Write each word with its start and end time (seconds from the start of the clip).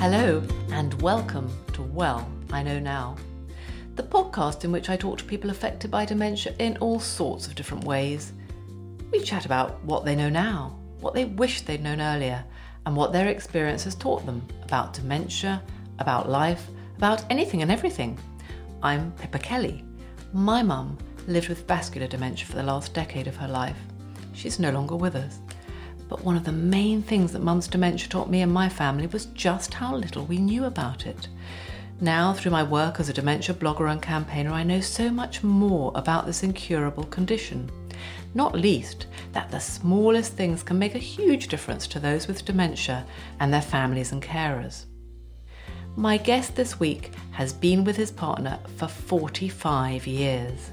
Hello, 0.00 0.42
and 0.72 0.94
welcome 1.02 1.52
to 1.74 1.82
Well, 1.82 2.26
I 2.50 2.62
Know 2.62 2.78
Now, 2.78 3.16
the 3.96 4.02
podcast 4.02 4.64
in 4.64 4.72
which 4.72 4.88
I 4.88 4.96
talk 4.96 5.18
to 5.18 5.24
people 5.24 5.50
affected 5.50 5.90
by 5.90 6.06
dementia 6.06 6.54
in 6.58 6.78
all 6.78 6.98
sorts 6.98 7.46
of 7.46 7.54
different 7.54 7.84
ways. 7.84 8.32
We 9.12 9.20
chat 9.20 9.44
about 9.44 9.84
what 9.84 10.06
they 10.06 10.16
know 10.16 10.30
now, 10.30 10.78
what 11.00 11.12
they 11.12 11.26
wish 11.26 11.60
they'd 11.60 11.82
known 11.82 12.00
earlier, 12.00 12.42
and 12.86 12.96
what 12.96 13.12
their 13.12 13.28
experience 13.28 13.84
has 13.84 13.94
taught 13.94 14.24
them 14.24 14.40
about 14.62 14.94
dementia, 14.94 15.62
about 15.98 16.30
life, 16.30 16.68
about 16.96 17.22
anything 17.28 17.60
and 17.60 17.70
everything. 17.70 18.18
I'm 18.82 19.12
Pippa 19.12 19.38
Kelly. 19.38 19.84
My 20.32 20.62
mum 20.62 20.96
lived 21.26 21.50
with 21.50 21.68
vascular 21.68 22.06
dementia 22.06 22.46
for 22.46 22.56
the 22.56 22.62
last 22.62 22.94
decade 22.94 23.26
of 23.26 23.36
her 23.36 23.48
life. 23.48 23.76
She's 24.32 24.58
no 24.58 24.70
longer 24.70 24.96
with 24.96 25.14
us. 25.14 25.40
But 26.10 26.24
one 26.24 26.36
of 26.36 26.44
the 26.44 26.52
main 26.52 27.02
things 27.02 27.32
that 27.32 27.42
mum's 27.42 27.68
dementia 27.68 28.08
taught 28.08 28.28
me 28.28 28.42
and 28.42 28.52
my 28.52 28.68
family 28.68 29.06
was 29.06 29.26
just 29.26 29.74
how 29.74 29.94
little 29.94 30.26
we 30.26 30.38
knew 30.38 30.64
about 30.64 31.06
it. 31.06 31.28
Now, 32.00 32.32
through 32.32 32.50
my 32.50 32.64
work 32.64 32.98
as 32.98 33.08
a 33.08 33.12
dementia 33.12 33.54
blogger 33.54 33.90
and 33.90 34.02
campaigner, 34.02 34.50
I 34.50 34.64
know 34.64 34.80
so 34.80 35.10
much 35.10 35.44
more 35.44 35.92
about 35.94 36.26
this 36.26 36.42
incurable 36.42 37.04
condition. 37.04 37.70
Not 38.34 38.56
least, 38.56 39.06
that 39.32 39.52
the 39.52 39.60
smallest 39.60 40.32
things 40.32 40.64
can 40.64 40.80
make 40.80 40.96
a 40.96 40.98
huge 40.98 41.46
difference 41.46 41.86
to 41.86 42.00
those 42.00 42.26
with 42.26 42.44
dementia 42.44 43.06
and 43.38 43.54
their 43.54 43.62
families 43.62 44.10
and 44.10 44.20
carers. 44.20 44.86
My 45.94 46.16
guest 46.16 46.56
this 46.56 46.80
week 46.80 47.12
has 47.32 47.52
been 47.52 47.84
with 47.84 47.96
his 47.96 48.10
partner 48.10 48.58
for 48.76 48.88
45 48.88 50.08
years. 50.08 50.70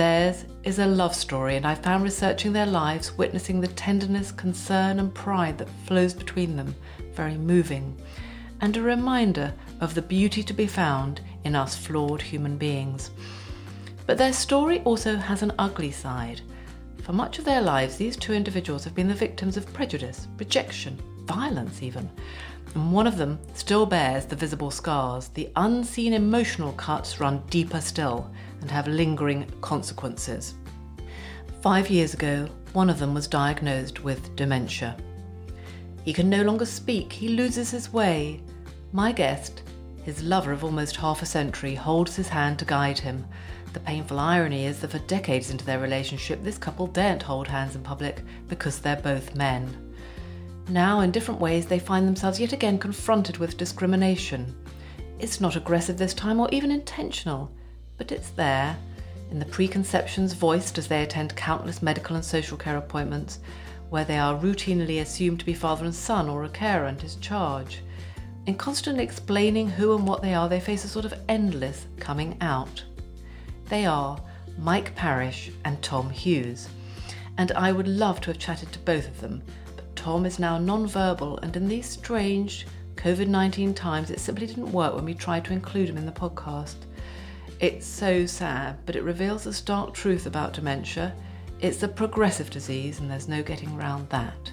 Theirs 0.00 0.46
is 0.64 0.78
a 0.78 0.86
love 0.86 1.14
story, 1.14 1.56
and 1.56 1.66
I 1.66 1.74
found 1.74 2.04
researching 2.04 2.54
their 2.54 2.64
lives, 2.64 3.18
witnessing 3.18 3.60
the 3.60 3.68
tenderness, 3.68 4.32
concern, 4.32 4.98
and 4.98 5.14
pride 5.14 5.58
that 5.58 5.68
flows 5.84 6.14
between 6.14 6.56
them, 6.56 6.74
very 7.12 7.36
moving, 7.36 8.00
and 8.62 8.74
a 8.74 8.82
reminder 8.82 9.52
of 9.78 9.94
the 9.94 10.00
beauty 10.00 10.42
to 10.42 10.54
be 10.54 10.66
found 10.66 11.20
in 11.44 11.54
us 11.54 11.76
flawed 11.76 12.22
human 12.22 12.56
beings. 12.56 13.10
But 14.06 14.16
their 14.16 14.32
story 14.32 14.80
also 14.84 15.16
has 15.16 15.42
an 15.42 15.52
ugly 15.58 15.90
side. 15.90 16.40
For 17.02 17.12
much 17.12 17.38
of 17.38 17.44
their 17.44 17.60
lives, 17.60 17.96
these 17.96 18.16
two 18.16 18.32
individuals 18.32 18.84
have 18.84 18.94
been 18.94 19.08
the 19.08 19.12
victims 19.12 19.58
of 19.58 19.70
prejudice, 19.74 20.28
rejection, 20.38 20.98
violence, 21.26 21.82
even. 21.82 22.08
And 22.74 22.92
one 22.92 23.06
of 23.06 23.16
them 23.16 23.38
still 23.54 23.86
bears 23.86 24.26
the 24.26 24.36
visible 24.36 24.70
scars. 24.70 25.28
The 25.28 25.50
unseen 25.56 26.12
emotional 26.12 26.72
cuts 26.72 27.18
run 27.18 27.42
deeper 27.50 27.80
still 27.80 28.30
and 28.60 28.70
have 28.70 28.86
lingering 28.86 29.50
consequences. 29.60 30.54
Five 31.62 31.90
years 31.90 32.14
ago, 32.14 32.48
one 32.72 32.88
of 32.88 32.98
them 32.98 33.12
was 33.12 33.26
diagnosed 33.26 34.04
with 34.04 34.34
dementia. 34.36 34.96
He 36.04 36.12
can 36.12 36.30
no 36.30 36.42
longer 36.42 36.64
speak, 36.64 37.12
he 37.12 37.28
loses 37.28 37.70
his 37.70 37.92
way. 37.92 38.40
My 38.92 39.12
guest, 39.12 39.62
his 40.02 40.22
lover 40.22 40.52
of 40.52 40.64
almost 40.64 40.96
half 40.96 41.22
a 41.22 41.26
century, 41.26 41.74
holds 41.74 42.16
his 42.16 42.28
hand 42.28 42.58
to 42.60 42.64
guide 42.64 42.98
him. 42.98 43.26
The 43.72 43.80
painful 43.80 44.18
irony 44.18 44.66
is 44.66 44.80
that 44.80 44.90
for 44.92 44.98
decades 45.00 45.50
into 45.50 45.64
their 45.64 45.78
relationship, 45.78 46.42
this 46.42 46.58
couple 46.58 46.86
daren't 46.86 47.22
hold 47.22 47.46
hands 47.46 47.76
in 47.76 47.82
public 47.82 48.22
because 48.48 48.78
they're 48.78 48.96
both 48.96 49.34
men. 49.34 49.89
Now, 50.68 51.00
in 51.00 51.10
different 51.10 51.40
ways, 51.40 51.66
they 51.66 51.78
find 51.78 52.06
themselves 52.06 52.38
yet 52.38 52.52
again 52.52 52.78
confronted 52.78 53.38
with 53.38 53.56
discrimination. 53.56 54.54
It's 55.18 55.40
not 55.40 55.56
aggressive 55.56 55.98
this 55.98 56.14
time 56.14 56.38
or 56.40 56.48
even 56.50 56.70
intentional 56.70 57.50
but 58.00 58.12
it's 58.12 58.30
there, 58.30 58.78
in 59.30 59.38
the 59.38 59.44
preconceptions 59.44 60.32
voiced 60.32 60.78
as 60.78 60.88
they 60.88 61.02
attend 61.02 61.36
countless 61.36 61.82
medical 61.82 62.16
and 62.16 62.24
social 62.24 62.56
care 62.56 62.78
appointments, 62.78 63.40
where 63.90 64.06
they 64.06 64.16
are 64.16 64.40
routinely 64.40 65.02
assumed 65.02 65.38
to 65.38 65.44
be 65.44 65.52
father 65.52 65.84
and 65.84 65.94
son 65.94 66.26
or 66.26 66.44
a 66.44 66.48
carer 66.48 66.86
and 66.86 67.02
his 67.02 67.16
charge. 67.16 67.82
In 68.46 68.54
constantly 68.54 69.04
explaining 69.04 69.68
who 69.68 69.94
and 69.94 70.08
what 70.08 70.22
they 70.22 70.32
are, 70.32 70.48
they 70.48 70.60
face 70.60 70.82
a 70.86 70.88
sort 70.88 71.04
of 71.04 71.12
endless 71.28 71.88
coming 71.98 72.38
out. 72.40 72.82
They 73.66 73.84
are 73.84 74.18
Mike 74.56 74.96
Parrish 74.96 75.50
and 75.66 75.82
Tom 75.82 76.08
Hughes, 76.08 76.70
and 77.36 77.52
I 77.52 77.70
would 77.70 77.86
love 77.86 78.22
to 78.22 78.30
have 78.30 78.38
chatted 78.38 78.72
to 78.72 78.78
both 78.78 79.06
of 79.06 79.20
them, 79.20 79.42
Tom 80.00 80.24
is 80.24 80.38
now 80.38 80.56
non-verbal, 80.56 81.36
and 81.42 81.54
in 81.54 81.68
these 81.68 81.84
strange 81.84 82.66
COVID 82.94 83.28
19 83.28 83.74
times, 83.74 84.10
it 84.10 84.18
simply 84.18 84.46
didn't 84.46 84.72
work 84.72 84.94
when 84.94 85.04
we 85.04 85.12
tried 85.12 85.44
to 85.44 85.52
include 85.52 85.90
him 85.90 85.98
in 85.98 86.06
the 86.06 86.10
podcast. 86.10 86.86
It's 87.58 87.86
so 87.86 88.24
sad, 88.24 88.78
but 88.86 88.96
it 88.96 89.02
reveals 89.02 89.44
the 89.44 89.52
stark 89.52 89.92
truth 89.92 90.24
about 90.24 90.54
dementia. 90.54 91.14
It's 91.60 91.82
a 91.82 91.88
progressive 91.88 92.48
disease, 92.48 92.98
and 92.98 93.10
there's 93.10 93.28
no 93.28 93.42
getting 93.42 93.76
around 93.76 94.08
that. 94.08 94.50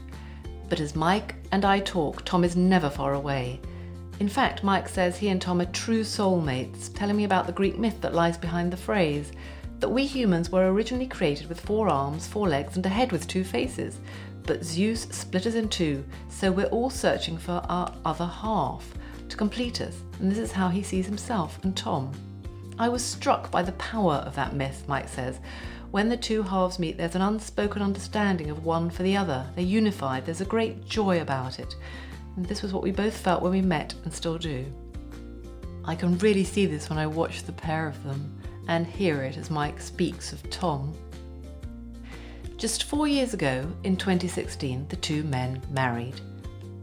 But 0.67 0.81
as 0.81 0.97
Mike 0.97 1.35
and 1.53 1.63
I 1.63 1.79
talk, 1.79 2.25
Tom 2.25 2.43
is 2.43 2.57
never 2.57 2.89
far 2.89 3.13
away. 3.13 3.61
In 4.19 4.27
fact, 4.27 4.65
Mike 4.65 4.89
says 4.89 5.15
he 5.15 5.29
and 5.29 5.41
Tom 5.41 5.61
are 5.61 5.71
true 5.71 6.01
soulmates, 6.01 6.93
telling 6.93 7.15
me 7.15 7.23
about 7.23 7.47
the 7.47 7.53
Greek 7.53 7.77
myth 7.77 8.01
that 8.01 8.13
lies 8.13 8.37
behind 8.37 8.73
the 8.73 8.75
phrase 8.75 9.31
that 9.79 9.89
we 9.89 10.05
humans 10.05 10.49
were 10.49 10.71
originally 10.71 11.07
created 11.07 11.47
with 11.47 11.61
four 11.61 11.87
arms, 11.87 12.27
four 12.27 12.47
legs, 12.49 12.75
and 12.75 12.85
a 12.85 12.89
head 12.89 13.11
with 13.11 13.27
two 13.27 13.43
faces. 13.43 13.99
But 14.47 14.63
Zeus 14.63 15.01
split 15.11 15.45
us 15.45 15.55
in 15.55 15.67
two, 15.67 16.05
so 16.29 16.51
we're 16.51 16.67
all 16.67 16.89
searching 16.89 17.37
for 17.37 17.61
our 17.67 17.93
other 18.05 18.25
half 18.25 18.91
to 19.27 19.35
complete 19.35 19.81
us, 19.81 20.01
and 20.19 20.31
this 20.31 20.37
is 20.37 20.53
how 20.53 20.69
he 20.69 20.81
sees 20.81 21.05
himself 21.05 21.59
and 21.63 21.75
Tom. 21.75 22.13
I 22.79 22.87
was 22.87 23.03
struck 23.03 23.51
by 23.51 23.61
the 23.61 23.73
power 23.73 24.15
of 24.15 24.35
that 24.35 24.55
myth, 24.55 24.85
Mike 24.87 25.09
says. 25.09 25.39
When 25.91 26.07
the 26.07 26.15
two 26.15 26.43
halves 26.43 26.79
meet, 26.79 26.97
there's 26.97 27.15
an 27.15 27.21
unspoken 27.21 27.81
understanding 27.81 28.49
of 28.49 28.63
one 28.63 28.89
for 28.89 29.03
the 29.03 29.17
other. 29.17 29.45
They're 29.53 29.65
unified, 29.65 30.25
there's 30.25 30.41
a 30.41 30.45
great 30.45 30.85
joy 30.85 31.19
about 31.19 31.59
it. 31.59 31.75
And 32.37 32.45
this 32.45 32.61
was 32.61 32.71
what 32.71 32.83
we 32.83 32.91
both 32.91 33.17
felt 33.17 33.41
when 33.41 33.51
we 33.51 33.61
met 33.61 33.95
and 34.05 34.13
still 34.13 34.37
do. 34.37 34.65
I 35.83 35.93
can 35.93 36.17
really 36.19 36.45
see 36.45 36.65
this 36.65 36.89
when 36.89 36.99
I 36.99 37.07
watch 37.07 37.43
the 37.43 37.51
pair 37.51 37.85
of 37.85 38.01
them 38.05 38.41
and 38.69 38.87
hear 38.87 39.23
it 39.23 39.35
as 39.35 39.49
Mike 39.49 39.81
speaks 39.81 40.31
of 40.31 40.49
Tom. 40.49 40.93
Just 42.57 42.85
four 42.85 43.07
years 43.07 43.35
ago, 43.35 43.71
in 43.83 43.95
2016, 43.95 44.87
the 44.89 44.95
two 44.95 45.23
men 45.25 45.61
married. 45.69 46.19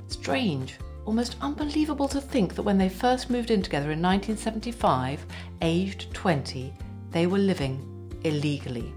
Strange, 0.06 0.78
almost 1.04 1.34
unbelievable 1.40 2.06
to 2.06 2.20
think 2.20 2.54
that 2.54 2.62
when 2.62 2.78
they 2.78 2.88
first 2.88 3.28
moved 3.28 3.50
in 3.50 3.60
together 3.60 3.90
in 3.90 4.00
1975, 4.00 5.26
aged 5.62 6.14
20, 6.14 6.72
they 7.10 7.26
were 7.26 7.38
living 7.38 8.08
illegally. 8.22 8.94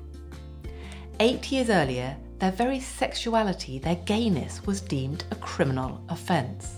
Eight 1.19 1.51
years 1.51 1.71
earlier, 1.71 2.15
their 2.37 2.51
very 2.51 2.79
sexuality, 2.79 3.79
their 3.79 3.95
gayness, 3.95 4.63
was 4.67 4.79
deemed 4.79 5.23
a 5.31 5.35
criminal 5.35 5.99
offence. 6.09 6.75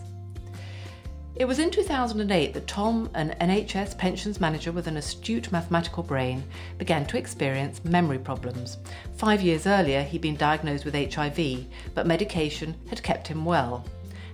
It 1.40 1.48
was 1.48 1.60
in 1.60 1.72
2008 1.72 2.54
that 2.54 2.68
Tom, 2.68 3.10
an 3.14 3.34
NHS 3.40 3.98
pensions 3.98 4.42
manager 4.42 4.74
with 4.74 4.88
an 4.88 4.98
astute 4.98 5.54
mathematical 5.54 6.04
brain, 6.04 6.44
began 6.78 7.06
to 7.06 7.18
experience 7.18 7.82
memory 7.86 8.20
problems. 8.20 8.76
Five 9.16 9.42
years 9.42 9.66
earlier, 9.66 10.04
he'd 10.04 10.20
been 10.20 10.36
diagnosed 10.36 10.84
with 10.84 10.96
HIV, 11.14 11.64
but 11.96 12.06
medication 12.06 12.76
had 12.90 13.02
kept 13.02 13.26
him 13.26 13.46
well. 13.46 13.86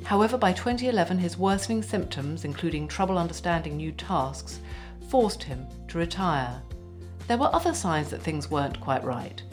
However, 0.04 0.36
by 0.36 0.52
2011, 0.52 1.20
his 1.20 1.38
worsening 1.38 1.84
symptoms, 1.84 2.44
including 2.44 2.88
trouble 2.88 3.20
understanding 3.20 3.78
new 3.78 3.92
tasks, 3.92 4.60
forced 5.08 5.44
him 5.44 5.68
to 5.90 6.00
retire. 6.00 6.60
There 7.28 7.38
were 7.38 7.54
other 7.54 7.76
signs 7.76 8.10
that 8.10 8.24
things 8.24 8.50
weren't 8.50 8.82
quite 8.82 9.04
right. 9.04 9.44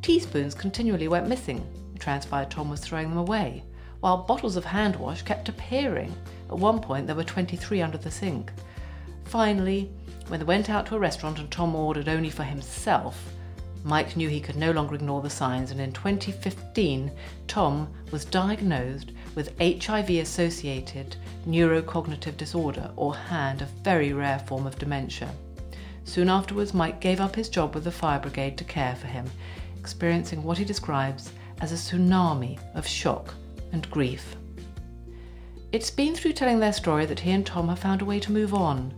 Teaspoons 0.00 0.54
continually 0.54 1.08
went 1.08 1.26
missing. 1.26 1.66
It 1.92 2.00
transpired 2.00 2.52
Tom 2.52 2.70
was 2.70 2.78
throwing 2.78 3.08
them 3.08 3.18
away, 3.18 3.64
while 3.98 4.18
bottles 4.18 4.54
of 4.54 4.64
hand 4.64 4.94
wash 4.94 5.22
kept 5.22 5.48
appearing. 5.48 6.14
At 6.50 6.58
one 6.58 6.80
point, 6.80 7.06
there 7.06 7.14
were 7.14 7.22
23 7.22 7.80
under 7.80 7.96
the 7.96 8.10
sink. 8.10 8.50
Finally, 9.24 9.88
when 10.26 10.40
they 10.40 10.46
went 10.46 10.68
out 10.68 10.84
to 10.86 10.96
a 10.96 10.98
restaurant 10.98 11.38
and 11.38 11.48
Tom 11.48 11.76
ordered 11.76 12.08
only 12.08 12.30
for 12.30 12.42
himself, 12.42 13.32
Mike 13.84 14.16
knew 14.16 14.28
he 14.28 14.40
could 14.40 14.56
no 14.56 14.72
longer 14.72 14.96
ignore 14.96 15.22
the 15.22 15.30
signs, 15.30 15.70
and 15.70 15.80
in 15.80 15.92
2015, 15.92 17.10
Tom 17.46 17.88
was 18.10 18.24
diagnosed 18.24 19.12
with 19.36 19.56
HIV 19.60 20.10
associated 20.10 21.16
neurocognitive 21.46 22.36
disorder, 22.36 22.90
or 22.96 23.14
HAND, 23.14 23.62
a 23.62 23.66
very 23.84 24.12
rare 24.12 24.40
form 24.40 24.66
of 24.66 24.78
dementia. 24.78 25.30
Soon 26.04 26.28
afterwards, 26.28 26.74
Mike 26.74 27.00
gave 27.00 27.20
up 27.20 27.36
his 27.36 27.48
job 27.48 27.74
with 27.74 27.84
the 27.84 27.92
fire 27.92 28.18
brigade 28.18 28.58
to 28.58 28.64
care 28.64 28.96
for 28.96 29.06
him, 29.06 29.30
experiencing 29.78 30.42
what 30.42 30.58
he 30.58 30.64
describes 30.64 31.30
as 31.60 31.70
a 31.70 31.76
tsunami 31.76 32.58
of 32.74 32.86
shock 32.86 33.34
and 33.72 33.88
grief. 33.90 34.34
It's 35.72 35.90
been 35.90 36.14
through 36.14 36.32
telling 36.32 36.60
their 36.60 36.72
story 36.72 37.06
that 37.06 37.20
he 37.20 37.30
and 37.30 37.46
Tom 37.46 37.68
have 37.68 37.78
found 37.78 38.02
a 38.02 38.04
way 38.04 38.20
to 38.20 38.32
move 38.32 38.54
on 38.54 38.92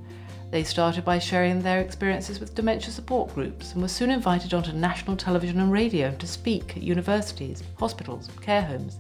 they 0.52 0.64
started 0.64 1.02
by 1.02 1.19
sharing 1.19 1.62
their 1.62 1.80
experiences 1.80 2.38
with 2.38 2.54
dementia 2.54 2.90
support 2.90 3.34
groups 3.34 3.72
and 3.72 3.80
were 3.80 3.88
soon 3.88 4.10
invited 4.10 4.52
onto 4.52 4.70
national 4.72 5.16
television 5.16 5.58
and 5.60 5.72
radio 5.72 6.14
to 6.16 6.26
speak 6.26 6.76
at 6.76 6.82
universities, 6.82 7.62
hospitals, 7.78 8.28
care 8.42 8.60
homes. 8.60 8.98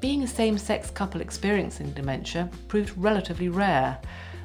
Being 0.00 0.22
a 0.22 0.26
same 0.26 0.58
sex 0.58 0.90
couple 0.90 1.22
experiencing 1.22 1.92
dementia 1.92 2.50
proved 2.68 2.92
relatively 2.98 3.48
rare. 3.48 3.98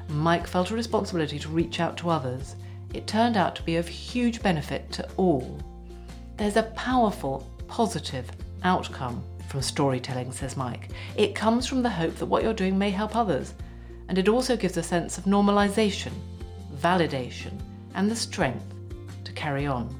Mike 0.08 0.46
felt 0.46 0.70
a 0.70 0.74
responsibility 0.74 1.38
to 1.38 1.50
reach 1.50 1.80
out 1.80 1.98
to 1.98 2.08
others. 2.08 2.56
It 2.94 3.06
turned 3.06 3.36
out 3.36 3.54
to 3.56 3.62
be 3.62 3.76
of 3.76 3.86
huge 3.86 4.42
benefit 4.42 4.90
to 4.92 5.06
all. 5.18 5.60
There's 6.38 6.56
a 6.56 6.62
powerful, 6.62 7.46
positive 7.68 8.30
outcome 8.64 9.22
from 9.52 9.60
storytelling, 9.60 10.32
says 10.32 10.56
Mike. 10.56 10.88
It 11.14 11.34
comes 11.34 11.66
from 11.66 11.82
the 11.82 11.90
hope 11.90 12.14
that 12.16 12.24
what 12.24 12.42
you're 12.42 12.54
doing 12.54 12.78
may 12.78 12.88
help 12.88 13.14
others. 13.14 13.52
and 14.08 14.18
it 14.18 14.28
also 14.28 14.56
gives 14.56 14.76
a 14.76 14.82
sense 14.82 15.16
of 15.16 15.24
normalisation, 15.24 16.12
validation, 16.76 17.58
and 17.94 18.10
the 18.10 18.16
strength 18.16 18.64
to 19.24 19.32
carry 19.32 19.66
on. 19.66 19.94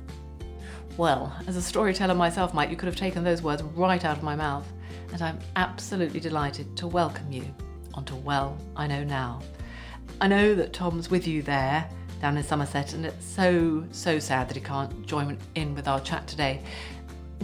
Well, 0.96 1.34
as 1.46 1.56
a 1.56 1.62
storyteller 1.62 2.14
myself, 2.14 2.52
Mike, 2.52 2.70
you 2.70 2.76
could 2.76 2.86
have 2.86 2.96
taken 2.96 3.24
those 3.24 3.42
words 3.42 3.62
right 3.62 4.04
out 4.04 4.16
of 4.16 4.22
my 4.22 4.36
mouth, 4.36 4.70
and 5.12 5.22
I'm 5.22 5.38
absolutely 5.56 6.20
delighted 6.20 6.76
to 6.78 6.86
welcome 6.86 7.30
you 7.30 7.44
onto 7.94 8.16
Well, 8.16 8.58
I 8.76 8.86
Know 8.86 9.04
Now. 9.04 9.40
I 10.20 10.28
know 10.28 10.54
that 10.54 10.72
Tom's 10.72 11.10
with 11.10 11.26
you 11.26 11.42
there 11.42 11.88
down 12.20 12.36
in 12.36 12.42
Somerset, 12.42 12.92
and 12.92 13.06
it's 13.06 13.24
so, 13.24 13.84
so 13.92 14.18
sad 14.18 14.48
that 14.48 14.56
he 14.56 14.62
can't 14.62 15.06
join 15.06 15.38
in 15.54 15.74
with 15.74 15.88
our 15.88 16.00
chat 16.00 16.26
today. 16.26 16.62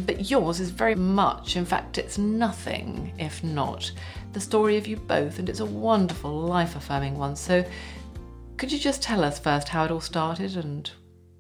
But 0.06 0.30
yours 0.30 0.60
is 0.60 0.70
very 0.70 0.94
much, 0.94 1.56
in 1.56 1.64
fact, 1.64 1.98
it's 1.98 2.18
nothing 2.18 3.12
if 3.18 3.42
not 3.42 3.90
the 4.32 4.40
story 4.40 4.76
of 4.76 4.86
you 4.86 4.96
both, 4.96 5.38
and 5.38 5.48
it's 5.48 5.60
a 5.60 5.66
wonderful, 5.66 6.40
life 6.40 6.76
affirming 6.76 7.18
one. 7.18 7.36
So, 7.36 7.64
could 8.56 8.70
you 8.70 8.78
just 8.78 9.02
tell 9.02 9.24
us 9.24 9.38
first 9.38 9.68
how 9.68 9.84
it 9.84 9.90
all 9.90 10.00
started 10.00 10.56
and 10.56 10.90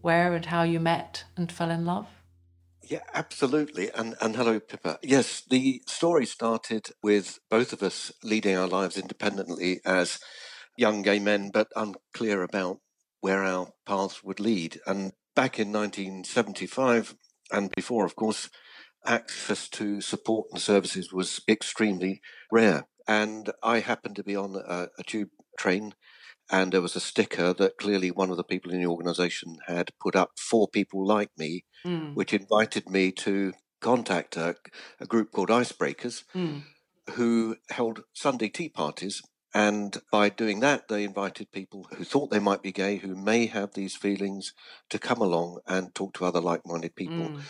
where 0.00 0.34
and 0.34 0.44
how 0.44 0.62
you 0.62 0.80
met 0.80 1.24
and 1.36 1.50
fell 1.50 1.70
in 1.70 1.84
love? 1.84 2.06
Yeah, 2.82 3.02
absolutely. 3.12 3.90
And 3.92 4.14
and 4.20 4.34
hello, 4.34 4.60
Pippa. 4.60 4.98
Yes, 5.02 5.42
the 5.48 5.82
story 5.86 6.24
started 6.24 6.88
with 7.02 7.38
both 7.50 7.72
of 7.72 7.82
us 7.82 8.12
leading 8.22 8.56
our 8.56 8.68
lives 8.68 8.96
independently 8.96 9.80
as 9.84 10.20
young 10.76 11.02
gay 11.02 11.18
men, 11.18 11.50
but 11.52 11.68
unclear 11.76 12.42
about 12.42 12.80
where 13.20 13.44
our 13.44 13.72
paths 13.84 14.24
would 14.24 14.40
lead. 14.40 14.80
And 14.86 15.12
back 15.34 15.58
in 15.58 15.72
1975, 15.72 17.14
and 17.50 17.70
before, 17.74 18.04
of 18.04 18.16
course, 18.16 18.50
access 19.06 19.68
to 19.68 20.00
support 20.00 20.48
and 20.52 20.60
services 20.60 21.12
was 21.12 21.40
extremely 21.48 22.20
rare. 22.52 22.86
And 23.06 23.50
I 23.62 23.80
happened 23.80 24.16
to 24.16 24.24
be 24.24 24.36
on 24.36 24.54
a, 24.56 24.88
a 24.98 25.02
tube 25.04 25.30
train 25.58 25.94
and 26.50 26.72
there 26.72 26.82
was 26.82 26.96
a 26.96 27.00
sticker 27.00 27.52
that 27.52 27.76
clearly 27.76 28.10
one 28.10 28.30
of 28.30 28.36
the 28.36 28.44
people 28.44 28.72
in 28.72 28.80
the 28.80 28.86
organization 28.86 29.58
had 29.66 29.90
put 30.00 30.16
up 30.16 30.30
for 30.38 30.66
people 30.66 31.06
like 31.06 31.30
me, 31.36 31.64
mm. 31.84 32.14
which 32.14 32.32
invited 32.32 32.88
me 32.88 33.12
to 33.12 33.52
contact 33.80 34.36
a, 34.36 34.56
a 34.98 35.06
group 35.06 35.30
called 35.32 35.50
Icebreakers, 35.50 36.24
mm. 36.34 36.62
who 37.10 37.56
held 37.70 38.00
Sunday 38.14 38.48
tea 38.48 38.70
parties. 38.70 39.22
And 39.54 39.96
by 40.12 40.28
doing 40.28 40.60
that, 40.60 40.88
they 40.88 41.04
invited 41.04 41.52
people 41.52 41.86
who 41.96 42.04
thought 42.04 42.30
they 42.30 42.38
might 42.38 42.62
be 42.62 42.72
gay, 42.72 42.96
who 42.96 43.16
may 43.16 43.46
have 43.46 43.72
these 43.72 43.96
feelings, 43.96 44.52
to 44.90 44.98
come 44.98 45.22
along 45.22 45.60
and 45.66 45.94
talk 45.94 46.14
to 46.14 46.24
other 46.24 46.40
like 46.40 46.62
minded 46.66 46.94
people. 46.94 47.30
Mm. 47.30 47.40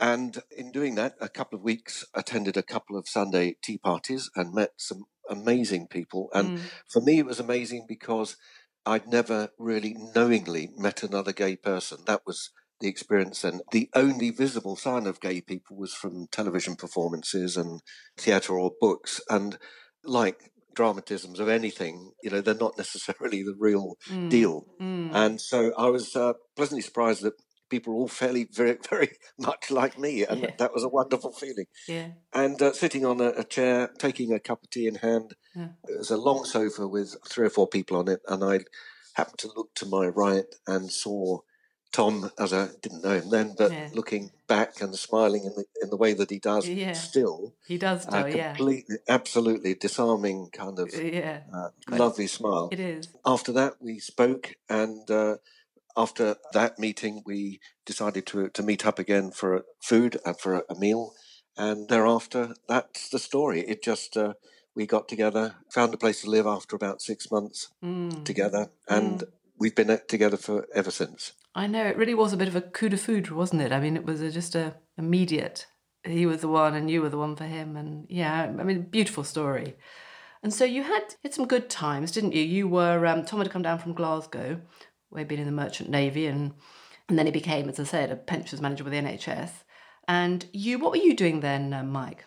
And 0.00 0.38
in 0.56 0.70
doing 0.72 0.94
that, 0.96 1.14
a 1.20 1.28
couple 1.28 1.58
of 1.58 1.64
weeks, 1.64 2.04
attended 2.14 2.56
a 2.56 2.62
couple 2.62 2.96
of 2.96 3.08
Sunday 3.08 3.56
tea 3.62 3.78
parties 3.78 4.30
and 4.36 4.54
met 4.54 4.72
some 4.76 5.06
amazing 5.28 5.88
people. 5.88 6.28
And 6.32 6.58
mm. 6.58 6.60
for 6.88 7.00
me, 7.00 7.18
it 7.18 7.26
was 7.26 7.40
amazing 7.40 7.86
because 7.88 8.36
I'd 8.84 9.08
never 9.08 9.50
really 9.58 9.96
knowingly 10.14 10.70
met 10.76 11.02
another 11.02 11.32
gay 11.32 11.56
person. 11.56 11.98
That 12.06 12.22
was 12.24 12.50
the 12.80 12.88
experience. 12.88 13.42
And 13.42 13.62
the 13.72 13.88
only 13.94 14.30
visible 14.30 14.76
sign 14.76 15.06
of 15.06 15.20
gay 15.20 15.40
people 15.40 15.76
was 15.76 15.92
from 15.92 16.28
television 16.30 16.76
performances 16.76 17.56
and 17.56 17.82
theatre 18.16 18.56
or 18.58 18.72
books. 18.80 19.20
And 19.28 19.58
like 20.04 20.52
dramatisms 20.76 21.40
of 21.40 21.48
anything, 21.48 22.12
you 22.22 22.30
know, 22.30 22.40
they're 22.40 22.54
not 22.54 22.78
necessarily 22.78 23.42
the 23.42 23.56
real 23.58 23.96
mm. 24.08 24.30
deal. 24.30 24.66
Mm. 24.80 25.10
And 25.12 25.40
so 25.40 25.72
I 25.76 25.88
was 25.88 26.14
uh, 26.14 26.34
pleasantly 26.54 26.82
surprised 26.82 27.22
that 27.22 27.32
people 27.68 27.94
were 27.94 28.00
all 28.00 28.08
fairly 28.08 28.44
very 28.52 28.78
very 28.90 29.10
much 29.38 29.70
like 29.70 29.98
me 29.98 30.24
and 30.24 30.42
yeah. 30.42 30.50
that 30.58 30.72
was 30.72 30.84
a 30.84 30.88
wonderful 30.88 31.32
feeling 31.32 31.66
yeah 31.88 32.10
and 32.32 32.62
uh, 32.62 32.72
sitting 32.72 33.04
on 33.04 33.20
a, 33.20 33.30
a, 33.30 33.42
chair 33.42 33.90
taking 33.98 34.32
a 34.32 34.38
cup 34.38 34.62
of 34.62 34.70
tea 34.70 34.86
in 34.86 34.94
hand 34.94 35.34
yeah. 35.56 35.70
it 35.88 35.98
was 35.98 36.10
a 36.10 36.16
long 36.16 36.44
sofa 36.44 36.86
with 36.86 37.16
three 37.28 37.46
or 37.46 37.50
four 37.50 37.66
people 37.66 37.96
on 37.96 38.06
it 38.06 38.20
and 38.28 38.44
i 38.44 38.60
happened 39.14 39.38
to 39.38 39.50
look 39.56 39.74
to 39.74 39.84
my 39.86 40.06
right 40.06 40.54
and 40.68 40.92
saw 40.92 41.38
tom 41.96 42.30
as 42.38 42.52
i 42.52 42.68
didn't 42.82 43.02
know 43.02 43.16
him 43.20 43.30
then 43.30 43.54
but 43.56 43.72
yeah. 43.72 43.88
looking 43.94 44.30
back 44.46 44.80
and 44.80 44.94
smiling 44.94 45.44
in 45.44 45.54
the 45.56 45.64
in 45.82 45.90
the 45.90 45.96
way 45.96 46.12
that 46.12 46.30
he 46.30 46.38
does 46.38 46.68
yeah. 46.68 46.92
still 46.92 47.54
he 47.66 47.78
does 47.78 48.02
still, 48.02 48.14
uh, 48.14 48.30
completely 48.30 48.84
yeah. 48.88 49.14
absolutely 49.14 49.74
disarming 49.74 50.48
kind 50.52 50.78
of 50.78 50.88
yeah 50.94 51.40
uh, 51.54 51.68
lovely 51.90 52.26
smile 52.26 52.68
it 52.70 52.80
is 52.80 53.08
after 53.24 53.52
that 53.52 53.74
we 53.80 53.98
spoke 53.98 54.54
and 54.68 55.10
uh, 55.10 55.36
after 55.96 56.36
that 56.52 56.78
meeting, 56.78 57.22
we 57.24 57.60
decided 57.86 58.26
to, 58.26 58.50
to 58.50 58.62
meet 58.62 58.84
up 58.86 58.98
again 58.98 59.30
for 59.30 59.64
food 59.80 60.18
and 60.24 60.38
for 60.38 60.62
a, 60.68 60.74
meal. 60.78 61.14
And 61.56 61.88
thereafter, 61.88 62.54
that's 62.68 63.08
the 63.08 63.18
story. 63.18 63.60
It 63.60 63.82
just, 63.82 64.16
uh, 64.16 64.34
we 64.74 64.86
got 64.86 65.08
together, 65.08 65.54
found 65.72 65.94
a 65.94 65.96
place 65.96 66.20
to 66.20 66.30
live 66.30 66.46
after 66.46 66.76
about 66.76 67.00
six 67.00 67.30
months 67.30 67.68
mm. 67.82 68.22
together, 68.24 68.68
and 68.88 69.20
mm. 69.20 69.28
we've 69.58 69.74
been 69.74 69.98
together 70.06 70.36
for 70.36 70.66
ever 70.74 70.90
since. 70.90 71.32
I 71.56 71.66
know 71.66 71.86
it 71.86 71.96
really 71.96 72.14
was 72.14 72.34
a 72.34 72.36
bit 72.36 72.48
of 72.48 72.54
a 72.54 72.60
coup 72.60 72.90
de 72.90 72.98
foudre, 72.98 73.34
wasn't 73.34 73.62
it? 73.62 73.72
I 73.72 73.80
mean, 73.80 73.96
it 73.96 74.04
was 74.04 74.20
a, 74.20 74.30
just 74.30 74.54
a 74.54 74.74
immediate. 74.98 75.66
He 76.04 76.26
was 76.26 76.42
the 76.42 76.48
one, 76.48 76.74
and 76.74 76.90
you 76.90 77.00
were 77.00 77.08
the 77.08 77.18
one 77.18 77.34
for 77.34 77.44
him, 77.44 77.76
and 77.76 78.06
yeah, 78.10 78.42
I 78.42 78.62
mean, 78.62 78.82
beautiful 78.82 79.24
story. 79.24 79.74
And 80.42 80.52
so 80.52 80.66
you 80.66 80.82
had 80.82 81.14
had 81.22 81.32
some 81.32 81.46
good 81.46 81.70
times, 81.70 82.12
didn't 82.12 82.34
you? 82.34 82.42
You 82.42 82.68
were 82.68 83.06
um, 83.06 83.24
Tom 83.24 83.40
had 83.40 83.50
come 83.50 83.62
down 83.62 83.78
from 83.78 83.94
Glasgow, 83.94 84.60
where 85.08 85.20
he'd 85.20 85.28
been 85.28 85.40
in 85.40 85.46
the 85.46 85.52
Merchant 85.52 85.88
Navy 85.88 86.26
and 86.26 86.52
and 87.08 87.18
then 87.18 87.26
he 87.26 87.32
became, 87.32 87.68
as 87.68 87.80
I 87.80 87.84
said, 87.84 88.10
a 88.10 88.16
pensions 88.16 88.60
manager 88.60 88.84
with 88.84 88.92
the 88.92 89.00
NHS. 89.00 89.50
And 90.08 90.46
you, 90.52 90.78
what 90.78 90.90
were 90.90 90.96
you 90.98 91.14
doing 91.14 91.40
then, 91.40 91.72
uh, 91.72 91.82
Mike? 91.82 92.24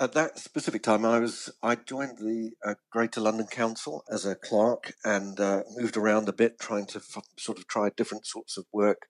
At 0.00 0.14
that 0.14 0.38
specific 0.38 0.82
time, 0.82 1.04
I 1.04 1.18
was 1.18 1.50
I 1.62 1.74
joined 1.74 2.18
the 2.18 2.52
uh, 2.64 2.74
Greater 2.90 3.20
London 3.20 3.46
Council 3.46 4.04
as 4.10 4.24
a 4.24 4.34
clerk 4.34 4.94
and 5.04 5.38
uh, 5.38 5.62
moved 5.76 5.96
around 5.96 6.28
a 6.28 6.32
bit, 6.32 6.58
trying 6.58 6.86
to 6.86 6.98
f- 6.98 7.22
sort 7.38 7.58
of 7.58 7.66
try 7.66 7.90
different 7.90 8.26
sorts 8.26 8.56
of 8.56 8.64
work, 8.72 9.06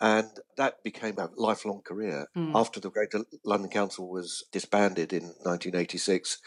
and 0.00 0.28
that 0.56 0.82
became 0.82 1.18
a 1.18 1.30
lifelong 1.36 1.82
career. 1.82 2.26
Mm. 2.36 2.52
After 2.54 2.80
the 2.80 2.90
Greater 2.90 3.24
London 3.44 3.70
Council 3.70 4.10
was 4.10 4.44
disbanded 4.52 5.12
in 5.12 5.22
1986, 5.22 6.38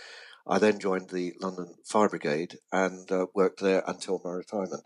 I 0.46 0.60
then 0.60 0.80
joined 0.80 1.10
the 1.10 1.34
London 1.40 1.76
Fire 1.86 2.10
Brigade 2.10 2.58
and 2.74 3.10
uh, 3.10 3.28
worked 3.34 3.62
there 3.62 3.84
until 3.88 4.22
my 4.24 4.32
retirement. 4.32 4.84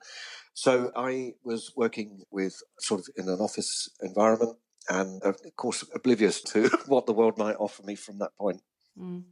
So 0.54 0.92
I 0.96 1.34
was 1.44 1.72
working 1.76 2.24
with 2.31 2.56
sort 2.80 3.02
of 3.02 3.08
in 3.18 3.30
an 3.30 3.40
office 3.40 3.90
environment 4.02 4.57
and 4.88 5.21
of 5.24 5.38
course 5.57 5.83
oblivious 5.94 6.42
to 6.54 6.69
what 6.86 7.07
the 7.07 7.14
world 7.14 7.38
might 7.38 7.56
offer 7.56 7.83
me 7.83 7.95
from 7.95 8.19
that 8.19 8.31
point. 8.40 8.62
Mm. 8.99 9.23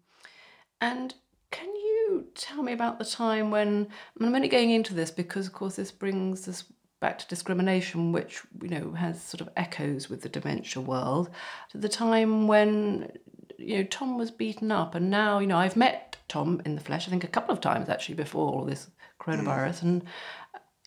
And 0.82 1.14
can 1.52 1.68
you 1.68 2.26
tell 2.36 2.64
me 2.64 2.74
about 2.74 3.00
the 3.00 3.06
time 3.06 3.52
when 3.52 3.88
I'm 4.20 4.36
only 4.36 4.48
going 4.48 4.72
into 4.72 4.94
this 4.94 5.12
because 5.12 5.48
of 5.48 5.54
course 5.54 5.76
this 5.76 5.92
brings 5.92 6.48
us 6.48 6.66
back 7.00 7.20
to 7.20 7.28
discrimination 7.28 8.12
which 8.12 8.42
you 8.62 8.70
know 8.70 8.92
has 8.94 9.22
sort 9.22 9.42
of 9.42 9.50
echoes 9.58 10.10
with 10.10 10.22
the 10.22 10.30
dementia 10.30 10.82
world 10.82 11.30
to 11.70 11.78
the 11.78 11.90
time 11.90 12.48
when 12.48 13.12
you 13.58 13.78
know 13.78 13.84
Tom 13.84 14.18
was 14.18 14.32
beaten 14.32 14.72
up 14.72 14.96
and 14.96 15.10
now 15.10 15.40
you 15.40 15.48
know 15.48 15.58
I've 15.58 15.76
met 15.76 16.18
Tom 16.28 16.62
in 16.66 16.76
the 16.76 16.82
flesh 16.82 17.08
I 17.08 17.12
think 17.12 17.24
a 17.24 17.28
couple 17.28 17.54
of 17.54 17.62
times 17.62 17.90
actually 17.90 18.16
before 18.16 18.52
all 18.52 18.66
this 18.66 18.90
coronavirus 19.20 19.80
mm. 19.80 19.84
and 19.84 20.06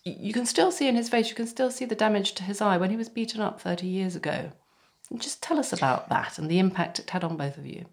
you 0.07 0.33
can 0.33 0.45
still 0.45 0.71
see 0.71 0.87
in 0.87 0.95
his 0.95 1.09
face, 1.09 1.29
you 1.29 1.35
can 1.35 1.47
still 1.47 1.71
see 1.71 1.85
the 1.85 1.95
damage 1.95 2.33
to 2.33 2.43
his 2.43 2.61
eye 2.61 2.77
when 2.77 2.89
he 2.89 2.95
was 2.95 3.09
beaten 3.09 3.41
up 3.41 3.59
30 3.59 3.87
years 3.87 4.15
ago. 4.15 4.51
Just 5.15 5.41
tell 5.41 5.59
us 5.59 5.73
about 5.73 6.09
that 6.09 6.37
and 6.37 6.49
the 6.49 6.59
impact 6.59 6.99
it 6.99 7.09
had 7.09 7.23
on 7.23 7.37
both 7.37 7.57
of 7.57 7.65
you. 7.65 7.85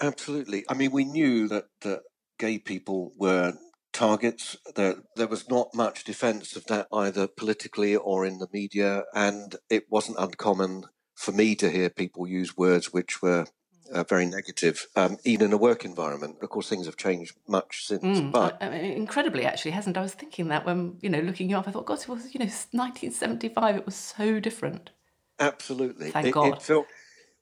Absolutely. 0.00 0.64
I 0.68 0.74
mean, 0.74 0.92
we 0.92 1.04
knew 1.04 1.48
that, 1.48 1.66
that 1.82 2.02
gay 2.38 2.58
people 2.58 3.12
were 3.18 3.54
targets. 3.92 4.56
There, 4.74 4.96
there 5.16 5.26
was 5.26 5.48
not 5.48 5.74
much 5.74 6.04
defence 6.04 6.56
of 6.56 6.66
that 6.66 6.88
either 6.92 7.26
politically 7.26 7.94
or 7.96 8.24
in 8.24 8.38
the 8.38 8.48
media, 8.52 9.04
and 9.14 9.56
it 9.70 9.84
wasn't 9.90 10.18
uncommon 10.18 10.84
for 11.14 11.32
me 11.32 11.54
to 11.56 11.70
hear 11.70 11.90
people 11.90 12.26
use 12.26 12.56
words 12.56 12.92
which 12.92 13.22
were 13.22 13.46
uh, 13.92 14.04
very 14.04 14.26
negative, 14.26 14.86
um, 14.96 15.18
even 15.24 15.46
in 15.46 15.52
a 15.52 15.56
work 15.56 15.84
environment. 15.84 16.36
Of 16.42 16.48
course, 16.48 16.68
things 16.68 16.86
have 16.86 16.96
changed 16.96 17.36
much 17.46 17.86
since. 17.86 18.02
Mm, 18.02 18.32
but 18.32 18.56
I, 18.60 18.66
I 18.66 18.70
mean, 18.70 18.92
incredibly, 18.92 19.44
actually, 19.44 19.72
hasn't? 19.72 19.96
I 19.96 20.00
was 20.00 20.14
thinking 20.14 20.48
that 20.48 20.64
when 20.64 20.96
you 21.00 21.10
know 21.10 21.20
looking 21.20 21.50
you 21.50 21.56
up, 21.56 21.68
I 21.68 21.70
thought, 21.70 21.86
God, 21.86 22.00
it 22.00 22.08
was 22.08 22.34
you 22.34 22.40
know 22.40 22.46
1975. 22.46 23.76
It 23.76 23.86
was 23.86 23.94
so 23.94 24.40
different. 24.40 24.90
Absolutely, 25.38 26.10
thank 26.10 26.28
it, 26.28 26.32
God. 26.32 26.56
It 26.56 26.62
felt 26.62 26.86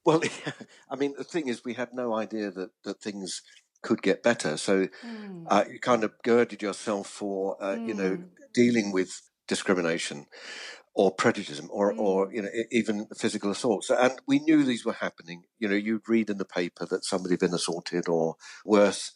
well. 0.05 0.23
I 0.91 0.97
mean, 0.97 1.15
the 1.17 1.25
thing 1.25 1.49
is, 1.49 1.65
we 1.65 1.75
had 1.75 1.93
no 1.93 2.15
idea 2.15 2.51
that 2.51 2.71
that 2.85 3.01
things 3.01 3.43
could 3.83 4.03
get 4.03 4.23
better. 4.23 4.57
So 4.57 4.89
mm. 5.05 5.47
uh, 5.49 5.65
you 5.71 5.81
kind 5.81 6.05
of 6.05 6.13
girded 6.23 6.63
yourself 6.63 7.07
for 7.09 7.57
uh, 7.63 7.77
mm. 7.77 7.89
you 7.89 7.95
know 7.95 8.15
hmm. 8.17 8.25
dealing 8.53 8.93
with 8.93 9.23
discrimination 9.49 10.27
or 10.95 11.11
prejudice 11.11 11.61
or, 11.71 11.93
mm. 11.93 11.99
or 11.99 12.33
you 12.33 12.43
know 12.43 12.49
even 12.71 13.07
physical 13.17 13.51
assaults 13.51 13.91
and 13.91 14.13
we 14.27 14.39
knew 14.39 14.65
these 14.65 14.85
were 14.85 14.93
happening 14.93 15.45
you 15.59 15.69
know 15.69 15.75
you'd 15.75 16.09
read 16.09 16.31
in 16.31 16.39
the 16.39 16.45
paper 16.45 16.87
that 16.87 17.05
somebody 17.05 17.33
had 17.33 17.41
been 17.41 17.55
assaulted 17.55 18.09
or 18.09 18.37
worse 18.65 19.13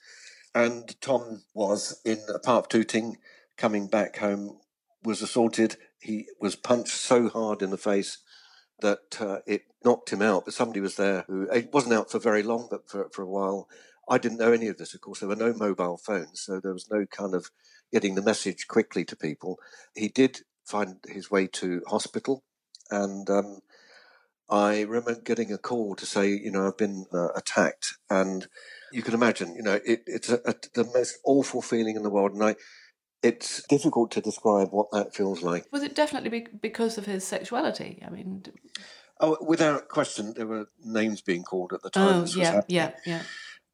and 0.54 1.00
tom 1.00 1.42
was 1.52 2.00
in 2.04 2.18
a 2.32 2.38
part 2.38 2.64
of 2.64 2.68
tooting 2.68 3.16
coming 3.56 3.86
back 3.86 4.18
home 4.18 4.58
was 5.02 5.20
assaulted 5.20 5.76
he 6.00 6.26
was 6.40 6.56
punched 6.56 6.94
so 6.94 7.28
hard 7.28 7.60
in 7.60 7.70
the 7.70 7.78
face 7.78 8.18
that 8.80 9.20
uh, 9.20 9.38
it 9.46 9.62
knocked 9.84 10.10
him 10.10 10.22
out 10.22 10.44
but 10.44 10.54
somebody 10.54 10.80
was 10.80 10.96
there 10.96 11.24
who 11.26 11.42
it 11.50 11.72
wasn't 11.72 11.92
out 11.92 12.10
for 12.10 12.18
very 12.18 12.42
long 12.42 12.66
but 12.70 12.88
for, 12.88 13.08
for 13.10 13.22
a 13.22 13.28
while 13.28 13.68
I 14.08 14.18
didn't 14.18 14.38
know 14.38 14.52
any 14.52 14.68
of 14.68 14.78
this, 14.78 14.94
of 14.94 15.00
course. 15.00 15.20
There 15.20 15.28
were 15.28 15.36
no 15.36 15.52
mobile 15.52 15.96
phones, 15.96 16.40
so 16.40 16.60
there 16.60 16.72
was 16.72 16.90
no 16.90 17.06
kind 17.06 17.34
of 17.34 17.50
getting 17.92 18.14
the 18.14 18.22
message 18.22 18.66
quickly 18.68 19.04
to 19.06 19.16
people. 19.16 19.58
He 19.94 20.08
did 20.08 20.40
find 20.64 20.96
his 21.06 21.30
way 21.30 21.46
to 21.48 21.82
hospital, 21.86 22.44
and 22.90 23.28
um, 23.30 23.60
I 24.50 24.82
remember 24.82 25.20
getting 25.20 25.52
a 25.52 25.58
call 25.58 25.94
to 25.96 26.06
say, 26.06 26.28
you 26.28 26.50
know, 26.50 26.66
I've 26.66 26.76
been 26.76 27.06
uh, 27.12 27.28
attacked, 27.34 27.94
and 28.10 28.46
you 28.92 29.02
can 29.02 29.14
imagine, 29.14 29.54
you 29.56 29.62
know, 29.62 29.80
it, 29.84 30.02
it's 30.06 30.28
a, 30.28 30.40
a, 30.44 30.54
the 30.74 30.90
most 30.92 31.18
awful 31.24 31.62
feeling 31.62 31.96
in 31.96 32.02
the 32.02 32.10
world, 32.10 32.32
and 32.32 32.42
I. 32.42 32.56
It's 33.24 33.62
difficult 33.68 34.10
to 34.12 34.20
describe 34.20 34.68
what 34.70 34.90
that 34.92 35.14
feels 35.14 35.42
like. 35.42 35.66
Was 35.72 35.82
it 35.82 35.94
definitely 35.94 36.28
be- 36.28 36.46
because 36.60 36.98
of 36.98 37.06
his 37.06 37.26
sexuality? 37.26 38.02
I 38.06 38.10
mean, 38.10 38.44
oh, 39.18 39.38
without 39.40 39.88
question, 39.88 40.34
there 40.36 40.46
were 40.46 40.66
names 40.84 41.22
being 41.22 41.42
called 41.42 41.72
at 41.72 41.82
the 41.82 41.88
time. 41.88 42.24
Oh, 42.24 42.26
yeah, 42.36 42.60
yeah, 42.68 42.90
yeah. 43.06 43.22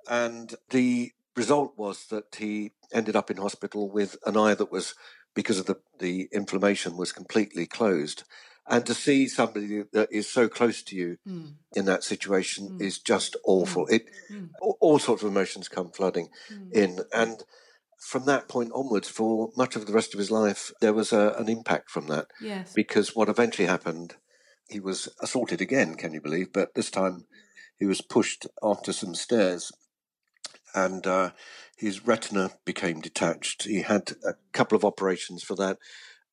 And 0.09 0.55
the 0.71 1.13
result 1.35 1.75
was 1.77 2.07
that 2.07 2.37
he 2.39 2.73
ended 2.93 3.17
up 3.17 3.29
in 3.29 3.39
hospital 3.39 3.91
with 3.91 4.17
an 4.25 4.37
eye 4.37 4.55
that 4.55 4.71
was, 4.71 4.95
because 5.35 5.59
of 5.59 5.67
the, 5.67 5.79
the 5.99 6.29
inflammation, 6.31 6.97
was 6.97 7.11
completely 7.11 7.67
closed. 7.67 8.23
And 8.69 8.87
to 8.87 8.95
see 8.95 9.27
somebody 9.27 9.83
that 9.93 10.13
is 10.13 10.29
so 10.29 10.49
close 10.49 10.81
to 10.85 10.95
you 10.95 11.19
mm. 11.27 11.55
in 11.75 11.87
that 11.87 12.05
situation 12.05 12.79
mm. 12.79 12.81
is 12.81 13.01
just 13.01 13.35
awful. 13.45 13.87
Mm. 13.87 13.95
It 13.95 14.05
all 14.61 15.01
sorts 15.01 15.25
of 15.25 15.29
emotions 15.29 15.69
come 15.69 15.91
flooding 15.91 16.29
hmm. 16.49 16.71
in, 16.73 17.01
and 17.13 17.43
from 18.01 18.25
that 18.25 18.49
point 18.49 18.73
onwards, 18.75 19.09
for 19.09 19.51
much 19.57 19.77
of 19.77 19.87
the 19.87 19.93
rest 19.93 20.15
of 20.15 20.19
his 20.19 20.31
life, 20.31 20.73
there 20.81 20.95
was 20.95 21.13
a, 21.13 21.35
an 21.39 21.49
impact 21.49 21.91
from 21.91 22.07
that. 22.09 22.27
Yes. 22.41 22.73
Because 22.75 23.15
what 23.15 23.29
eventually 23.29 23.69
happened, 23.69 24.17
he 24.69 24.81
was 24.81 25.09
assaulted 25.21 25.61
again. 25.61 25.95
Can 25.95 26.13
you 26.13 26.21
believe? 26.21 26.53
But 26.53 26.75
this 26.75 26.91
time, 26.91 27.27
he 27.79 27.87
was 27.87 28.01
pushed 28.01 28.47
onto 28.63 28.93
some 28.93 29.15
stairs 29.15 29.71
and 30.75 31.07
uh, 31.07 31.31
his 31.77 32.07
retina 32.07 32.51
became 32.65 33.01
detached. 33.01 33.65
He 33.65 33.83
had 33.83 34.13
a 34.25 34.35
couple 34.53 34.77
of 34.77 34.85
operations 34.85 35.43
for 35.43 35.55
that, 35.57 35.79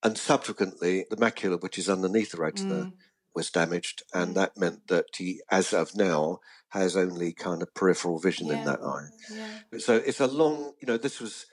and 0.03 0.17
subsequently, 0.17 1.05
the 1.09 1.15
macula, 1.15 1.61
which 1.61 1.77
is 1.77 1.89
underneath 1.89 2.31
the 2.31 2.37
retina, 2.37 2.75
mm. 2.75 2.93
was 3.33 3.49
damaged, 3.49 4.03
and 4.13 4.31
mm. 4.31 4.35
that 4.35 4.57
meant 4.57 4.87
that 4.87 5.05
he, 5.17 5.41
as 5.49 5.73
of 5.73 5.95
now, 5.95 6.39
has 6.69 6.95
only 6.95 7.33
kind 7.33 7.61
of 7.61 7.73
peripheral 7.73 8.19
vision 8.19 8.47
yeah. 8.47 8.59
in 8.59 8.65
that 8.65 8.81
eye. 8.81 9.07
Yeah. 9.31 9.79
So 9.79 9.95
it's 9.95 10.19
a 10.19 10.27
long, 10.27 10.73
you 10.81 10.87
know, 10.87 10.97
this 10.97 11.19
was 11.19 11.45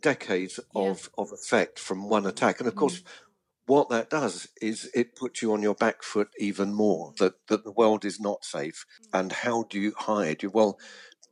decades 0.00 0.58
yeah. 0.74 0.82
of 0.82 1.10
of 1.16 1.32
effect 1.32 1.78
from 1.78 2.08
one 2.08 2.26
attack, 2.26 2.60
and 2.60 2.68
of 2.68 2.74
course. 2.74 3.00
Mm. 3.00 3.04
What 3.66 3.90
that 3.90 4.10
does 4.10 4.48
is 4.60 4.90
it 4.92 5.14
puts 5.14 5.40
you 5.40 5.52
on 5.52 5.62
your 5.62 5.76
back 5.76 6.02
foot 6.02 6.30
even 6.36 6.74
more. 6.74 7.12
That 7.20 7.34
that 7.46 7.62
the 7.62 7.70
world 7.70 8.04
is 8.04 8.18
not 8.18 8.44
safe, 8.44 8.84
mm. 9.00 9.20
and 9.20 9.30
how 9.30 9.62
do 9.70 9.78
you 9.78 9.94
hide? 9.96 10.42
Well, 10.52 10.80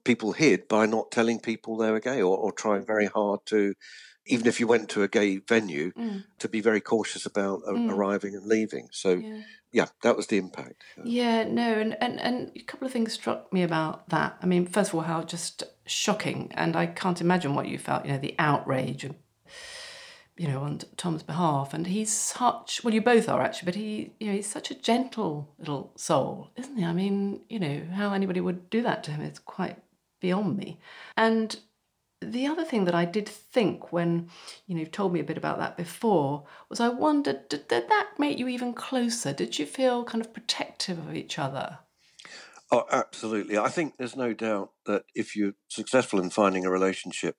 people 0.05 0.33
hid 0.33 0.69
by 0.69 0.87
not 0.87 1.11
telling 1.11 1.41
people 1.41 1.77
they 1.77 1.91
were 1.91 2.01
gay 2.01 2.23
or, 2.23 2.37
or 2.37 2.53
trying 2.53 2.87
very 2.87 3.07
hard 3.07 3.41
to, 3.47 3.75
even 4.27 4.47
if 4.47 4.61
you 4.61 4.67
went 4.67 4.89
to 4.91 5.03
a 5.03 5.09
gay 5.09 5.39
venue, 5.39 5.93
mm. 5.93 6.25
to 6.39 6.49
be 6.49 6.61
very 6.61 6.81
cautious 6.81 7.27
about 7.27 7.63
mm. 7.63 7.91
arriving 7.91 8.35
and 8.35 8.47
leaving. 8.47 8.89
So, 8.93 9.15
yeah. 9.15 9.43
Yeah. 9.73 9.87
that 10.03 10.17
was 10.17 10.27
the 10.27 10.39
impact. 10.39 10.83
Yeah, 11.05 11.45
no, 11.45 11.75
and, 11.75 11.97
and, 12.03 12.21
and 12.21 12.53
a 12.57 12.61
couple 12.61 12.87
of 12.87 12.93
things 12.93 13.12
struck 13.12 13.53
me 13.53 13.62
about 13.62 14.09
that. 14.09 14.37
I 14.43 14.47
mean, 14.47 14.67
first 14.67 14.91
of 14.91 14.97
all, 14.97 15.03
how 15.03 15.23
just 15.23 15.62
shocking, 15.87 16.53
and 16.55 16.77
I 16.77 16.87
can't 16.87 17.21
imagine 17.21 17.55
what 17.55 17.69
you 17.69 17.79
felt, 17.79 18.05
you 18.05 18.12
know, 18.12 18.19
the 18.19 18.35
outrage 18.39 19.05
and 19.05 19.15
you 20.41 20.49
know, 20.49 20.62
on 20.62 20.81
Tom's 20.97 21.23
behalf. 21.23 21.75
And 21.75 21.87
he's 21.87 22.11
such, 22.11 22.83
well, 22.83 22.95
you 22.95 23.03
both 23.03 23.29
are 23.29 23.43
actually, 23.43 23.67
but 23.67 23.75
he, 23.75 24.15
you 24.19 24.29
know, 24.29 24.33
he's 24.33 24.47
such 24.47 24.71
a 24.71 24.75
gentle 24.75 25.55
little 25.59 25.93
soul, 25.97 26.49
isn't 26.57 26.79
he? 26.79 26.83
I 26.83 26.95
mean, 26.95 27.41
you 27.50 27.59
know, 27.59 27.83
how 27.93 28.15
anybody 28.15 28.41
would 28.41 28.71
do 28.71 28.81
that 28.81 29.05
to 29.05 29.11
him 29.11 29.21
is 29.21 29.39
quite 29.39 29.77
beyond 30.19 30.57
me. 30.57 30.81
And 31.15 31.59
the 32.21 32.47
other 32.47 32.65
thing 32.65 32.85
that 32.85 32.95
I 32.95 33.05
did 33.05 33.29
think 33.29 33.93
when 33.93 34.29
you 34.67 34.75
know 34.75 34.81
you've 34.81 34.93
told 34.93 35.12
me 35.12 35.21
a 35.21 35.25
bit 35.25 35.39
about 35.39 35.59
that 35.59 35.77
before 35.77 36.45
was 36.69 36.81
I 36.81 36.89
wondered 36.89 37.49
did, 37.49 37.69
did 37.69 37.89
that 37.89 38.11
make 38.19 38.39
you 38.39 38.49
even 38.49 38.75
closer? 38.75 39.33
Did 39.33 39.59
you 39.59 39.67
feel 39.67 40.05
kind 40.05 40.25
of 40.25 40.33
protective 40.33 40.99
of 40.99 41.15
each 41.15 41.39
other? 41.39 41.79
Oh, 42.73 42.85
absolutely. 42.93 43.59
I 43.59 43.69
think 43.69 43.97
there's 43.97 44.17
no 44.17 44.33
doubt 44.33 44.71
that 44.87 45.03
if 45.15 45.35
you're 45.35 45.55
successful 45.69 46.21
in 46.21 46.31
finding 46.31 46.65
a 46.65 46.71
relationship, 46.71 47.37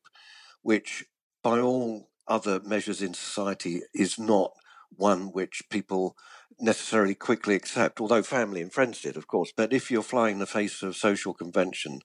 which 0.61 1.05
by 1.41 1.59
all 1.59 2.09
other 2.27 2.59
measures 2.61 3.01
in 3.01 3.13
society 3.13 3.81
is 3.93 4.19
not 4.19 4.51
one 4.89 5.31
which 5.31 5.63
people 5.69 6.17
necessarily 6.59 7.15
quickly 7.15 7.55
accept, 7.55 8.01
although 8.01 8.21
family 8.21 8.61
and 8.61 8.73
friends 8.73 9.01
did, 9.01 9.15
of 9.15 9.27
course. 9.27 9.53
But 9.55 9.71
if 9.71 9.89
you're 9.89 10.03
flying 10.03 10.39
the 10.39 10.45
face 10.45 10.83
of 10.83 10.97
social 10.97 11.33
convention, 11.33 12.01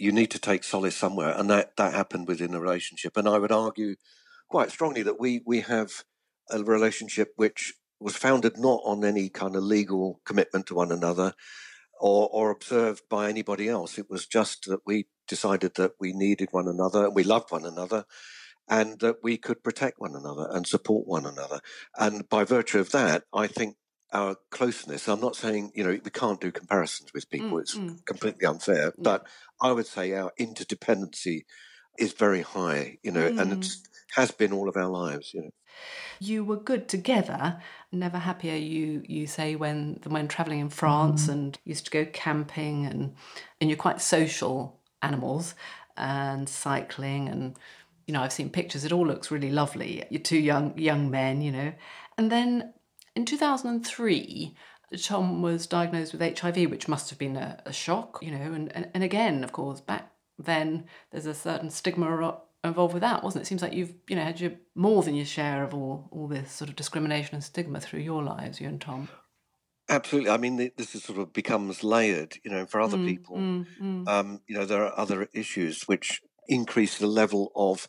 you 0.00 0.12
need 0.12 0.30
to 0.32 0.38
take 0.38 0.64
solace 0.64 0.96
somewhere, 0.96 1.34
and 1.36 1.50
that 1.50 1.76
that 1.76 1.94
happened 1.94 2.28
within 2.28 2.54
a 2.54 2.60
relationship. 2.60 3.16
And 3.16 3.28
I 3.28 3.38
would 3.38 3.52
argue 3.52 3.96
quite 4.48 4.70
strongly 4.70 5.02
that 5.02 5.20
we 5.20 5.42
we 5.46 5.60
have 5.60 5.90
a 6.50 6.62
relationship 6.62 7.32
which 7.36 7.74
was 8.00 8.16
founded 8.16 8.58
not 8.58 8.80
on 8.84 9.04
any 9.04 9.28
kind 9.28 9.54
of 9.54 9.62
legal 9.62 10.20
commitment 10.24 10.66
to 10.66 10.74
one 10.74 10.90
another 10.90 11.34
or, 12.00 12.28
or 12.32 12.50
observed 12.50 13.02
by 13.10 13.28
anybody 13.28 13.68
else. 13.68 13.98
It 13.98 14.08
was 14.08 14.26
just 14.26 14.64
that 14.64 14.80
we 14.86 15.06
decided 15.28 15.74
that 15.76 15.92
we 16.00 16.12
needed 16.12 16.48
one 16.50 16.66
another 16.66 17.04
and 17.04 17.14
we 17.14 17.22
loved 17.22 17.52
one 17.52 17.66
another 17.66 18.04
and 18.68 19.00
that 19.00 19.16
we 19.22 19.36
could 19.36 19.62
protect 19.62 20.00
one 20.00 20.16
another 20.16 20.48
and 20.50 20.66
support 20.66 21.06
one 21.06 21.26
another. 21.26 21.60
And 21.98 22.28
by 22.28 22.44
virtue 22.44 22.80
of 22.80 22.90
that, 22.92 23.24
I 23.34 23.46
think 23.46 23.76
our 24.12 24.36
closeness. 24.50 25.08
I'm 25.08 25.20
not 25.20 25.36
saying 25.36 25.72
you 25.74 25.84
know 25.84 25.90
we 25.90 26.10
can't 26.10 26.40
do 26.40 26.50
comparisons 26.52 27.12
with 27.12 27.30
people; 27.30 27.58
mm, 27.58 27.60
it's 27.60 27.76
mm. 27.76 28.04
completely 28.06 28.46
unfair. 28.46 28.92
Mm. 28.92 29.02
But 29.02 29.26
I 29.60 29.72
would 29.72 29.86
say 29.86 30.14
our 30.14 30.32
interdependency 30.38 31.44
is 31.98 32.12
very 32.12 32.42
high, 32.42 32.98
you 33.02 33.12
know, 33.12 33.26
and 33.26 33.52
it 33.52 33.60
mm. 33.60 33.76
has 34.14 34.30
been 34.30 34.52
all 34.52 34.68
of 34.68 34.76
our 34.76 34.88
lives, 34.88 35.32
you 35.34 35.42
know. 35.42 35.50
You 36.18 36.44
were 36.44 36.56
good 36.56 36.88
together. 36.88 37.60
Never 37.92 38.18
happier, 38.18 38.56
you 38.56 39.02
you 39.06 39.26
say 39.26 39.56
when 39.56 40.00
when 40.06 40.28
traveling 40.28 40.60
in 40.60 40.70
France 40.70 41.26
mm. 41.26 41.32
and 41.32 41.58
used 41.64 41.86
to 41.86 41.90
go 41.90 42.04
camping 42.04 42.86
and 42.86 43.14
and 43.60 43.70
you're 43.70 43.76
quite 43.76 44.00
social 44.00 44.80
animals 45.02 45.54
and 45.96 46.48
cycling 46.48 47.28
and 47.28 47.56
you 48.06 48.14
know 48.14 48.22
I've 48.22 48.32
seen 48.32 48.50
pictures. 48.50 48.84
It 48.84 48.92
all 48.92 49.06
looks 49.06 49.30
really 49.30 49.50
lovely. 49.50 50.04
You're 50.10 50.20
two 50.20 50.38
young 50.38 50.76
young 50.76 51.10
men, 51.10 51.42
you 51.42 51.52
know, 51.52 51.72
and 52.18 52.30
then 52.30 52.74
in 53.14 53.24
2003, 53.24 54.54
Tom 55.02 55.42
was 55.42 55.66
diagnosed 55.66 56.12
with 56.12 56.38
HIV, 56.38 56.70
which 56.70 56.88
must 56.88 57.10
have 57.10 57.18
been 57.18 57.36
a, 57.36 57.62
a 57.66 57.72
shock, 57.72 58.18
you 58.22 58.30
know, 58.30 58.52
and, 58.52 58.74
and, 58.74 58.88
and 58.94 59.04
again, 59.04 59.44
of 59.44 59.52
course, 59.52 59.80
back 59.80 60.12
then 60.38 60.84
there's 61.10 61.26
a 61.26 61.34
certain 61.34 61.70
stigma 61.70 62.38
involved 62.64 62.94
with 62.94 63.02
that, 63.02 63.22
wasn't 63.22 63.42
it? 63.42 63.44
it? 63.44 63.46
Seems 63.46 63.62
like 63.62 63.72
you've, 63.72 63.94
you 64.08 64.16
know, 64.16 64.24
had 64.24 64.40
your 64.40 64.52
more 64.74 65.02
than 65.02 65.14
your 65.14 65.26
share 65.26 65.62
of 65.62 65.74
all, 65.74 66.08
all 66.10 66.26
this 66.26 66.50
sort 66.52 66.70
of 66.70 66.76
discrimination 66.76 67.34
and 67.34 67.44
stigma 67.44 67.80
through 67.80 68.00
your 68.00 68.22
lives, 68.22 68.60
you 68.60 68.68
and 68.68 68.80
Tom. 68.80 69.08
Absolutely. 69.88 70.30
I 70.30 70.36
mean, 70.36 70.70
this 70.76 70.94
is 70.94 71.02
sort 71.02 71.18
of 71.18 71.32
becomes 71.32 71.82
layered, 71.82 72.36
you 72.44 72.50
know, 72.50 72.64
for 72.64 72.80
other 72.80 72.96
mm, 72.96 73.06
people. 73.06 73.36
Mm, 73.36 73.66
mm. 73.80 74.08
Um, 74.08 74.40
you 74.46 74.56
know, 74.56 74.64
there 74.64 74.84
are 74.84 74.98
other 74.98 75.28
issues 75.34 75.82
which 75.84 76.22
increase 76.46 76.98
the 76.98 77.08
level 77.08 77.50
of 77.56 77.88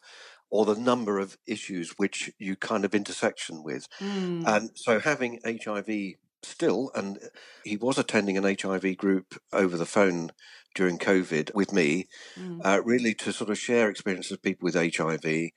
or 0.51 0.65
the 0.65 0.75
number 0.75 1.17
of 1.17 1.38
issues 1.48 1.91
which 1.98 2.31
you 2.38 2.55
kind 2.55 2.86
of 2.86 2.93
intersection 2.93 3.63
with. 3.63 3.88
Mm. 4.00 4.46
And 4.46 4.72
so 4.75 5.00
having 5.00 5.39
HIV 5.46 6.15
still, 6.43 6.91
and 6.93 7.17
he 7.63 7.77
was 7.77 7.98
attending 7.98 8.38
an 8.38 8.43
HIV 8.60 8.98
group 8.98 9.41
over 9.53 9.77
the 9.77 9.86
phone 9.86 10.31
during 10.75 11.00
COVID 11.00 11.55
with 11.55 11.74
me, 11.74 12.08
mm. 12.38 12.60
uh, 12.63 12.81
really 12.84 13.13
to 13.15 13.31
sort 13.31 13.50
of 13.50 13.58
share 13.58 13.89
experiences 13.89 14.34
of 14.34 14.41
people 14.41 14.65
with 14.65 14.75
HIV 14.75 15.51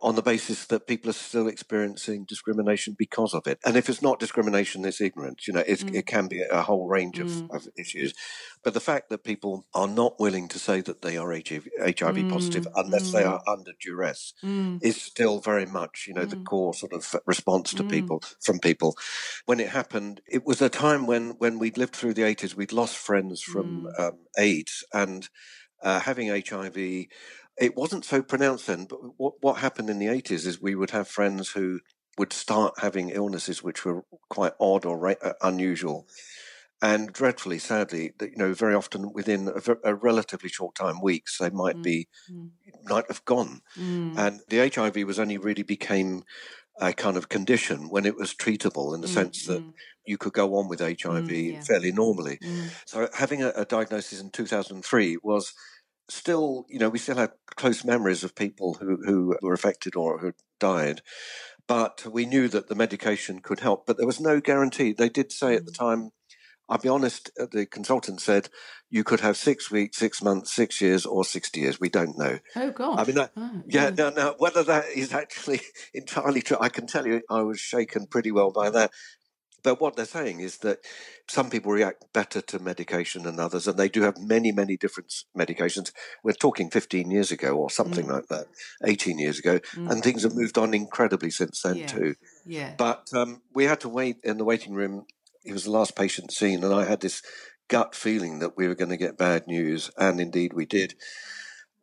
on 0.00 0.14
the 0.14 0.22
basis 0.22 0.66
that 0.66 0.86
people 0.86 1.08
are 1.08 1.14
still 1.14 1.48
experiencing 1.48 2.26
discrimination 2.28 2.94
because 2.98 3.32
of 3.32 3.46
it. 3.46 3.58
And 3.64 3.76
if 3.76 3.88
it's 3.88 4.02
not 4.02 4.20
discrimination, 4.20 4.84
it's 4.84 5.00
ignorance. 5.00 5.48
You 5.48 5.54
know, 5.54 5.62
mm. 5.62 5.94
it 5.94 6.06
can 6.06 6.28
be 6.28 6.42
a 6.42 6.62
whole 6.62 6.86
range 6.86 7.18
of, 7.18 7.28
mm. 7.28 7.54
of, 7.54 7.66
issues. 7.78 8.12
But 8.62 8.74
the 8.74 8.80
fact 8.80 9.08
that 9.08 9.24
people 9.24 9.66
are 9.74 9.88
not 9.88 10.20
willing 10.20 10.48
to 10.48 10.58
say 10.58 10.82
that 10.82 11.00
they 11.00 11.16
are 11.16 11.32
HIV, 11.32 11.68
HIV 11.78 12.16
mm. 12.16 12.30
positive 12.30 12.68
unless 12.76 13.10
they 13.10 13.22
mm. 13.22 13.30
are 13.30 13.42
under 13.48 13.72
duress 13.80 14.34
mm. 14.44 14.82
is 14.82 15.00
still 15.00 15.40
very 15.40 15.66
much, 15.66 16.04
you 16.06 16.12
know, 16.12 16.26
the 16.26 16.36
mm. 16.36 16.44
core 16.44 16.74
sort 16.74 16.92
of 16.92 17.16
response 17.24 17.72
to 17.74 17.82
people 17.82 18.22
from 18.42 18.58
people. 18.58 18.96
When 19.46 19.60
it 19.60 19.70
happened, 19.70 20.20
it 20.26 20.44
was 20.44 20.60
a 20.60 20.68
time 20.68 21.06
when 21.06 21.30
when 21.38 21.58
we'd 21.58 21.78
lived 21.78 21.96
through 21.96 22.14
the 22.14 22.22
80s, 22.22 22.54
we'd 22.54 22.72
lost 22.72 22.96
friends 22.96 23.40
from 23.40 23.88
um, 23.98 24.18
AIDS 24.38 24.84
and 24.92 25.28
uh, 25.82 26.00
having 26.00 26.28
HIV 26.28 27.06
it 27.58 27.76
wasn't 27.76 28.04
so 28.04 28.22
pronounced 28.22 28.66
then, 28.66 28.84
but 28.84 28.98
what, 29.16 29.34
what 29.40 29.58
happened 29.58 29.90
in 29.90 29.98
the 29.98 30.06
80s 30.06 30.46
is 30.46 30.60
we 30.60 30.74
would 30.74 30.90
have 30.90 31.08
friends 31.08 31.50
who 31.50 31.80
would 32.18 32.32
start 32.32 32.74
having 32.80 33.10
illnesses 33.10 33.62
which 33.62 33.84
were 33.84 34.04
quite 34.30 34.52
odd 34.60 34.84
or 34.84 34.98
ra- 34.98 35.14
uh, 35.22 35.32
unusual. 35.42 36.06
And 36.82 37.10
dreadfully, 37.10 37.58
sadly, 37.58 38.12
that 38.18 38.32
you 38.32 38.36
know, 38.36 38.52
very 38.52 38.74
often 38.74 39.12
within 39.12 39.48
a, 39.48 39.76
a, 39.90 39.94
relatively 39.94 40.50
short 40.50 40.74
time, 40.74 41.00
weeks, 41.00 41.38
they 41.38 41.48
might 41.48 41.76
mm. 41.76 41.82
be 41.82 42.08
mm. 42.30 42.50
might 42.84 43.06
have 43.08 43.24
gone. 43.24 43.62
Mm. 43.78 44.18
And 44.18 44.40
the 44.48 44.68
HIV 44.68 45.06
was 45.06 45.18
only 45.18 45.38
really 45.38 45.62
became 45.62 46.24
a 46.78 46.92
kind 46.92 47.16
of 47.16 47.30
condition 47.30 47.88
when 47.88 48.04
it 48.04 48.16
was 48.16 48.34
treatable 48.34 48.94
in 48.94 49.00
the 49.00 49.06
mm. 49.06 49.14
sense 49.14 49.46
that 49.46 49.62
mm. 49.62 49.72
you 50.04 50.18
could 50.18 50.34
go 50.34 50.56
on 50.56 50.68
with 50.68 50.80
HIV 50.80 51.24
mm, 51.24 51.52
yeah. 51.54 51.62
fairly 51.62 51.92
normally. 51.92 52.38
So 52.84 53.08
having 53.14 53.42
a, 53.42 53.48
a 53.56 53.64
diagnosis 53.64 54.20
in 54.20 54.28
2003 54.28 55.16
was 55.22 55.54
still, 56.08 56.66
you 56.68 56.78
know, 56.78 56.88
we 56.88 56.98
still 56.98 57.16
had 57.16 57.32
close 57.56 57.84
memories 57.84 58.24
of 58.24 58.34
people 58.34 58.74
who, 58.74 58.98
who 59.04 59.36
were 59.42 59.54
affected 59.54 59.96
or 59.96 60.18
who 60.18 60.32
died. 60.60 61.02
But 61.66 62.06
we 62.10 62.26
knew 62.26 62.48
that 62.48 62.68
the 62.68 62.74
medication 62.74 63.40
could 63.40 63.60
help, 63.60 63.86
but 63.86 63.96
there 63.96 64.06
was 64.06 64.20
no 64.20 64.40
guarantee. 64.40 64.92
They 64.92 65.08
did 65.08 65.32
say 65.32 65.56
at 65.56 65.66
the 65.66 65.72
mm. 65.72 65.78
time, 65.78 66.10
I'll 66.68 66.78
be 66.78 66.88
honest, 66.88 67.30
uh, 67.40 67.46
the 67.50 67.66
consultant 67.66 68.20
said 68.20 68.48
you 68.90 69.04
could 69.04 69.20
have 69.20 69.36
six 69.36 69.70
weeks, 69.70 69.96
six 69.96 70.22
months, 70.22 70.52
six 70.52 70.80
years, 70.80 71.06
or 71.06 71.24
60 71.24 71.60
years. 71.60 71.80
We 71.80 71.88
don't 71.88 72.18
know. 72.18 72.38
Oh, 72.54 72.70
God. 72.70 72.98
I 72.98 73.04
mean, 73.04 73.16
that, 73.16 73.32
oh, 73.36 73.62
yeah, 73.66 73.90
now 73.90 74.10
now 74.10 74.34
whether 74.38 74.62
that 74.64 74.86
is 74.94 75.12
actually 75.12 75.60
entirely 75.94 76.42
true, 76.42 76.56
I 76.60 76.68
can 76.68 76.86
tell 76.86 77.06
you 77.06 77.22
I 77.30 77.42
was 77.42 77.60
shaken 77.60 78.06
pretty 78.06 78.32
well 78.32 78.50
by 78.50 78.70
that. 78.70 78.90
But 79.62 79.80
what 79.80 79.96
they're 79.96 80.04
saying 80.04 80.40
is 80.40 80.58
that 80.58 80.78
some 81.28 81.50
people 81.50 81.72
react 81.72 82.12
better 82.12 82.40
to 82.40 82.58
medication 82.58 83.24
than 83.24 83.40
others, 83.40 83.66
and 83.66 83.78
they 83.78 83.88
do 83.88 84.02
have 84.02 84.18
many, 84.18 84.52
many 84.52 84.76
different 84.76 85.12
medications. 85.36 85.92
We're 86.22 86.32
talking 86.32 86.70
15 86.70 87.10
years 87.10 87.32
ago 87.32 87.56
or 87.56 87.70
something 87.70 88.06
mm. 88.06 88.12
like 88.12 88.28
that, 88.28 88.46
18 88.84 89.18
years 89.18 89.38
ago, 89.38 89.58
mm. 89.58 89.90
and 89.90 90.02
things 90.02 90.22
have 90.22 90.34
moved 90.34 90.56
on 90.58 90.74
incredibly 90.74 91.30
since 91.30 91.62
then, 91.62 91.76
yeah. 91.76 91.86
too. 91.86 92.14
Yeah. 92.44 92.74
But 92.76 93.08
um, 93.12 93.42
we 93.54 93.64
had 93.64 93.80
to 93.80 93.88
wait 93.88 94.18
in 94.22 94.38
the 94.38 94.44
waiting 94.44 94.74
room 94.74 95.06
It 95.44 95.52
was 95.52 95.64
the 95.64 95.70
last 95.70 95.96
patient 95.96 96.32
seen, 96.32 96.62
and 96.62 96.72
I 96.72 96.84
had 96.84 97.00
this 97.00 97.22
gut 97.68 97.94
feeling 97.94 98.38
that 98.38 98.56
we 98.56 98.68
were 98.68 98.74
going 98.74 98.90
to 98.90 98.96
get 98.96 99.18
bad 99.18 99.46
news, 99.46 99.90
and 99.96 100.20
indeed 100.20 100.52
we 100.52 100.66
did. 100.66 100.94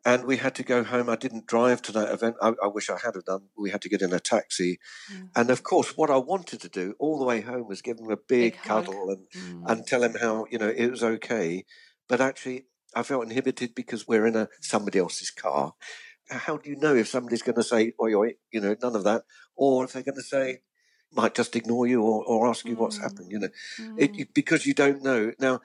And 0.05 0.25
we 0.25 0.37
had 0.37 0.55
to 0.55 0.63
go 0.63 0.83
home. 0.83 1.09
I 1.09 1.15
didn't 1.15 1.47
drive 1.47 1.81
to 1.83 1.91
that 1.93 2.11
event. 2.11 2.35
I, 2.41 2.53
I 2.61 2.67
wish 2.67 2.89
I 2.89 2.97
had 2.97 3.13
done. 3.25 3.43
We 3.57 3.69
had 3.69 3.81
to 3.83 3.89
get 3.89 4.01
in 4.01 4.11
a 4.11 4.19
taxi, 4.19 4.79
mm. 5.11 5.29
and 5.33 5.49
of 5.49 5.63
course, 5.63 5.95
what 5.95 6.09
I 6.09 6.17
wanted 6.17 6.59
to 6.61 6.69
do 6.69 6.95
all 6.99 7.17
the 7.17 7.25
way 7.25 7.39
home 7.39 7.67
was 7.69 7.81
give 7.81 7.99
him 7.99 8.11
a 8.11 8.17
big, 8.17 8.53
big 8.53 8.61
cuddle 8.61 9.09
and 9.09 9.27
mm. 9.33 9.63
and 9.65 9.87
tell 9.87 10.03
him 10.03 10.15
how 10.19 10.45
you 10.51 10.57
know 10.57 10.67
it 10.67 10.91
was 10.91 11.03
okay. 11.03 11.63
But 12.09 12.19
actually, 12.19 12.65
I 12.93 13.03
felt 13.03 13.23
inhibited 13.23 13.75
because 13.75 14.05
we're 14.05 14.27
in 14.27 14.35
a 14.35 14.49
somebody 14.59 14.99
else's 14.99 15.31
car. 15.31 15.73
How 16.29 16.57
do 16.57 16.69
you 16.69 16.75
know 16.75 16.95
if 16.95 17.07
somebody's 17.07 17.41
going 17.41 17.55
to 17.55 17.63
say 17.63 17.93
"oi 18.01 18.13
oi"? 18.13 18.33
You 18.51 18.59
know, 18.59 18.75
none 18.81 18.97
of 18.97 19.05
that, 19.05 19.23
or 19.55 19.85
if 19.85 19.93
they're 19.93 20.03
going 20.03 20.15
to 20.15 20.21
say 20.21 20.63
might 21.15 21.35
just 21.35 21.55
ignore 21.55 21.87
you 21.87 22.01
or, 22.01 22.23
or 22.25 22.47
ask 22.47 22.65
you 22.65 22.75
mm. 22.75 22.79
what's 22.79 22.97
happened, 22.97 23.31
you 23.31 23.39
know, 23.39 23.49
mm. 23.79 23.95
it, 23.97 24.33
because 24.33 24.65
you 24.65 24.73
don't 24.73 25.03
know. 25.03 25.31
Now, 25.39 25.61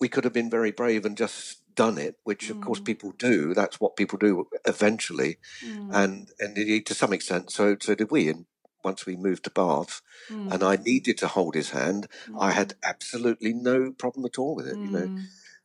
we 0.00 0.08
could 0.08 0.24
have 0.24 0.32
been 0.32 0.50
very 0.50 0.70
brave 0.70 1.04
and 1.04 1.16
just 1.16 1.61
done 1.74 1.98
it, 1.98 2.16
which 2.24 2.50
of 2.50 2.60
course 2.60 2.80
mm. 2.80 2.84
people 2.84 3.12
do. 3.12 3.54
That's 3.54 3.80
what 3.80 3.96
people 3.96 4.18
do 4.18 4.46
eventually, 4.66 5.38
mm. 5.64 5.90
and 5.92 6.30
and 6.38 6.56
indeed 6.56 6.86
to 6.86 6.94
some 6.94 7.12
extent, 7.12 7.50
so 7.50 7.76
so 7.80 7.94
did 7.94 8.10
we. 8.10 8.28
And 8.28 8.46
once 8.84 9.06
we 9.06 9.16
moved 9.16 9.44
to 9.44 9.50
Bath, 9.50 10.00
and 10.28 10.62
I 10.62 10.76
mm. 10.76 10.84
needed 10.84 11.18
to 11.18 11.28
hold 11.28 11.54
his 11.54 11.70
hand, 11.70 12.08
I 12.38 12.52
had 12.52 12.74
absolutely 12.84 13.52
no 13.52 13.92
problem 13.92 14.24
at 14.26 14.38
all 14.38 14.54
with 14.54 14.66
it. 14.66 14.76
You 14.76 14.90
know. 14.90 15.18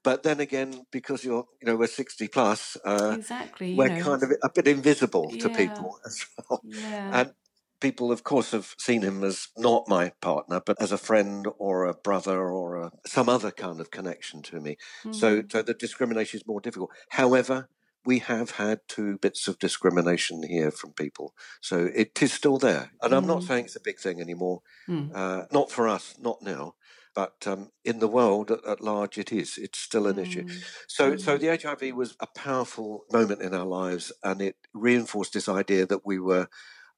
But 0.04 0.24
then 0.24 0.40
again, 0.40 0.86
because 0.90 1.26
you're, 1.26 1.46
you 1.62 1.66
know, 1.66 1.76
we're 1.76 1.88
60 1.88 2.30
plus, 2.30 2.78
uh, 2.86 3.16
exactly, 3.18 3.76
we're 3.76 3.90
know. 3.90 4.04
kind 4.04 4.24
of 4.24 4.32
a 4.42 4.50
bit 4.50 4.66
invisible 4.66 5.30
yeah. 5.34 5.42
to 5.42 5.50
people 5.50 6.00
as 6.06 6.26
well. 6.38 6.62
Yeah. 6.64 7.22
And 7.22 7.34
people, 7.80 8.12
of 8.12 8.24
course, 8.24 8.52
have 8.52 8.76
seen 8.78 9.02
him 9.02 9.24
as 9.24 9.50
not 9.58 9.88
my 9.88 10.12
partner, 10.22 10.62
but 10.66 10.82
as 10.82 10.92
a 10.92 10.98
friend 10.98 11.48
or 11.58 11.86
a 11.86 11.94
brother 11.94 12.50
or 12.50 12.76
a, 12.76 12.92
some 13.06 13.30
other 13.30 13.52
kind 13.52 13.80
of 13.80 13.92
connection 13.92 14.42
to 14.44 14.60
me. 14.60 14.78
Mm. 15.04 15.16
So, 15.16 15.44
so 15.50 15.62
the 15.62 15.74
discrimination 15.74 16.40
is 16.40 16.48
more 16.48 16.62
difficult. 16.62 16.92
However, 17.10 17.70
we 18.06 18.20
have 18.20 18.52
had 18.52 18.80
two 18.88 19.18
bits 19.18 19.48
of 19.48 19.60
discrimination 19.60 20.44
here 20.44 20.72
from 20.72 20.94
people, 20.94 21.34
so 21.62 21.90
it 21.94 22.22
is 22.22 22.32
still 22.32 22.58
there. 22.58 22.92
And 23.02 23.12
mm. 23.12 23.18
I'm 23.18 23.28
not 23.28 23.42
hmm. 23.42 23.48
saying 23.48 23.66
it's 23.66 23.76
a 23.76 23.82
big 23.82 24.00
thing 24.00 24.22
anymore. 24.22 24.62
Mm. 24.88 25.14
Uh, 25.14 25.46
not 25.52 25.72
for 25.72 25.90
us, 25.90 26.16
not 26.18 26.42
now. 26.42 26.76
But 27.14 27.48
um, 27.48 27.72
in 27.84 28.00
the 28.00 28.08
world 28.08 28.52
at, 28.52 28.64
at, 28.66 28.80
large, 28.80 29.18
it 29.18 29.34
is. 29.34 29.58
It's 29.58 29.80
still 29.80 30.06
an 30.06 30.20
issue. 30.20 30.44
Hmm. 30.44 30.58
So, 30.88 31.18
so 31.18 31.36
hmm. 31.36 31.44
the 31.44 31.58
HIV 31.58 31.96
was 31.96 32.16
a 32.22 32.28
powerful 32.28 33.06
moment 33.12 33.42
in 33.42 33.54
our 33.54 33.66
lives, 33.66 34.14
and 34.24 34.42
it 34.42 34.56
reinforced 34.74 35.34
this 35.34 35.50
idea 35.50 35.86
that 35.88 36.06
we 36.06 36.20
were 36.20 36.48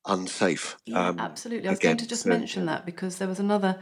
unsafe. 0.05 0.77
Yeah, 0.85 1.09
um, 1.09 1.19
absolutely. 1.19 1.67
I 1.67 1.71
was 1.71 1.79
again, 1.79 1.89
going 1.91 1.97
to 1.97 2.07
just 2.07 2.23
so, 2.23 2.29
mention 2.29 2.65
that 2.65 2.85
because 2.85 3.17
there 3.17 3.27
was 3.27 3.39
another 3.39 3.79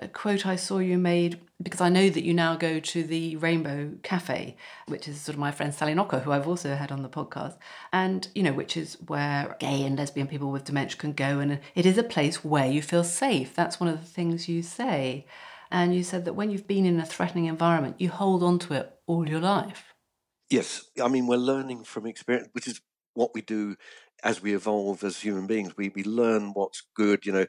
uh, 0.00 0.06
quote 0.08 0.46
I 0.46 0.56
saw 0.56 0.78
you 0.78 0.98
made 0.98 1.40
because 1.62 1.80
I 1.80 1.88
know 1.88 2.08
that 2.08 2.24
you 2.24 2.32
now 2.32 2.56
go 2.56 2.80
to 2.80 3.02
the 3.02 3.36
Rainbow 3.36 3.92
Cafe, 4.02 4.56
which 4.86 5.06
is 5.06 5.20
sort 5.20 5.34
of 5.34 5.40
my 5.40 5.50
friend 5.50 5.74
Sally 5.74 5.94
Knocker, 5.94 6.20
who 6.20 6.32
I've 6.32 6.48
also 6.48 6.74
had 6.74 6.90
on 6.90 7.02
the 7.02 7.08
podcast, 7.08 7.58
and 7.92 8.26
you 8.34 8.42
know, 8.42 8.52
which 8.52 8.76
is 8.76 8.96
where 9.06 9.56
gay 9.60 9.84
and 9.84 9.98
lesbian 9.98 10.26
people 10.26 10.50
with 10.50 10.64
dementia 10.64 10.98
can 10.98 11.12
go, 11.12 11.38
and 11.38 11.60
it 11.74 11.86
is 11.86 11.98
a 11.98 12.02
place 12.02 12.44
where 12.44 12.66
you 12.66 12.82
feel 12.82 13.04
safe. 13.04 13.54
That's 13.54 13.78
one 13.78 13.88
of 13.88 14.00
the 14.00 14.06
things 14.06 14.48
you 14.48 14.62
say, 14.62 15.26
and 15.70 15.94
you 15.94 16.02
said 16.02 16.24
that 16.24 16.34
when 16.34 16.50
you've 16.50 16.66
been 16.66 16.86
in 16.86 16.98
a 16.98 17.06
threatening 17.06 17.46
environment, 17.46 18.00
you 18.00 18.08
hold 18.08 18.42
on 18.42 18.58
to 18.60 18.74
it 18.74 18.92
all 19.06 19.28
your 19.28 19.40
life. 19.40 19.94
Yes, 20.48 20.84
I 21.02 21.08
mean 21.08 21.26
we're 21.26 21.36
learning 21.36 21.84
from 21.84 22.06
experience, 22.06 22.48
which 22.52 22.66
is 22.66 22.80
what 23.14 23.34
we 23.34 23.42
do 23.42 23.76
as 24.22 24.42
we 24.42 24.54
evolve 24.54 25.04
as 25.04 25.20
human 25.20 25.46
beings, 25.46 25.76
we, 25.76 25.88
we 25.90 26.04
learn 26.04 26.52
what's 26.52 26.82
good. 26.94 27.26
You 27.26 27.32
know, 27.32 27.46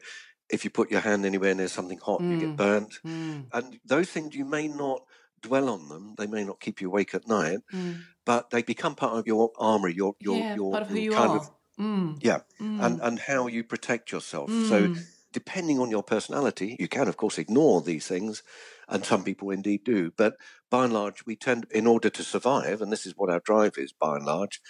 if 0.50 0.64
you 0.64 0.70
put 0.70 0.90
your 0.90 1.00
hand 1.00 1.24
anywhere 1.24 1.54
near 1.54 1.68
something 1.68 1.98
hot, 1.98 2.20
mm. 2.20 2.30
you 2.30 2.40
get 2.40 2.48
mm, 2.50 2.56
burnt. 2.56 2.98
Mm. 3.06 3.46
And 3.52 3.80
those 3.84 4.10
things, 4.10 4.34
you 4.34 4.44
may 4.44 4.68
not 4.68 5.02
dwell 5.40 5.68
on 5.68 5.88
them. 5.88 6.14
They 6.16 6.26
may 6.26 6.44
not 6.44 6.60
keep 6.60 6.80
you 6.80 6.88
awake 6.88 7.14
at 7.14 7.26
night, 7.26 7.58
mm. 7.72 8.02
but 8.24 8.50
they 8.50 8.62
become 8.62 8.94
part 8.94 9.18
of 9.18 9.26
your 9.26 9.50
armory, 9.58 9.94
your, 9.94 10.14
your, 10.20 10.36
yeah, 10.36 10.54
your, 10.54 10.72
part 10.72 10.84
of 10.84 10.90
who 10.90 10.98
you 10.98 11.12
kind 11.12 11.30
are. 11.30 11.36
of, 11.38 11.50
mm. 11.78 12.18
yeah, 12.20 12.40
and, 12.58 13.00
mm. 13.00 13.06
and 13.06 13.18
how 13.18 13.46
you 13.46 13.64
protect 13.64 14.12
yourself. 14.12 14.50
So, 14.50 14.94
depending 15.32 15.80
on 15.80 15.90
your 15.90 16.02
personality, 16.02 16.76
you 16.78 16.88
can, 16.88 17.08
of 17.08 17.16
course, 17.16 17.38
ignore 17.38 17.80
these 17.80 18.06
things, 18.06 18.42
and 18.88 19.04
some 19.04 19.24
people 19.24 19.50
indeed 19.50 19.82
do. 19.84 20.12
But 20.16 20.36
by 20.70 20.84
and 20.84 20.92
large, 20.92 21.24
we 21.26 21.36
tend, 21.36 21.66
in 21.70 21.86
order 21.86 22.10
to 22.10 22.22
survive, 22.22 22.82
and 22.82 22.92
this 22.92 23.06
is 23.06 23.14
what 23.16 23.30
our 23.30 23.40
drive 23.40 23.74
is 23.78 23.92
by 23.92 24.16
and 24.16 24.26
large, 24.26 24.60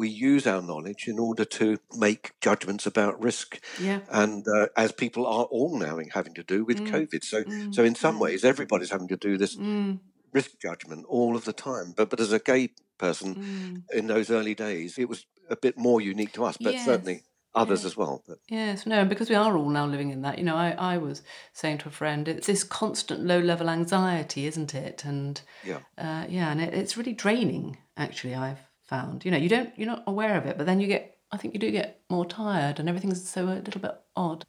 we 0.00 0.08
use 0.08 0.46
our 0.46 0.62
knowledge 0.62 1.06
in 1.06 1.18
order 1.18 1.44
to 1.44 1.78
make 1.94 2.32
judgments 2.40 2.86
about 2.86 3.22
risk. 3.22 3.62
Yeah. 3.78 4.00
And 4.10 4.46
uh, 4.48 4.68
as 4.74 4.92
people 4.92 5.26
are 5.26 5.44
all 5.44 5.78
now 5.78 5.98
having 6.14 6.32
to 6.34 6.42
do 6.42 6.64
with 6.64 6.80
mm. 6.80 6.88
COVID. 6.88 7.22
So, 7.22 7.44
mm. 7.44 7.74
so 7.74 7.84
in 7.84 7.94
some 7.94 8.18
ways, 8.18 8.42
everybody's 8.42 8.90
having 8.90 9.08
to 9.08 9.18
do 9.18 9.36
this 9.36 9.56
mm. 9.56 9.98
risk 10.32 10.58
judgment 10.58 11.04
all 11.06 11.36
of 11.36 11.44
the 11.44 11.52
time. 11.52 11.92
But, 11.94 12.08
but 12.08 12.18
as 12.18 12.32
a 12.32 12.38
gay 12.38 12.70
person 12.96 13.34
mm. 13.34 13.82
in 13.94 14.06
those 14.06 14.30
early 14.30 14.54
days, 14.54 14.96
it 14.96 15.06
was 15.06 15.26
a 15.50 15.56
bit 15.56 15.76
more 15.76 16.00
unique 16.00 16.32
to 16.32 16.44
us, 16.44 16.56
but 16.56 16.72
yes. 16.72 16.86
certainly 16.86 17.22
others 17.54 17.80
yes. 17.80 17.92
as 17.92 17.96
well. 17.98 18.24
But. 18.26 18.38
Yes, 18.48 18.86
no, 18.86 19.04
because 19.04 19.28
we 19.28 19.36
are 19.36 19.54
all 19.54 19.68
now 19.68 19.84
living 19.84 20.12
in 20.12 20.22
that. 20.22 20.38
You 20.38 20.44
know, 20.44 20.56
I, 20.56 20.70
I 20.78 20.96
was 20.96 21.20
saying 21.52 21.76
to 21.78 21.88
a 21.88 21.92
friend, 21.92 22.26
it's 22.26 22.46
this 22.46 22.64
constant 22.64 23.26
low 23.26 23.40
level 23.40 23.68
anxiety, 23.68 24.46
isn't 24.46 24.74
it? 24.74 25.04
And 25.04 25.42
yeah, 25.62 25.80
uh, 25.98 26.24
yeah, 26.26 26.50
and 26.52 26.60
it, 26.62 26.72
it's 26.72 26.96
really 26.96 27.12
draining. 27.12 27.76
Actually, 27.98 28.34
I've 28.34 28.69
found. 28.90 29.24
You 29.24 29.30
know, 29.30 29.38
you 29.38 29.48
don't 29.48 29.72
you're 29.76 29.86
not 29.86 30.04
aware 30.06 30.36
of 30.36 30.44
it, 30.46 30.58
but 30.58 30.66
then 30.66 30.80
you 30.80 30.88
get 30.88 31.16
I 31.32 31.36
think 31.36 31.54
you 31.54 31.60
do 31.60 31.70
get 31.70 32.00
more 32.10 32.26
tired 32.26 32.78
and 32.78 32.88
everything's 32.88 33.26
so 33.28 33.44
a 33.44 33.62
little 33.64 33.80
bit 33.80 33.94
odd. 34.14 34.44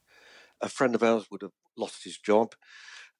A 0.61 0.67
friend 0.67 0.95
of 0.95 1.03
ours 1.03 1.27
would 1.31 1.43
have 1.43 1.51
lost 1.77 2.03
his 2.03 2.17
job 2.17 2.53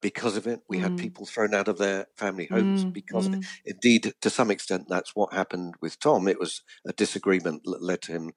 because 0.02 0.36
of 0.36 0.48
it. 0.48 0.62
We 0.68 0.80
mm. 0.80 0.82
had 0.82 0.98
people 0.98 1.26
thrown 1.26 1.54
out 1.54 1.68
of 1.68 1.78
their 1.78 2.08
family 2.18 2.48
homes 2.48 2.84
mm. 2.84 2.92
because 2.92 3.30
mm. 3.30 3.34
of 3.34 3.40
it. 3.40 3.46
Mm. 3.46 3.48
Indeed, 3.66 4.14
to 4.22 4.30
some 4.30 4.52
extent, 4.52 4.88
that's 4.90 5.16
what 5.16 5.34
happened 5.34 5.76
with 5.80 6.00
Tom. 6.00 6.28
It 6.28 6.40
was 6.40 6.64
a 6.86 6.94
disagreement 6.94 7.64
that 7.66 7.82
led 7.82 8.02
to 8.04 8.12
him 8.12 8.32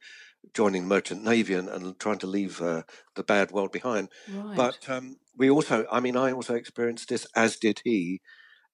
joining 0.53 0.83
the 0.83 0.89
Merchant 0.89 1.25
Navy 1.25 1.55
and, 1.55 1.69
and 1.69 1.99
trying 1.99 2.19
to 2.19 2.27
leave 2.27 2.61
uh, 2.61 2.83
the 3.15 3.23
bad 3.23 3.51
world 3.51 3.73
behind. 3.73 4.11
Right. 4.31 4.57
But 4.57 4.89
um, 4.89 5.17
we 5.37 5.49
also, 5.49 5.87
I 5.91 6.01
mean, 6.01 6.17
I 6.17 6.33
also 6.33 6.55
experienced 6.55 7.09
this, 7.09 7.27
as 7.35 7.57
did 7.57 7.81
he, 7.83 8.21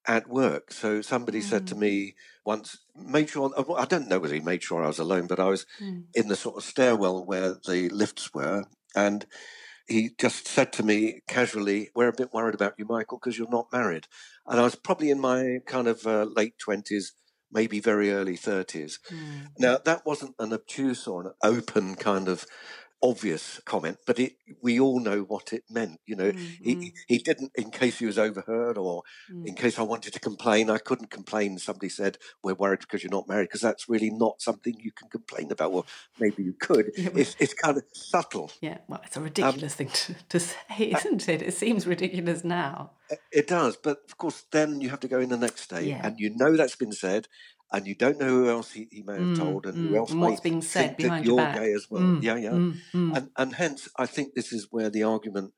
at 0.07 0.29
work. 0.29 0.73
So 0.73 1.03
somebody 1.03 1.41
mm. 1.41 1.45
said 1.45 1.67
to 1.69 1.75
mm. 1.75 1.79
me 1.79 2.15
once, 2.45 2.79
made 2.97 3.31
sure, 3.31 3.53
I 3.77 3.85
don't 3.85 4.09
know 4.09 4.19
whether 4.19 4.35
he 4.35 4.41
made 4.41 4.63
sure 4.63 4.83
I 4.83 4.89
was 4.89 4.99
alone, 4.99 5.27
but 5.27 5.41
I 5.41 5.45
was 5.45 5.67
mm. 5.81 6.05
in 6.15 6.29
the 6.29 6.37
sort 6.37 6.57
of 6.57 6.65
stairwell 6.65 7.25
where 7.25 7.55
the 7.67 7.89
lifts 7.91 8.33
were. 8.33 8.65
And 8.95 9.27
he 9.87 10.11
just 10.19 10.47
said 10.47 10.73
to 10.75 10.83
me 10.83 11.21
casually, 11.27 11.91
We're 11.95 12.09
a 12.09 12.13
bit 12.13 12.33
worried 12.33 12.55
about 12.55 12.75
you, 12.79 12.87
Michael, 12.89 13.19
because 13.19 13.39
you're 13.39 13.49
not 13.51 13.73
married. 13.73 14.07
And 14.47 14.59
I 14.59 14.63
was 14.63 14.75
probably 14.75 15.11
in 15.11 15.21
my 15.21 15.59
kind 15.67 15.89
of 15.89 16.07
uh, 16.07 16.25
late 16.25 16.55
20s, 16.65 17.13
maybe 17.53 17.81
very 17.81 18.13
early 18.13 18.37
30s. 18.37 18.99
Mm. 19.11 19.49
Now, 19.59 19.79
that 19.85 20.07
wasn't 20.07 20.35
an 20.39 20.53
obtuse 20.53 21.07
or 21.07 21.23
an 21.23 21.33
open 21.43 21.97
kind 21.97 22.29
of 22.29 22.47
obvious 23.03 23.61
comment, 23.65 23.99
but 24.07 24.19
it, 24.19 24.35
we 24.63 24.79
all 24.79 25.01
know 25.01 25.21
what 25.23 25.53
it 25.53 25.65
meant. 25.71 26.01
You 26.07 26.17
know, 26.17 26.33
mm-hmm. 26.33 26.65
he 26.65 26.93
he 27.07 27.19
didn't, 27.19 27.53
in 27.55 27.71
case 27.71 27.99
he 27.99 28.07
was 28.07 28.19
overheard 28.19 28.77
or 28.77 29.03
mm. 29.33 29.47
in 29.47 29.55
case 29.55 29.79
I 29.79 29.83
wanted 29.83 30.13
to 30.13 30.21
complain, 30.21 30.71
I 30.71 30.79
couldn't 30.79 31.11
complain. 31.11 31.59
Somebody 31.59 31.89
said 31.89 32.19
we're 32.43 32.55
worried 32.55 32.81
because 32.81 33.03
you're 33.03 33.11
not 33.11 33.29
married, 33.29 33.45
because 33.45 33.61
that's 33.61 33.89
really 33.89 34.11
not 34.11 34.41
something 34.41 34.75
you 34.79 34.93
can 34.93 35.09
complain 35.09 35.51
about. 35.51 35.73
Well, 35.73 35.87
maybe 36.19 36.43
you 36.43 36.53
could. 36.53 36.91
Yeah, 37.01 37.09
it's 37.15 37.35
it's 37.39 37.55
kind 37.55 37.79
of 37.79 37.85
subtle. 37.95 38.51
Yeah, 38.61 38.79
well, 38.87 39.01
it's 39.07 39.17
a 39.17 39.21
um, 39.21 39.25
ridiculous 39.25 39.73
um, 39.73 39.77
thing 39.77 39.89
to, 39.89 40.15
to 40.29 40.41
say, 40.41 40.57
isn't 40.79 41.29
it? 41.31 41.41
It 41.41 41.55
seems 41.55 41.87
ridiculous 41.87 42.45
now. 42.45 42.91
It 43.33 43.47
does, 43.47 43.79
but 43.79 44.03
of 44.07 44.19
course, 44.19 44.45
then 44.53 44.83
you 44.83 44.91
have 44.91 45.01
to 45.01 45.09
go 45.09 45.19
in 45.19 45.31
the 45.31 45.39
next 45.39 45.71
day, 45.71 45.85
yeah. 45.85 46.01
and 46.05 46.21
you 46.21 46.31
know 46.37 46.57
that's 46.57 46.77
been 46.77 46.93
said, 46.93 47.27
and 47.72 47.87
you 47.87 47.94
don't 47.94 48.18
know 48.18 48.28
who 48.28 48.48
else 48.48 48.72
he, 48.72 48.88
he 48.90 49.02
may 49.02 49.14
have 49.14 49.22
mm, 49.22 49.38
told 49.38 49.66
and 49.66 49.76
mm, 49.76 49.88
who 49.88 49.96
else 49.96 50.11
and 50.11 50.20
may 50.20 50.37
being 50.42 50.62
said 50.62 50.96
think 50.96 50.98
behind 50.98 51.24
that 51.24 51.26
you're 51.26 51.37
back. 51.37 51.54
gay 51.56 51.72
as 51.72 51.87
well. 51.90 52.02
Mm, 52.02 52.22
yeah, 52.22 52.37
yeah. 52.37 52.50
mm, 52.50 52.74
mm. 52.94 53.16
And, 53.16 53.30
and 53.37 53.54
hence, 53.54 53.88
I 53.96 54.06
think 54.06 54.35
this 54.35 54.52
is 54.52 54.68
where 54.70 54.90
the 54.90 55.04
argument, 55.04 55.52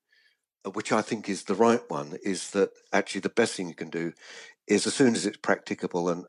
uh, 0.65 0.71
which 0.71 0.93
I 0.93 1.03
think 1.03 1.29
is 1.29 1.45
the 1.45 1.55
right 1.55 1.83
one, 1.89 2.19
is 2.23 2.51
that 2.51 2.71
actually 2.93 3.23
the 3.23 3.31
best 3.31 3.55
thing 3.55 3.69
you 3.69 3.75
can 3.75 3.91
do 3.91 4.13
is 4.67 4.87
as 4.87 4.95
soon 4.95 5.15
as 5.15 5.27
it's 5.27 5.39
practicable 5.39 6.09
and 6.09 6.25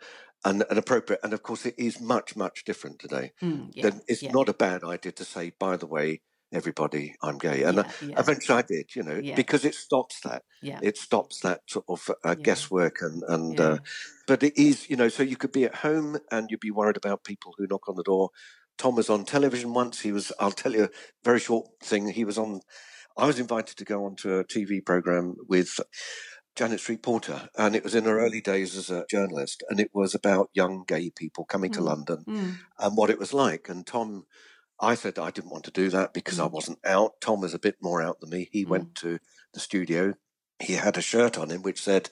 and, 0.45 0.65
and 0.69 0.77
appropriate. 0.77 1.21
And 1.23 1.33
of 1.33 1.41
course, 1.41 1.65
it 1.65 1.75
is 1.77 2.01
much, 2.01 2.35
much 2.35 2.65
different 2.65 2.99
today. 2.99 3.31
Mm, 3.41 3.69
yeah, 3.73 3.83
then 3.83 4.01
it's 4.07 4.23
yeah. 4.23 4.31
not 4.31 4.49
a 4.49 4.53
bad 4.53 4.83
idea 4.83 5.13
to 5.13 5.25
say, 5.25 5.53
by 5.57 5.77
the 5.77 5.87
way, 5.87 6.21
everybody, 6.55 7.15
I'm 7.21 7.37
gay. 7.37 7.63
And 7.63 7.77
Yeah, 7.77 7.83
I- 8.01 8.05
yeah. 8.05 8.19
eventually 8.19 8.57
I 8.59 8.61
did, 8.61 8.95
you 8.95 9.03
know, 9.03 9.19
Yeah. 9.23 9.35
because 9.35 9.65
it 9.65 9.75
stops 9.75 10.19
that. 10.21 10.43
yeah. 10.61 10.79
It 10.81 10.97
stops 10.97 11.39
that 11.41 11.61
sort 11.67 11.85
of 11.89 12.09
uh, 12.23 12.35
guesswork 12.35 13.01
and, 13.01 13.23
and 13.27 13.59
uh, 13.59 13.77
but 14.27 14.43
it 14.43 14.57
is, 14.57 14.89
you 14.89 14.95
know, 14.95 15.09
so 15.09 15.23
you 15.23 15.35
could 15.37 15.51
be 15.51 15.65
at 15.65 15.75
home 15.75 16.17
and 16.31 16.49
you'd 16.49 16.59
be 16.59 16.71
worried 16.71 16.97
about 16.97 17.23
people 17.23 17.53
who 17.57 17.67
knock 17.67 17.87
on 17.89 17.95
the 17.95 18.03
door. 18.03 18.29
Tom 18.77 18.95
was 18.95 19.09
on 19.09 19.25
television 19.25 19.73
once. 19.73 19.99
He 20.01 20.11
was, 20.11 20.31
I'll 20.39 20.51
tell 20.51 20.73
you 20.73 20.85
a 20.85 20.89
very 21.23 21.39
short 21.39 21.67
thing. 21.83 22.07
He 22.09 22.25
was 22.25 22.37
on, 22.37 22.61
I 23.17 23.25
was 23.27 23.39
invited 23.39 23.77
to 23.77 23.85
go 23.85 24.05
onto 24.05 24.33
a 24.39 24.43
TV 24.43 24.83
program 24.83 25.35
with 25.47 25.79
Janet 26.55 26.79
Street 26.79 27.01
Porter, 27.01 27.49
and 27.57 27.75
it 27.75 27.83
was 27.83 27.95
in 27.95 28.05
her 28.05 28.19
early 28.19 28.39
days 28.41 28.75
as 28.77 28.89
a 28.91 29.05
journalist, 29.09 29.63
and 29.69 29.79
it 29.79 29.89
was 29.93 30.13
about 30.13 30.49
young 30.53 30.83
gay 30.87 31.09
people 31.09 31.45
coming 31.45 31.71
to 31.71 31.79
Mm. 31.81 31.85
London 31.85 32.23
Mm, 32.27 32.57
and 32.79 32.95
what 32.97 33.09
it 33.09 33.17
was 33.17 33.33
like. 33.33 33.69
And 33.69 33.85
Tom, 33.87 34.25
I 34.83 34.95
said 34.95 35.17
I 35.17 35.31
didn't 35.31 35.51
want 35.51 35.63
to 35.65 35.71
do 35.71 35.89
that 35.91 36.13
because 36.13 36.39
I 36.39 36.47
Mm. 36.47 36.51
wasn't 36.51 36.79
out. 36.85 37.21
Tom 37.21 37.39
was 37.41 37.53
a 37.53 37.59
bit 37.59 37.77
more 37.81 38.01
out 38.01 38.19
than 38.19 38.29
me. 38.29 38.49
He 38.51 38.65
Mm. 38.65 38.69
went 38.69 38.95
to 38.95 39.19
the 39.53 39.59
studio. 39.59 40.15
He 40.59 40.73
had 40.73 40.97
a 40.97 41.01
shirt 41.01 41.37
on 41.37 41.49
him 41.49 41.61
which 41.61 41.81
said, 41.81 42.09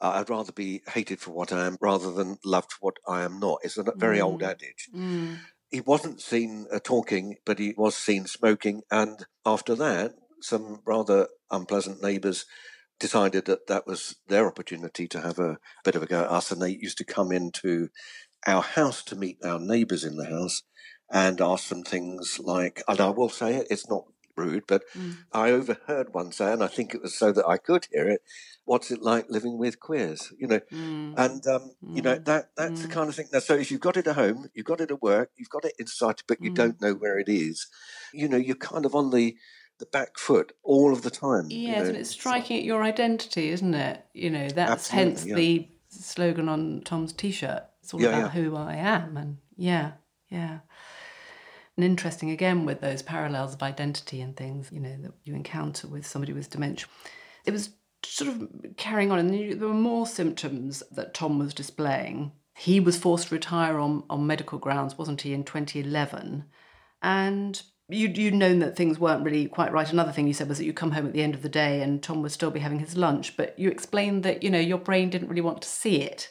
"Uh, 0.00 0.12
"I'd 0.14 0.30
rather 0.30 0.52
be 0.52 0.82
hated 0.88 1.20
for 1.20 1.32
what 1.32 1.52
I 1.52 1.66
am 1.66 1.76
rather 1.80 2.10
than 2.12 2.38
loved 2.44 2.72
for 2.72 2.78
what 2.80 2.96
I 3.06 3.22
am 3.22 3.38
not." 3.38 3.60
It's 3.64 3.76
a 3.76 3.82
very 3.96 4.20
old 4.20 4.40
Mm. 4.40 4.50
adage. 4.50 4.88
mm, 4.94 5.40
He 5.70 5.80
wasn't 5.80 6.22
seen 6.22 6.66
uh, 6.70 6.78
talking, 6.78 7.36
but 7.44 7.58
he 7.58 7.74
was 7.76 7.96
seen 7.96 8.26
smoking. 8.26 8.82
And 8.90 9.26
after 9.44 9.74
that, 9.74 10.14
some 10.40 10.80
rather 10.86 11.28
unpleasant 11.50 12.02
neighbours 12.02 12.46
decided 12.98 13.44
that 13.46 13.66
that 13.66 13.86
was 13.86 14.16
their 14.28 14.46
opportunity 14.46 15.06
to 15.08 15.20
have 15.20 15.38
a 15.38 15.58
bit 15.84 15.96
of 15.96 16.02
a 16.02 16.06
go 16.06 16.22
at 16.22 16.30
us. 16.30 16.50
And 16.50 16.62
they 16.62 16.70
used 16.70 16.98
to 16.98 17.04
come 17.04 17.30
into 17.32 17.90
our 18.46 18.62
house 18.62 19.02
to 19.04 19.16
meet 19.16 19.44
our 19.44 19.58
neighbours 19.58 20.04
in 20.04 20.16
the 20.16 20.26
house 20.26 20.62
and 21.10 21.40
ask 21.40 21.68
them 21.68 21.82
things 21.82 22.38
like, 22.40 22.82
and 22.88 23.00
I 23.00 23.08
will 23.10 23.28
say 23.28 23.56
it, 23.56 23.66
it's 23.70 23.88
not 23.88 24.04
rude, 24.36 24.64
but 24.66 24.82
mm. 24.96 25.16
I 25.32 25.50
overheard 25.50 26.12
one 26.12 26.32
say, 26.32 26.52
and 26.52 26.62
I 26.62 26.66
think 26.66 26.94
it 26.94 27.02
was 27.02 27.14
so 27.14 27.32
that 27.32 27.46
I 27.46 27.56
could 27.58 27.86
hear 27.92 28.08
it, 28.08 28.22
what's 28.64 28.90
it 28.90 29.02
like 29.02 29.26
living 29.30 29.58
with 29.58 29.80
queers? 29.80 30.32
You 30.38 30.48
know, 30.48 30.60
Mm. 30.72 31.14
and 31.16 31.46
um, 31.46 31.70
you 31.94 32.02
know 32.02 32.16
Mm. 32.16 32.24
that 32.24 32.50
that's 32.56 32.82
the 32.82 32.88
Mm. 32.88 32.92
kind 32.92 33.08
of 33.08 33.14
thing. 33.14 33.28
Now, 33.32 33.38
so 33.38 33.54
if 33.54 33.70
you've 33.70 33.80
got 33.80 33.96
it 33.96 34.06
at 34.06 34.16
home, 34.16 34.50
you've 34.54 34.66
got 34.66 34.80
it 34.80 34.90
at 34.90 35.02
work, 35.02 35.30
you've 35.36 35.48
got 35.50 35.64
it 35.64 35.74
in 35.78 35.86
society, 35.86 36.22
but 36.26 36.42
you 36.42 36.50
Mm. 36.50 36.54
don't 36.54 36.80
know 36.80 36.94
where 36.94 37.18
it 37.18 37.28
is. 37.28 37.66
You 38.12 38.28
know, 38.28 38.36
you're 38.36 38.56
kind 38.56 38.84
of 38.84 38.94
on 38.94 39.10
the 39.10 39.36
the 39.78 39.86
back 39.86 40.18
foot 40.18 40.52
all 40.62 40.92
of 40.92 41.02
the 41.02 41.10
time. 41.10 41.50
you 41.50 41.68
Yes, 41.68 41.82
know. 41.82 41.88
and 41.88 41.96
it's 41.98 42.10
striking 42.10 42.56
at 42.58 42.64
your 42.64 42.82
identity, 42.82 43.50
isn't 43.50 43.74
it? 43.74 44.04
You 44.14 44.30
know, 44.30 44.48
that's 44.48 44.88
hence 44.88 45.20
Absolutely, 45.20 45.58
the 45.90 45.98
slogan 45.98 46.48
on 46.48 46.80
Tom's 46.82 47.12
t-shirt. 47.12 47.62
It's 47.82 47.92
all 47.94 48.00
Yeah, 48.00 48.18
about 48.20 48.32
who 48.32 48.56
I 48.56 48.74
am, 48.76 49.16
and 49.18 49.36
yeah, 49.56 49.92
yeah. 50.30 50.60
And 51.76 51.84
interesting 51.84 52.30
again 52.30 52.64
with 52.64 52.80
those 52.80 53.02
parallels 53.02 53.54
of 53.54 53.62
identity 53.62 54.20
and 54.20 54.36
things, 54.36 54.70
you 54.72 54.80
know, 54.80 54.96
that 55.02 55.12
you 55.24 55.34
encounter 55.34 55.86
with 55.86 56.06
somebody 56.06 56.32
with 56.32 56.50
dementia. 56.50 56.88
It 57.44 57.52
was 57.52 57.70
sort 58.02 58.30
of 58.30 58.48
carrying 58.76 59.10
on, 59.10 59.18
and 59.18 59.60
there 59.60 59.68
were 59.68 59.74
more 59.74 60.06
symptoms 60.06 60.82
that 60.92 61.14
Tom 61.14 61.38
was 61.38 61.52
displaying. 61.52 62.32
He 62.56 62.80
was 62.80 62.96
forced 62.96 63.28
to 63.28 63.34
retire 63.34 63.78
on, 63.78 64.04
on 64.08 64.26
medical 64.26 64.58
grounds, 64.58 64.96
wasn't 64.96 65.20
he, 65.20 65.34
in 65.34 65.44
2011? 65.44 66.44
And 67.02 67.62
you'd, 67.88 68.16
you'd 68.16 68.34
known 68.34 68.60
that 68.60 68.76
things 68.76 68.98
weren't 68.98 69.24
really 69.24 69.46
quite 69.46 69.72
right. 69.72 69.92
Another 69.92 70.12
thing 70.12 70.26
you 70.26 70.34
said 70.34 70.48
was 70.48 70.58
that 70.58 70.64
you 70.64 70.72
come 70.72 70.92
home 70.92 71.06
at 71.06 71.12
the 71.12 71.22
end 71.22 71.34
of 71.34 71.42
the 71.42 71.48
day 71.48 71.82
and 71.82 72.02
Tom 72.02 72.22
would 72.22 72.32
still 72.32 72.50
be 72.50 72.60
having 72.60 72.78
his 72.78 72.96
lunch, 72.96 73.36
but 73.36 73.58
you 73.58 73.68
explained 73.68 74.22
that, 74.22 74.42
you 74.42 74.50
know, 74.50 74.58
your 74.58 74.78
brain 74.78 75.10
didn't 75.10 75.28
really 75.28 75.42
want 75.42 75.62
to 75.62 75.68
see 75.68 76.00
it. 76.00 76.30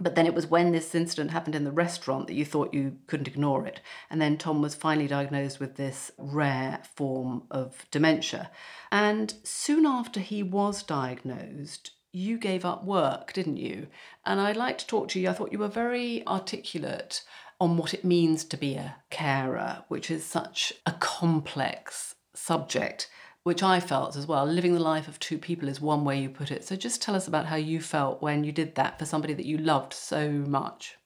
But 0.00 0.14
then 0.14 0.26
it 0.26 0.34
was 0.34 0.46
when 0.46 0.72
this 0.72 0.94
incident 0.94 1.30
happened 1.30 1.54
in 1.54 1.64
the 1.64 1.70
restaurant 1.70 2.26
that 2.26 2.34
you 2.34 2.44
thought 2.44 2.72
you 2.72 2.96
couldn't 3.06 3.28
ignore 3.28 3.66
it. 3.66 3.80
And 4.08 4.20
then 4.20 4.38
Tom 4.38 4.62
was 4.62 4.74
finally 4.74 5.06
diagnosed 5.06 5.60
with 5.60 5.76
this 5.76 6.10
rare 6.16 6.80
form 6.94 7.42
of 7.50 7.86
dementia. 7.90 8.50
And 8.90 9.34
soon 9.44 9.84
after 9.84 10.20
he 10.20 10.42
was 10.42 10.82
diagnosed, 10.82 11.90
you 12.12 12.38
gave 12.38 12.64
up 12.64 12.84
work, 12.84 13.32
didn't 13.32 13.58
you? 13.58 13.88
And 14.24 14.40
I'd 14.40 14.56
like 14.56 14.78
to 14.78 14.86
talk 14.86 15.08
to 15.08 15.20
you. 15.20 15.28
I 15.28 15.32
thought 15.32 15.52
you 15.52 15.58
were 15.58 15.68
very 15.68 16.26
articulate 16.26 17.22
on 17.60 17.76
what 17.76 17.92
it 17.92 18.04
means 18.04 18.44
to 18.44 18.56
be 18.56 18.74
a 18.74 18.96
carer, 19.10 19.84
which 19.88 20.10
is 20.10 20.24
such 20.24 20.72
a 20.86 20.92
complex 20.92 22.14
subject, 22.34 23.10
which 23.44 23.62
I 23.62 23.80
felt 23.80 24.16
as 24.16 24.26
well. 24.26 24.46
Living 24.46 24.74
the 24.74 24.80
life 24.80 25.08
of 25.08 25.18
two 25.18 25.38
people 25.38 25.68
is 25.68 25.80
one 25.80 26.04
way 26.04 26.20
you 26.20 26.30
put 26.30 26.50
it. 26.50 26.64
So 26.64 26.76
just 26.76 27.02
tell 27.02 27.14
us 27.14 27.26
about 27.28 27.46
how 27.46 27.56
you 27.56 27.80
felt 27.80 28.22
when 28.22 28.44
you 28.44 28.52
did 28.52 28.74
that 28.76 28.98
for 28.98 29.04
somebody 29.06 29.34
that 29.34 29.46
you 29.46 29.58
loved 29.58 29.92
so 29.92 30.30
much. 30.30 30.96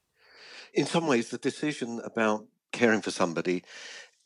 in 0.72 0.86
some 0.86 1.06
ways, 1.06 1.30
the 1.30 1.38
decision 1.38 2.00
about 2.04 2.46
caring 2.72 3.02
for 3.02 3.10
somebody, 3.10 3.64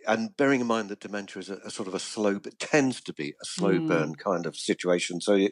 and 0.07 0.37
bearing 0.37 0.61
in 0.61 0.66
mind 0.66 0.88
that 0.88 1.01
dementia 1.01 1.40
is 1.40 1.51
a, 1.51 1.57
a 1.64 1.71
sort 1.71 1.88
of 1.88 1.94
a 1.94 1.99
slow, 2.01 2.38
but 2.38 2.59
tends 2.59 3.01
to 3.03 3.12
be 3.12 3.31
a 3.42 3.44
slow 3.44 3.81
Mm. 3.81 3.87
burn 3.87 4.14
kind 4.14 4.47
of 4.47 4.57
situation. 4.57 5.21
So 5.21 5.35
you- 5.35 5.51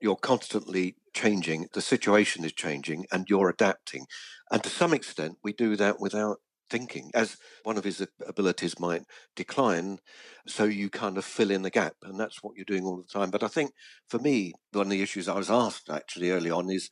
you're 0.00 0.16
constantly 0.16 0.96
changing, 1.14 1.68
the 1.72 1.82
situation 1.82 2.44
is 2.44 2.52
changing, 2.52 3.06
and 3.12 3.28
you're 3.28 3.48
adapting. 3.50 4.06
And 4.50 4.62
to 4.64 4.70
some 4.70 4.94
extent, 4.94 5.38
we 5.42 5.52
do 5.52 5.76
that 5.76 6.00
without 6.00 6.40
thinking, 6.70 7.10
as 7.14 7.36
one 7.64 7.76
of 7.78 7.84
his 7.84 8.06
abilities 8.26 8.78
might 8.78 9.04
decline. 9.36 9.98
So 10.46 10.64
you 10.64 10.90
kind 10.90 11.18
of 11.18 11.24
fill 11.24 11.50
in 11.50 11.62
the 11.62 11.70
gap, 11.70 11.94
and 12.02 12.18
that's 12.18 12.42
what 12.42 12.56
you're 12.56 12.64
doing 12.64 12.84
all 12.84 12.96
the 12.98 13.04
time. 13.18 13.30
But 13.30 13.42
I 13.42 13.48
think 13.48 13.72
for 14.08 14.18
me, 14.18 14.52
one 14.72 14.86
of 14.86 14.90
the 14.90 15.02
issues 15.02 15.28
I 15.28 15.36
was 15.36 15.50
asked 15.50 15.90
actually 15.90 16.30
early 16.30 16.50
on 16.50 16.70
is 16.70 16.90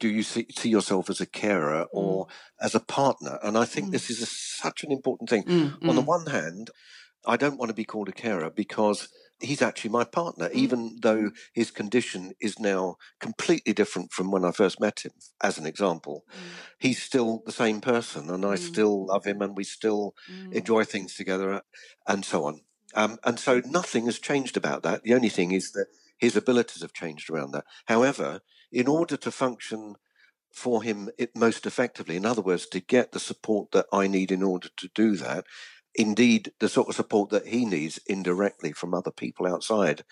do 0.00 0.08
you 0.08 0.22
see, 0.22 0.46
see 0.56 0.68
yourself 0.68 1.10
as 1.10 1.20
a 1.20 1.26
carer 1.26 1.86
or 1.92 2.26
as 2.60 2.74
a 2.74 2.80
partner? 2.80 3.38
And 3.42 3.58
I 3.58 3.64
think 3.64 3.86
Mm. 3.86 3.90
this 3.90 4.10
is 4.10 4.22
a, 4.22 4.26
such 4.26 4.84
an 4.84 4.92
important 4.92 5.28
thing. 5.28 5.44
Mm, 5.46 5.78
On 5.86 5.96
the 5.96 6.02
mm, 6.02 6.06
one 6.06 6.26
hand, 6.26 6.70
I 7.26 7.36
don't 7.36 7.58
want 7.58 7.70
to 7.70 7.74
be 7.74 7.84
called 7.84 8.08
a 8.08 8.12
carer 8.12 8.50
because 8.50 9.08
he's 9.40 9.62
actually 9.62 9.90
my 9.90 10.04
partner, 10.04 10.48
Mm. 10.48 10.54
even 10.54 10.98
though 11.02 11.30
his 11.52 11.70
condition 11.70 12.32
is 12.40 12.58
now 12.58 12.96
completely 13.20 13.72
different 13.72 14.12
from 14.12 14.30
when 14.30 14.44
I 14.44 14.52
first 14.52 14.80
met 14.80 15.00
him, 15.00 15.12
as 15.42 15.58
an 15.58 15.66
example. 15.66 16.24
He's 16.78 17.02
still 17.02 17.42
the 17.46 17.52
same 17.52 17.80
person, 17.80 18.30
and 18.30 18.44
I 18.44 18.54
Mm. 18.54 18.58
still 18.58 19.06
love 19.06 19.24
him, 19.26 19.42
and 19.42 19.56
we 19.56 19.64
still 19.64 20.14
mm, 20.28 20.52
enjoy 20.52 20.84
things 20.84 21.14
together, 21.14 21.62
and 22.06 22.24
so 22.24 22.44
on. 22.44 22.62
Um, 22.94 23.18
and 23.24 23.38
so 23.38 23.60
nothing 23.66 24.06
has 24.06 24.18
changed 24.18 24.56
about 24.56 24.82
that. 24.82 25.02
The 25.04 25.14
only 25.14 25.28
thing 25.28 25.52
is 25.52 25.72
that 25.72 25.88
his 26.18 26.36
abilities 26.36 26.82
have 26.82 26.92
changed 26.92 27.30
around 27.30 27.52
that. 27.52 27.64
However, 27.86 28.40
in 28.72 28.88
order 28.88 29.16
to 29.18 29.30
function 29.30 29.96
for 30.52 30.82
him 30.82 31.10
it 31.18 31.36
most 31.36 31.66
effectively, 31.66 32.16
in 32.16 32.26
other 32.26 32.42
words, 32.42 32.66
to 32.68 32.80
get 32.80 33.12
the 33.12 33.20
support 33.20 33.70
that 33.72 33.86
I 33.92 34.06
need 34.08 34.32
in 34.32 34.42
order 34.42 34.68
to 34.76 34.88
do 34.94 35.16
that, 35.16 35.46
indeed 35.94 36.52
the 36.60 36.68
sort 36.68 36.88
of 36.88 36.94
support 36.94 37.30
that 37.30 37.46
he 37.48 37.64
needs 37.64 37.98
indirectly 38.06 38.72
from 38.72 38.94
other 38.94 39.10
people 39.10 39.46
outside, 39.46 40.04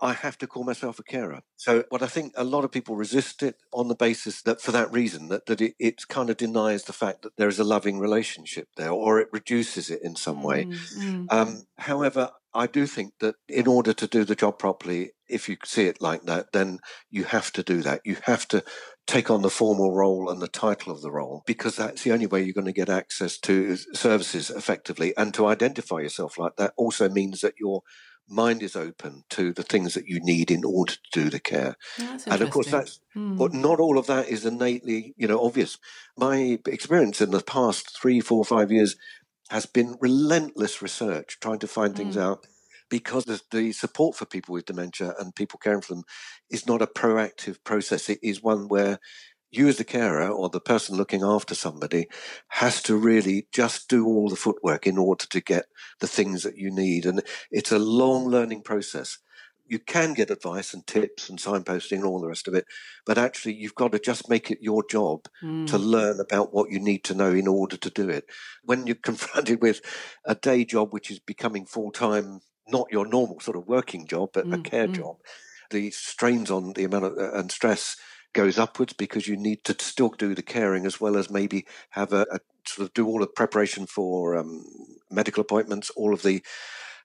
I 0.00 0.12
have 0.12 0.38
to 0.38 0.46
call 0.46 0.64
myself 0.64 0.98
a 0.98 1.04
carer. 1.04 1.42
So, 1.56 1.84
what 1.88 2.02
I 2.02 2.06
think 2.06 2.34
a 2.36 2.44
lot 2.44 2.64
of 2.64 2.72
people 2.72 2.96
resist 2.96 3.42
it 3.42 3.56
on 3.72 3.88
the 3.88 3.94
basis 3.94 4.42
that, 4.42 4.60
for 4.60 4.72
that 4.72 4.92
reason, 4.92 5.28
that, 5.28 5.46
that 5.46 5.60
it, 5.60 5.74
it 5.78 6.08
kind 6.08 6.30
of 6.30 6.36
denies 6.36 6.84
the 6.84 6.92
fact 6.92 7.22
that 7.22 7.36
there 7.36 7.48
is 7.48 7.58
a 7.58 7.64
loving 7.64 7.98
relationship 8.00 8.68
there, 8.76 8.90
or 8.90 9.20
it 9.20 9.28
reduces 9.32 9.90
it 9.90 10.00
in 10.02 10.16
some 10.16 10.42
way. 10.42 10.66
mm, 10.66 10.88
mm, 10.92 11.28
Um, 11.30 11.64
however, 11.78 12.30
I 12.54 12.66
do 12.66 12.86
think 12.86 13.14
that 13.20 13.36
in 13.48 13.66
order 13.66 13.92
to 13.94 14.06
do 14.06 14.24
the 14.24 14.36
job 14.36 14.58
properly, 14.58 15.12
if 15.28 15.48
you 15.48 15.56
see 15.64 15.86
it 15.86 16.00
like 16.00 16.22
that, 16.24 16.52
then 16.52 16.78
you 17.10 17.24
have 17.24 17.52
to 17.52 17.62
do 17.62 17.82
that. 17.82 18.02
You 18.04 18.16
have 18.24 18.46
to 18.48 18.62
take 19.06 19.30
on 19.30 19.42
the 19.42 19.50
formal 19.50 19.92
role 19.92 20.30
and 20.30 20.40
the 20.40 20.48
title 20.48 20.92
of 20.92 21.02
the 21.02 21.10
role 21.10 21.42
because 21.46 21.76
that's 21.76 22.02
the 22.02 22.12
only 22.12 22.26
way 22.26 22.42
you're 22.42 22.54
going 22.54 22.64
to 22.66 22.72
get 22.72 22.88
access 22.88 23.38
to 23.38 23.76
services 23.76 24.50
effectively. 24.50 25.14
And 25.16 25.34
to 25.34 25.46
identify 25.46 26.00
yourself 26.00 26.38
like 26.38 26.56
that 26.56 26.72
also 26.76 27.08
means 27.08 27.40
that 27.42 27.54
your 27.60 27.82
mind 28.28 28.62
is 28.62 28.74
open 28.74 29.24
to 29.30 29.52
the 29.52 29.62
things 29.62 29.94
that 29.94 30.06
you 30.06 30.20
need 30.22 30.50
in 30.50 30.64
order 30.64 30.94
to 30.94 30.98
do 31.24 31.30
the 31.30 31.40
care. 31.40 31.76
That's 31.98 32.26
And 32.26 32.40
of 32.42 32.50
course, 32.50 32.70
that's 32.70 33.00
Mm, 33.16 33.38
but 33.38 33.52
not 33.54 33.78
all 33.78 33.96
of 33.96 34.08
that 34.08 34.28
is 34.28 34.44
innately, 34.44 35.14
you 35.16 35.28
know, 35.28 35.40
obvious. 35.44 35.78
My 36.16 36.58
experience 36.66 37.20
in 37.20 37.30
the 37.30 37.40
past 37.40 37.96
three, 37.96 38.20
four, 38.20 38.44
five 38.44 38.72
years 38.72 38.96
has 39.50 39.66
been 39.66 39.96
relentless 40.00 40.82
research, 40.82 41.38
trying 41.40 41.60
to 41.60 41.68
find 41.68 41.94
things 41.94 42.16
Mm. 42.16 42.22
out 42.22 42.46
because 42.94 43.24
the, 43.50 43.72
support 43.72 44.14
for 44.14 44.24
people 44.24 44.52
with 44.52 44.66
dementia 44.66 45.14
and 45.18 45.34
people 45.34 45.58
caring 45.58 45.80
for 45.80 45.94
them 45.94 46.04
is 46.48 46.64
not 46.64 46.80
a 46.80 46.86
proactive 46.86 47.56
process. 47.64 48.08
It 48.08 48.20
is 48.22 48.40
one 48.40 48.68
where 48.68 49.00
you 49.50 49.66
as 49.66 49.78
the 49.78 49.84
carer 49.84 50.28
or 50.28 50.48
the 50.48 50.60
person 50.60 50.96
looking 50.96 51.24
after 51.24 51.56
somebody 51.56 52.06
has 52.50 52.80
to 52.84 52.96
really 52.96 53.48
just 53.52 53.88
do 53.88 54.06
all 54.06 54.28
the 54.28 54.36
footwork 54.36 54.86
in 54.86 54.96
order 54.96 55.26
to 55.26 55.40
get 55.40 55.64
the 55.98 56.06
things 56.06 56.44
that 56.44 56.56
you 56.56 56.70
need. 56.70 57.04
And 57.04 57.20
it's 57.50 57.72
a 57.72 57.80
long 57.80 58.26
learning 58.28 58.62
process. 58.62 59.18
You 59.66 59.80
can 59.80 60.14
get 60.14 60.30
advice 60.30 60.72
and 60.72 60.86
tips 60.86 61.28
and 61.28 61.40
signposting 61.40 61.96
and 61.96 62.04
all 62.04 62.20
the 62.20 62.28
rest 62.28 62.46
of 62.46 62.54
it, 62.54 62.64
but 63.04 63.18
actually 63.18 63.54
you've 63.54 63.74
got 63.74 63.90
to 63.90 63.98
just 63.98 64.28
make 64.28 64.52
it 64.52 64.58
your 64.60 64.84
job 64.88 65.26
mm, 65.42 65.66
to 65.66 65.78
learn 65.78 66.20
about 66.20 66.54
what 66.54 66.70
you 66.70 66.78
need 66.78 67.02
to 67.04 67.14
know 67.14 67.32
in 67.32 67.48
order 67.48 67.76
to 67.76 67.90
do 67.90 68.08
it. 68.08 68.26
When 68.62 68.86
you're 68.86 68.94
confronted 69.02 69.60
with 69.60 69.80
a 70.24 70.36
day 70.36 70.64
job 70.64 70.92
which 70.92 71.10
is 71.10 71.18
becoming 71.18 71.66
full 71.66 71.90
time, 71.90 72.40
not 72.68 72.86
your 72.90 73.06
normal 73.06 73.40
sort 73.40 73.56
of 73.56 73.66
working 73.66 74.06
job, 74.06 74.30
but 74.32 74.46
a 74.52 74.58
Mm, 74.58 74.62
care 74.62 74.88
mm. 74.88 74.94
job, 74.94 75.16
the 75.70 75.90
strains 75.90 76.50
on 76.50 76.72
the 76.74 76.84
amount 76.84 77.04
of 77.04 77.18
uh, 77.18 77.32
and 77.32 77.50
stress 77.50 77.96
goes 78.32 78.58
upwards 78.58 78.92
because 78.92 79.28
you 79.28 79.36
need 79.36 79.62
to 79.64 79.76
still 79.78 80.10
do 80.10 80.34
the 80.34 80.42
caring 80.42 80.86
as 80.86 81.00
well 81.00 81.16
as 81.16 81.30
maybe 81.30 81.66
have 81.90 82.12
a, 82.12 82.26
a 82.32 82.40
sort 82.66 82.88
of 82.88 82.94
do 82.94 83.06
all 83.06 83.20
the 83.20 83.26
preparation 83.26 83.86
for 83.86 84.36
um, 84.36 84.64
medical 85.10 85.40
appointments, 85.40 85.90
all 85.90 86.12
of 86.12 86.22
the 86.22 86.42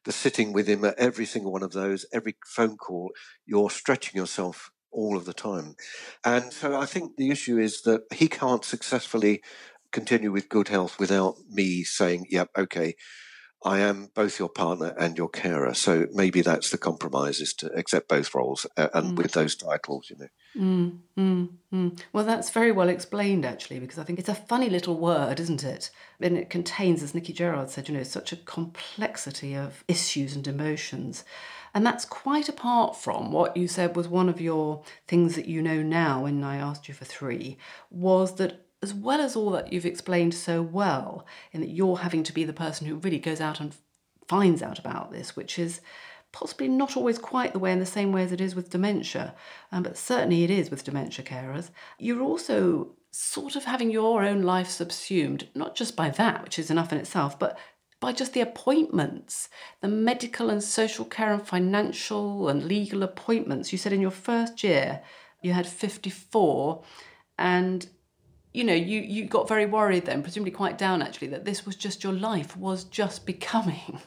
the 0.05 0.11
sitting 0.11 0.53
with 0.53 0.67
him 0.67 0.85
at 0.85 0.97
every 0.97 1.25
single 1.25 1.51
one 1.51 1.63
of 1.63 1.73
those, 1.73 2.05
every 2.13 2.35
phone 2.45 2.77
call, 2.77 3.11
you're 3.45 3.69
stretching 3.69 4.17
yourself 4.17 4.71
all 4.91 5.17
of 5.17 5.25
the 5.25 5.33
time. 5.33 5.75
And 6.23 6.51
so 6.53 6.79
I 6.79 6.85
think 6.85 7.17
the 7.17 7.29
issue 7.29 7.57
is 7.57 7.81
that 7.81 8.03
he 8.13 8.27
can't 8.27 8.63
successfully 8.63 9.41
continue 9.91 10.31
with 10.31 10.49
good 10.49 10.69
health 10.69 10.99
without 10.99 11.35
me 11.49 11.83
saying, 11.83 12.27
yep, 12.29 12.49
okay, 12.57 12.95
I 13.63 13.79
am 13.79 14.09
both 14.13 14.39
your 14.39 14.49
partner 14.49 14.95
and 14.97 15.17
your 15.17 15.27
carer. 15.27 15.73
So 15.73 16.07
maybe 16.13 16.41
that's 16.41 16.69
the 16.69 16.77
compromise 16.77 17.41
is 17.41 17.53
to 17.55 17.67
accept 17.73 18.07
both 18.07 18.33
roles 18.33 18.65
uh, 18.77 18.87
and 18.93 19.13
mm. 19.13 19.15
with 19.17 19.33
those 19.33 19.55
titles, 19.55 20.09
you 20.09 20.15
know. 20.17 20.27
Mm, 20.57 20.99
mm, 21.17 21.49
mm, 21.73 21.99
well, 22.13 22.23
that's 22.23 22.49
very 22.49 22.71
well 22.71 22.87
explained, 22.87 23.45
actually, 23.45 23.79
because 23.79 23.99
I 23.99 24.03
think 24.03 24.17
it's 24.17 24.29
a 24.29 24.35
funny 24.35 24.69
little 24.69 24.97
word, 24.97 25.39
isn't 25.39 25.63
it? 25.63 25.91
And 26.21 26.37
it 26.37 26.49
contains, 26.49 27.03
as 27.03 27.11
Nicci 27.11 27.33
Gerrard 27.33 27.69
said, 27.69 27.89
you 27.89 27.95
know, 27.95 28.03
such 28.03 28.31
a 28.31 28.37
complexity 28.37 29.55
of 29.55 29.83
issues 29.87 30.35
and 30.35 30.47
emotions. 30.47 31.25
And 31.73 31.85
that's 31.85 32.05
quite 32.05 32.49
apart 32.49 32.95
from 32.95 33.31
what 33.31 33.55
you 33.55 33.67
said 33.67 33.95
was 33.95 34.07
one 34.07 34.29
of 34.29 34.41
your 34.41 34.83
things 35.07 35.35
that 35.35 35.47
you 35.47 35.61
know 35.61 35.83
now 35.83 36.23
when 36.23 36.43
I 36.43 36.57
asked 36.57 36.87
you 36.87 36.93
for 36.93 37.05
three, 37.05 37.57
was 37.91 38.35
that 38.35 38.65
as 38.81 38.93
well 38.93 39.19
as 39.19 39.35
all 39.35 39.51
that 39.51 39.73
you've 39.73 39.85
explained 39.85 40.33
so 40.33 40.61
well, 40.61 41.25
in 41.51 41.61
that 41.61 41.69
you're 41.69 41.97
having 41.97 42.23
to 42.23 42.33
be 42.33 42.43
the 42.43 42.53
person 42.53 42.87
who 42.87 42.95
really 42.95 43.19
goes 43.19 43.41
out 43.41 43.59
and 43.59 43.75
finds 44.27 44.61
out 44.61 44.79
about 44.79 45.11
this, 45.11 45.35
which 45.35 45.59
is 45.59 45.81
possibly 46.31 46.67
not 46.67 46.95
always 46.95 47.17
quite 47.17 47.53
the 47.53 47.59
way 47.59 47.71
in 47.71 47.79
the 47.79 47.85
same 47.85 48.11
way 48.11 48.23
as 48.23 48.31
it 48.31 48.39
is 48.39 48.55
with 48.55 48.69
dementia, 48.69 49.35
um, 49.71 49.83
but 49.83 49.97
certainly 49.97 50.43
it 50.43 50.51
is 50.51 50.69
with 50.69 50.83
dementia 50.83 51.25
carers. 51.25 51.71
You're 51.97 52.21
also 52.21 52.91
sort 53.11 53.55
of 53.55 53.65
having 53.65 53.89
your 53.89 54.23
own 54.23 54.43
life 54.43 54.69
subsumed, 54.69 55.49
not 55.55 55.75
just 55.75 55.95
by 55.95 56.09
that, 56.11 56.43
which 56.43 56.59
is 56.59 56.69
enough 56.69 56.91
in 56.91 56.99
itself, 56.99 57.39
but 57.39 57.57
by 57.99 58.13
just 58.13 58.33
the 58.33 58.41
appointments, 58.41 59.49
the 59.81 59.87
medical 59.87 60.49
and 60.49 60.63
social 60.63 61.05
care 61.05 61.33
and 61.33 61.45
financial 61.45 62.47
and 62.47 62.63
legal 62.63 63.03
appointments. 63.03 63.71
You 63.71 63.77
said 63.77 63.91
in 63.91 63.99
your 63.99 64.11
first 64.11 64.63
year 64.63 65.01
you 65.41 65.53
had 65.53 65.67
54 65.67 66.83
and 67.37 67.89
you 68.53 68.63
know, 68.63 68.73
you, 68.73 69.01
you 69.01 69.25
got 69.25 69.47
very 69.47 69.65
worried 69.65 70.05
then, 70.05 70.23
presumably 70.23 70.51
quite 70.51 70.77
down 70.77 71.01
actually, 71.01 71.27
that 71.27 71.45
this 71.45 71.65
was 71.65 71.75
just 71.75 72.03
your 72.03 72.13
life 72.13 72.57
was 72.57 72.83
just 72.83 73.25
becoming 73.25 74.01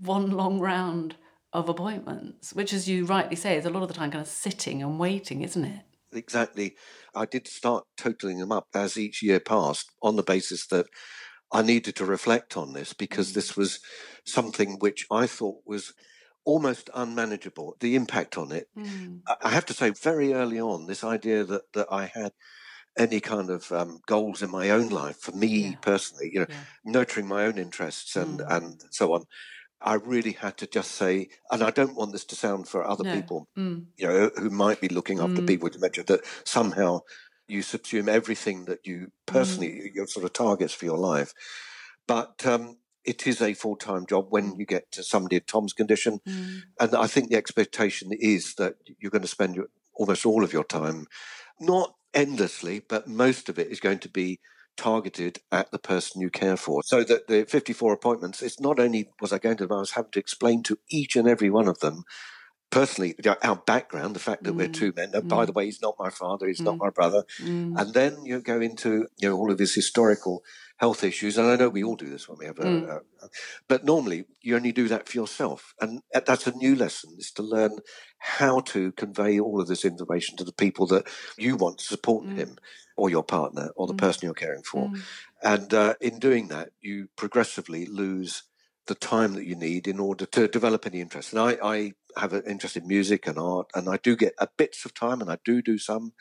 one 0.00 0.30
long 0.30 0.58
round 0.58 1.16
of 1.52 1.68
appointments, 1.68 2.52
which, 2.52 2.72
as 2.72 2.88
you 2.88 3.04
rightly 3.04 3.36
say, 3.36 3.56
is 3.56 3.64
a 3.64 3.70
lot 3.70 3.82
of 3.82 3.88
the 3.88 3.94
time 3.94 4.10
kind 4.10 4.22
of 4.22 4.28
sitting 4.28 4.82
and 4.82 4.98
waiting, 4.98 5.42
isn't 5.42 5.64
it? 5.64 5.82
Exactly. 6.12 6.76
I 7.14 7.24
did 7.26 7.46
start 7.46 7.84
totaling 7.96 8.38
them 8.38 8.52
up 8.52 8.68
as 8.74 8.96
each 8.96 9.22
year 9.22 9.40
passed 9.40 9.90
on 10.02 10.16
the 10.16 10.22
basis 10.22 10.66
that 10.68 10.86
I 11.52 11.62
needed 11.62 11.96
to 11.96 12.04
reflect 12.04 12.56
on 12.56 12.72
this 12.72 12.92
because 12.92 13.30
mm. 13.30 13.34
this 13.34 13.56
was 13.56 13.80
something 14.24 14.78
which 14.78 15.06
I 15.10 15.26
thought 15.26 15.58
was 15.66 15.92
almost 16.44 16.90
unmanageable. 16.94 17.76
The 17.80 17.96
impact 17.96 18.38
on 18.38 18.52
it. 18.52 18.68
Mm. 18.76 19.20
I 19.42 19.50
have 19.50 19.66
to 19.66 19.74
say, 19.74 19.90
very 19.90 20.32
early 20.32 20.60
on, 20.60 20.86
this 20.86 21.04
idea 21.04 21.44
that, 21.44 21.72
that 21.74 21.88
I 21.90 22.06
had 22.06 22.32
any 22.98 23.20
kind 23.20 23.50
of 23.50 23.70
um, 23.72 24.00
goals 24.06 24.42
in 24.42 24.50
my 24.50 24.70
own 24.70 24.88
life 24.88 25.18
for 25.18 25.32
me 25.32 25.46
yeah. 25.46 25.74
personally, 25.80 26.30
you 26.32 26.40
know, 26.40 26.46
yeah. 26.48 26.56
nurturing 26.84 27.26
my 27.26 27.44
own 27.44 27.58
interests 27.58 28.16
and, 28.16 28.40
mm. 28.40 28.56
and 28.56 28.82
so 28.90 29.14
on. 29.14 29.24
I 29.82 29.94
really 29.94 30.32
had 30.32 30.58
to 30.58 30.66
just 30.66 30.92
say, 30.92 31.28
and 31.50 31.62
I 31.62 31.70
don't 31.70 31.96
want 31.96 32.12
this 32.12 32.26
to 32.26 32.36
sound 32.36 32.68
for 32.68 32.86
other 32.86 33.04
no. 33.04 33.14
people, 33.14 33.48
mm. 33.56 33.86
you 33.96 34.06
know, 34.06 34.30
who 34.36 34.50
might 34.50 34.80
be 34.80 34.88
looking 34.88 35.20
after 35.20 35.40
mm. 35.40 35.46
people 35.46 35.64
with 35.64 35.74
dementia, 35.74 36.04
that 36.04 36.20
somehow 36.44 37.00
you 37.48 37.62
subsume 37.62 38.08
everything 38.08 38.66
that 38.66 38.86
you 38.86 39.10
personally, 39.26 39.68
mm. 39.68 39.94
your 39.94 40.06
sort 40.06 40.24
of 40.24 40.32
targets 40.32 40.74
for 40.74 40.84
your 40.84 40.98
life. 40.98 41.32
But 42.06 42.44
um, 42.44 42.76
it 43.04 43.26
is 43.26 43.40
a 43.40 43.54
full 43.54 43.76
time 43.76 44.04
job 44.06 44.26
when 44.30 44.52
mm. 44.52 44.58
you 44.58 44.66
get 44.66 44.92
to 44.92 45.02
somebody 45.02 45.36
in 45.36 45.42
Tom's 45.46 45.72
condition. 45.72 46.20
Mm. 46.28 46.62
And 46.78 46.94
I 46.94 47.06
think 47.06 47.30
the 47.30 47.36
expectation 47.36 48.10
is 48.12 48.54
that 48.56 48.74
you're 48.98 49.10
going 49.10 49.22
to 49.22 49.28
spend 49.28 49.56
your, 49.56 49.66
almost 49.94 50.26
all 50.26 50.44
of 50.44 50.52
your 50.52 50.64
time, 50.64 51.06
not 51.58 51.94
endlessly, 52.14 52.82
but 52.88 53.08
most 53.08 53.48
of 53.48 53.58
it 53.58 53.68
is 53.68 53.80
going 53.80 53.98
to 54.00 54.08
be 54.08 54.40
targeted 54.76 55.38
at 55.52 55.70
the 55.70 55.78
person 55.78 56.20
you 56.20 56.30
care 56.30 56.56
for. 56.56 56.82
So 56.84 57.04
that 57.04 57.28
the 57.28 57.44
54 57.44 57.92
appointments, 57.92 58.42
it's 58.42 58.60
not 58.60 58.78
only 58.78 59.10
was 59.20 59.32
I 59.32 59.38
going 59.38 59.56
to, 59.58 59.64
I 59.64 59.78
was 59.78 59.92
having 59.92 60.12
to 60.12 60.18
explain 60.20 60.62
to 60.64 60.78
each 60.90 61.16
and 61.16 61.28
every 61.28 61.50
one 61.50 61.68
of 61.68 61.80
them 61.80 62.04
personally 62.70 63.16
our 63.42 63.56
background, 63.56 64.14
the 64.14 64.20
fact 64.20 64.44
that 64.44 64.54
mm. 64.54 64.58
we're 64.58 64.68
two 64.68 64.92
men. 64.96 65.10
And 65.12 65.24
mm. 65.24 65.28
by 65.28 65.44
the 65.44 65.52
way, 65.52 65.64
he's 65.66 65.82
not 65.82 65.96
my 65.98 66.10
father, 66.10 66.46
he's 66.46 66.60
mm. 66.60 66.66
not 66.66 66.78
my 66.78 66.90
brother. 66.90 67.24
Mm. 67.40 67.78
And 67.78 67.94
then 67.94 68.24
you 68.24 68.40
go 68.40 68.60
into 68.60 69.08
you 69.18 69.28
know 69.28 69.36
all 69.36 69.50
of 69.50 69.58
these 69.58 69.74
historical 69.74 70.42
health 70.76 71.04
issues, 71.04 71.36
and 71.36 71.48
I 71.48 71.56
know 71.56 71.68
we 71.68 71.84
all 71.84 71.96
do 71.96 72.08
this 72.08 72.28
when 72.28 72.38
we 72.38 72.46
have 72.46 72.58
a, 72.58 72.64
mm. 72.64 72.88
a, 72.88 72.96
a 72.96 73.28
but 73.68 73.84
normally 73.84 74.24
you 74.40 74.56
only 74.56 74.72
do 74.72 74.88
that 74.88 75.08
for 75.08 75.16
yourself, 75.16 75.74
and 75.80 76.02
that's 76.12 76.46
a 76.46 76.56
new 76.56 76.76
lesson: 76.76 77.16
is 77.18 77.30
to 77.32 77.42
learn 77.42 77.78
how 78.18 78.60
to 78.60 78.92
convey 78.92 79.40
all 79.40 79.60
of 79.60 79.68
this 79.68 79.84
information 79.84 80.36
to 80.36 80.44
the 80.44 80.52
people 80.52 80.86
that 80.86 81.08
you 81.36 81.56
want 81.56 81.78
to 81.78 81.84
support 81.84 82.24
mm. 82.24 82.36
him 82.36 82.56
or 82.96 83.08
your 83.08 83.24
partner 83.24 83.70
or 83.76 83.86
the 83.86 83.94
person 83.94 84.20
you're 84.24 84.34
caring 84.34 84.62
for. 84.62 84.92
And 85.42 85.72
uh, 85.72 85.94
in 86.02 86.18
doing 86.18 86.48
that, 86.48 86.68
you 86.82 87.08
progressively 87.16 87.86
lose 87.86 88.42
the 88.90 88.96
time 88.96 89.34
that 89.34 89.46
you 89.46 89.54
need 89.54 89.86
in 89.86 90.00
order 90.00 90.26
to 90.26 90.48
develop 90.48 90.84
any 90.84 91.00
interest. 91.00 91.32
And 91.32 91.40
I, 91.40 91.56
I 91.62 91.92
have 92.16 92.32
an 92.32 92.42
interest 92.44 92.76
in 92.76 92.88
music 92.88 93.28
and 93.28 93.38
art, 93.38 93.70
and 93.72 93.88
I 93.88 93.98
do 93.98 94.16
get 94.16 94.34
a 94.38 94.48
bits 94.58 94.84
of 94.84 94.94
time, 94.94 95.20
and 95.20 95.30
I 95.30 95.38
do 95.44 95.62
do 95.62 95.78
some, 95.78 96.12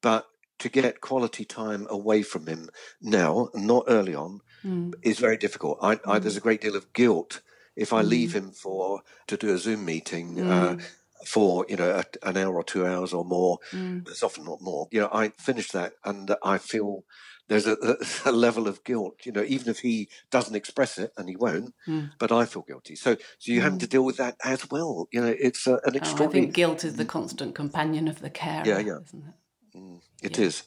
but 0.00 0.26
to 0.60 0.70
get 0.70 1.02
quality 1.02 1.44
time 1.44 1.86
away 1.90 2.22
from 2.22 2.46
him 2.46 2.70
now, 3.02 3.50
not 3.52 3.84
early 3.88 4.14
on, 4.14 4.40
mm. 4.64 4.94
is 5.02 5.18
very 5.18 5.36
difficult. 5.36 5.76
I, 5.82 6.00
I, 6.06 6.18
there's 6.18 6.38
a 6.38 6.40
great 6.48 6.62
deal 6.62 6.76
of 6.76 6.94
guilt 6.94 7.42
if 7.76 7.92
I 7.92 8.02
mm. 8.02 8.08
leave 8.08 8.32
him 8.34 8.52
for 8.52 9.02
to 9.26 9.36
do 9.36 9.52
a 9.52 9.58
Zoom 9.58 9.84
meeting. 9.84 10.36
Mm. 10.36 10.50
Uh, 10.50 10.82
for 11.24 11.66
you 11.68 11.76
know 11.76 11.90
a, 11.90 12.28
an 12.28 12.36
hour 12.36 12.54
or 12.54 12.64
two 12.64 12.86
hours 12.86 13.12
or 13.12 13.24
more, 13.24 13.58
mm. 13.70 14.06
it's 14.08 14.22
often 14.22 14.44
not 14.44 14.60
more. 14.60 14.88
You 14.90 15.00
know, 15.00 15.10
I 15.12 15.28
finish 15.38 15.70
that 15.72 15.94
and 16.04 16.34
I 16.42 16.58
feel 16.58 17.04
there's 17.48 17.66
a, 17.66 17.76
a, 18.24 18.32
level 18.32 18.66
of 18.66 18.84
guilt, 18.84 19.20
you 19.24 19.32
know, 19.32 19.44
even 19.46 19.68
if 19.68 19.80
he 19.80 20.08
doesn't 20.30 20.54
express 20.54 20.98
it, 20.98 21.12
and 21.16 21.28
he 21.28 21.36
won't, 21.36 21.74
mm. 21.86 22.10
but 22.18 22.32
I 22.32 22.46
feel 22.46 22.62
guilty. 22.62 22.96
So, 22.96 23.16
so 23.38 23.52
you 23.52 23.60
mm. 23.60 23.64
have 23.64 23.78
to 23.78 23.86
deal 23.86 24.04
with 24.04 24.16
that 24.16 24.36
as 24.44 24.70
well. 24.70 25.08
You 25.12 25.20
know, 25.20 25.34
it's 25.38 25.66
uh, 25.66 25.78
an 25.84 25.94
extraordinary. 25.94 26.26
Oh, 26.26 26.28
I 26.28 26.32
think 26.32 26.54
guilt 26.54 26.84
is 26.84 26.96
the 26.96 27.04
constant 27.04 27.54
companion 27.54 28.08
of 28.08 28.20
the 28.20 28.30
care. 28.30 28.62
Yeah, 28.64 28.78
yeah, 28.78 28.98
isn't 29.06 29.24
it? 29.24 29.78
Mm, 29.78 30.00
it 30.22 30.38
yeah. 30.38 30.44
is. 30.44 30.62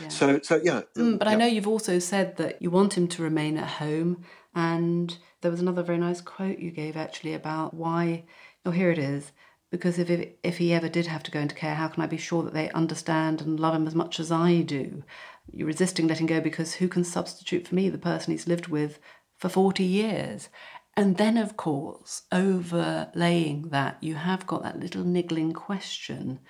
Yeah. 0.00 0.08
So, 0.08 0.40
so 0.42 0.60
yeah. 0.62 0.82
Mm, 0.96 1.18
but 1.18 1.28
yeah. 1.28 1.34
I 1.34 1.36
know 1.36 1.46
you've 1.46 1.68
also 1.68 1.98
said 1.98 2.36
that 2.38 2.62
you 2.62 2.70
want 2.70 2.96
him 2.96 3.08
to 3.08 3.22
remain 3.22 3.58
at 3.58 3.68
home, 3.68 4.24
and 4.54 5.16
there 5.42 5.50
was 5.50 5.60
another 5.60 5.82
very 5.82 5.98
nice 5.98 6.20
quote 6.20 6.58
you 6.58 6.70
gave 6.70 6.96
actually 6.96 7.34
about 7.34 7.74
why. 7.74 8.24
Oh, 8.64 8.70
here 8.70 8.90
it 8.90 8.98
is 8.98 9.32
because 9.72 9.98
if, 9.98 10.28
if 10.42 10.58
he 10.58 10.74
ever 10.74 10.90
did 10.90 11.06
have 11.06 11.22
to 11.22 11.30
go 11.30 11.40
into 11.40 11.54
care, 11.54 11.74
how 11.74 11.88
can 11.88 12.02
I 12.02 12.06
be 12.06 12.18
sure 12.18 12.42
that 12.42 12.52
they 12.52 12.70
understand 12.72 13.40
and 13.40 13.58
love 13.58 13.74
him 13.74 13.86
as 13.86 13.94
much 13.94 14.20
as 14.20 14.30
I 14.30 14.60
do? 14.60 15.02
You're 15.50 15.66
resisting 15.66 16.06
letting 16.06 16.26
go 16.26 16.42
because 16.42 16.74
who 16.74 16.88
can 16.88 17.04
substitute 17.04 17.66
for 17.66 17.74
me 17.74 17.88
the 17.88 17.96
person 17.96 18.32
he's 18.32 18.46
lived 18.46 18.68
with 18.68 18.98
for 19.38 19.48
40 19.48 19.82
years? 19.82 20.50
And 20.94 21.16
then, 21.16 21.38
of 21.38 21.56
course, 21.56 22.24
overlaying 22.30 23.70
that, 23.70 23.96
you 24.02 24.14
have 24.16 24.46
got 24.46 24.62
that 24.62 24.78
little 24.78 25.04
niggling 25.04 25.54
question 25.54 26.40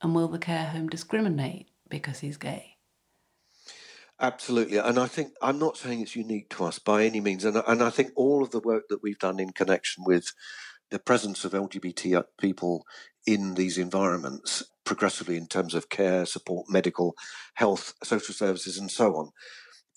and 0.00 0.14
will 0.14 0.28
the 0.28 0.38
care 0.38 0.66
home 0.66 0.88
discriminate 0.88 1.70
because 1.88 2.20
he's 2.20 2.36
gay? 2.36 2.76
Absolutely. 4.20 4.76
And 4.76 4.96
I 4.96 5.08
think 5.08 5.32
I'm 5.42 5.58
not 5.58 5.76
saying 5.76 6.02
it's 6.02 6.14
unique 6.14 6.50
to 6.50 6.66
us 6.66 6.78
by 6.78 7.04
any 7.04 7.20
means. 7.20 7.44
And, 7.44 7.60
and 7.66 7.82
I 7.82 7.90
think 7.90 8.12
all 8.14 8.44
of 8.44 8.52
the 8.52 8.60
work 8.60 8.84
that 8.90 9.02
we've 9.02 9.18
done 9.18 9.40
in 9.40 9.50
connection 9.50 10.04
with 10.06 10.32
the 10.90 10.98
presence 10.98 11.44
of 11.44 11.52
LGBT 11.52 12.24
people 12.38 12.84
in 13.26 13.54
these 13.54 13.78
environments 13.78 14.64
progressively 14.84 15.36
in 15.36 15.46
terms 15.46 15.74
of 15.74 15.88
care, 15.88 16.26
support, 16.26 16.66
medical, 16.68 17.14
health, 17.54 17.94
social 18.02 18.34
services, 18.34 18.76
and 18.76 18.90
so 18.90 19.14
on, 19.14 19.30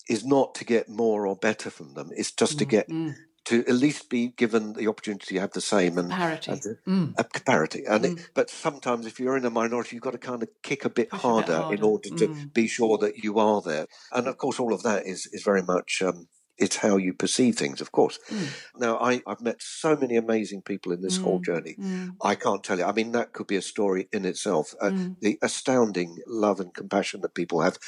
is 0.08 0.24
not 0.24 0.54
to 0.54 0.64
get 0.64 0.88
more 0.88 1.26
or 1.26 1.34
better 1.34 1.70
from 1.70 1.94
them. 1.94 2.10
It's 2.14 2.32
just 2.32 2.56
mm, 2.56 2.58
to 2.58 2.64
get 2.64 2.88
mm. 2.88 3.14
to 3.46 3.60
at 3.60 3.74
least 3.74 4.08
be 4.08 4.28
given 4.28 4.74
the 4.74 4.86
opportunity 4.86 5.34
to 5.34 5.40
have 5.40 5.52
the 5.52 5.60
same 5.60 5.98
and 5.98 6.10
parity. 6.10 6.52
And, 6.52 6.62
mm. 6.86 7.14
a 7.18 7.24
parity. 7.24 7.84
And 7.86 8.04
it, 8.04 8.12
mm. 8.12 8.28
but 8.34 8.50
sometimes, 8.50 9.06
if 9.06 9.18
you're 9.18 9.36
in 9.36 9.46
a 9.46 9.50
minority, 9.50 9.96
you've 9.96 10.02
got 10.02 10.12
to 10.12 10.18
kind 10.18 10.42
of 10.42 10.48
kick 10.62 10.84
a 10.84 10.90
bit, 10.90 11.12
harder, 11.12 11.40
a 11.40 11.46
bit 11.46 11.54
harder, 11.54 11.74
in 11.74 11.82
order 11.82 12.10
to 12.10 12.46
be 12.52 12.68
sure 12.68 12.98
that 12.98 13.18
you 13.18 13.38
are 13.38 13.62
there. 13.62 13.86
And 14.12 14.28
of 14.28 14.36
course, 14.38 14.60
all 14.60 14.72
of 14.72 14.82
that 14.84 15.06
is 15.06 15.28
is 15.32 15.42
very 15.42 15.62
much. 15.62 16.02
Um, 16.04 16.28
it's 16.58 16.76
how 16.76 16.96
you 16.96 17.12
perceive 17.12 17.56
things, 17.56 17.80
of 17.80 17.92
course. 17.92 18.18
Mm. 18.30 18.46
Now, 18.78 18.98
I, 18.98 19.22
have 19.26 19.40
met 19.40 19.60
so 19.60 19.96
many 19.96 20.16
amazing 20.16 20.62
people 20.62 20.92
in 20.92 21.02
this 21.02 21.18
mm. 21.18 21.22
whole 21.22 21.40
journey. 21.40 21.76
Mm. 21.78 22.16
I 22.22 22.34
can't 22.34 22.62
tell 22.62 22.78
you. 22.78 22.84
I 22.84 22.92
mean, 22.92 23.12
that 23.12 23.32
could 23.32 23.46
be 23.46 23.56
a 23.56 23.62
story 23.62 24.08
in 24.12 24.24
itself. 24.24 24.74
Uh, 24.80 24.90
mm. 24.90 25.16
the 25.20 25.38
astounding 25.42 26.18
love 26.26 26.60
and 26.60 26.72
compassion 26.72 27.20
that 27.22 27.34
people 27.34 27.62
have. 27.62 27.78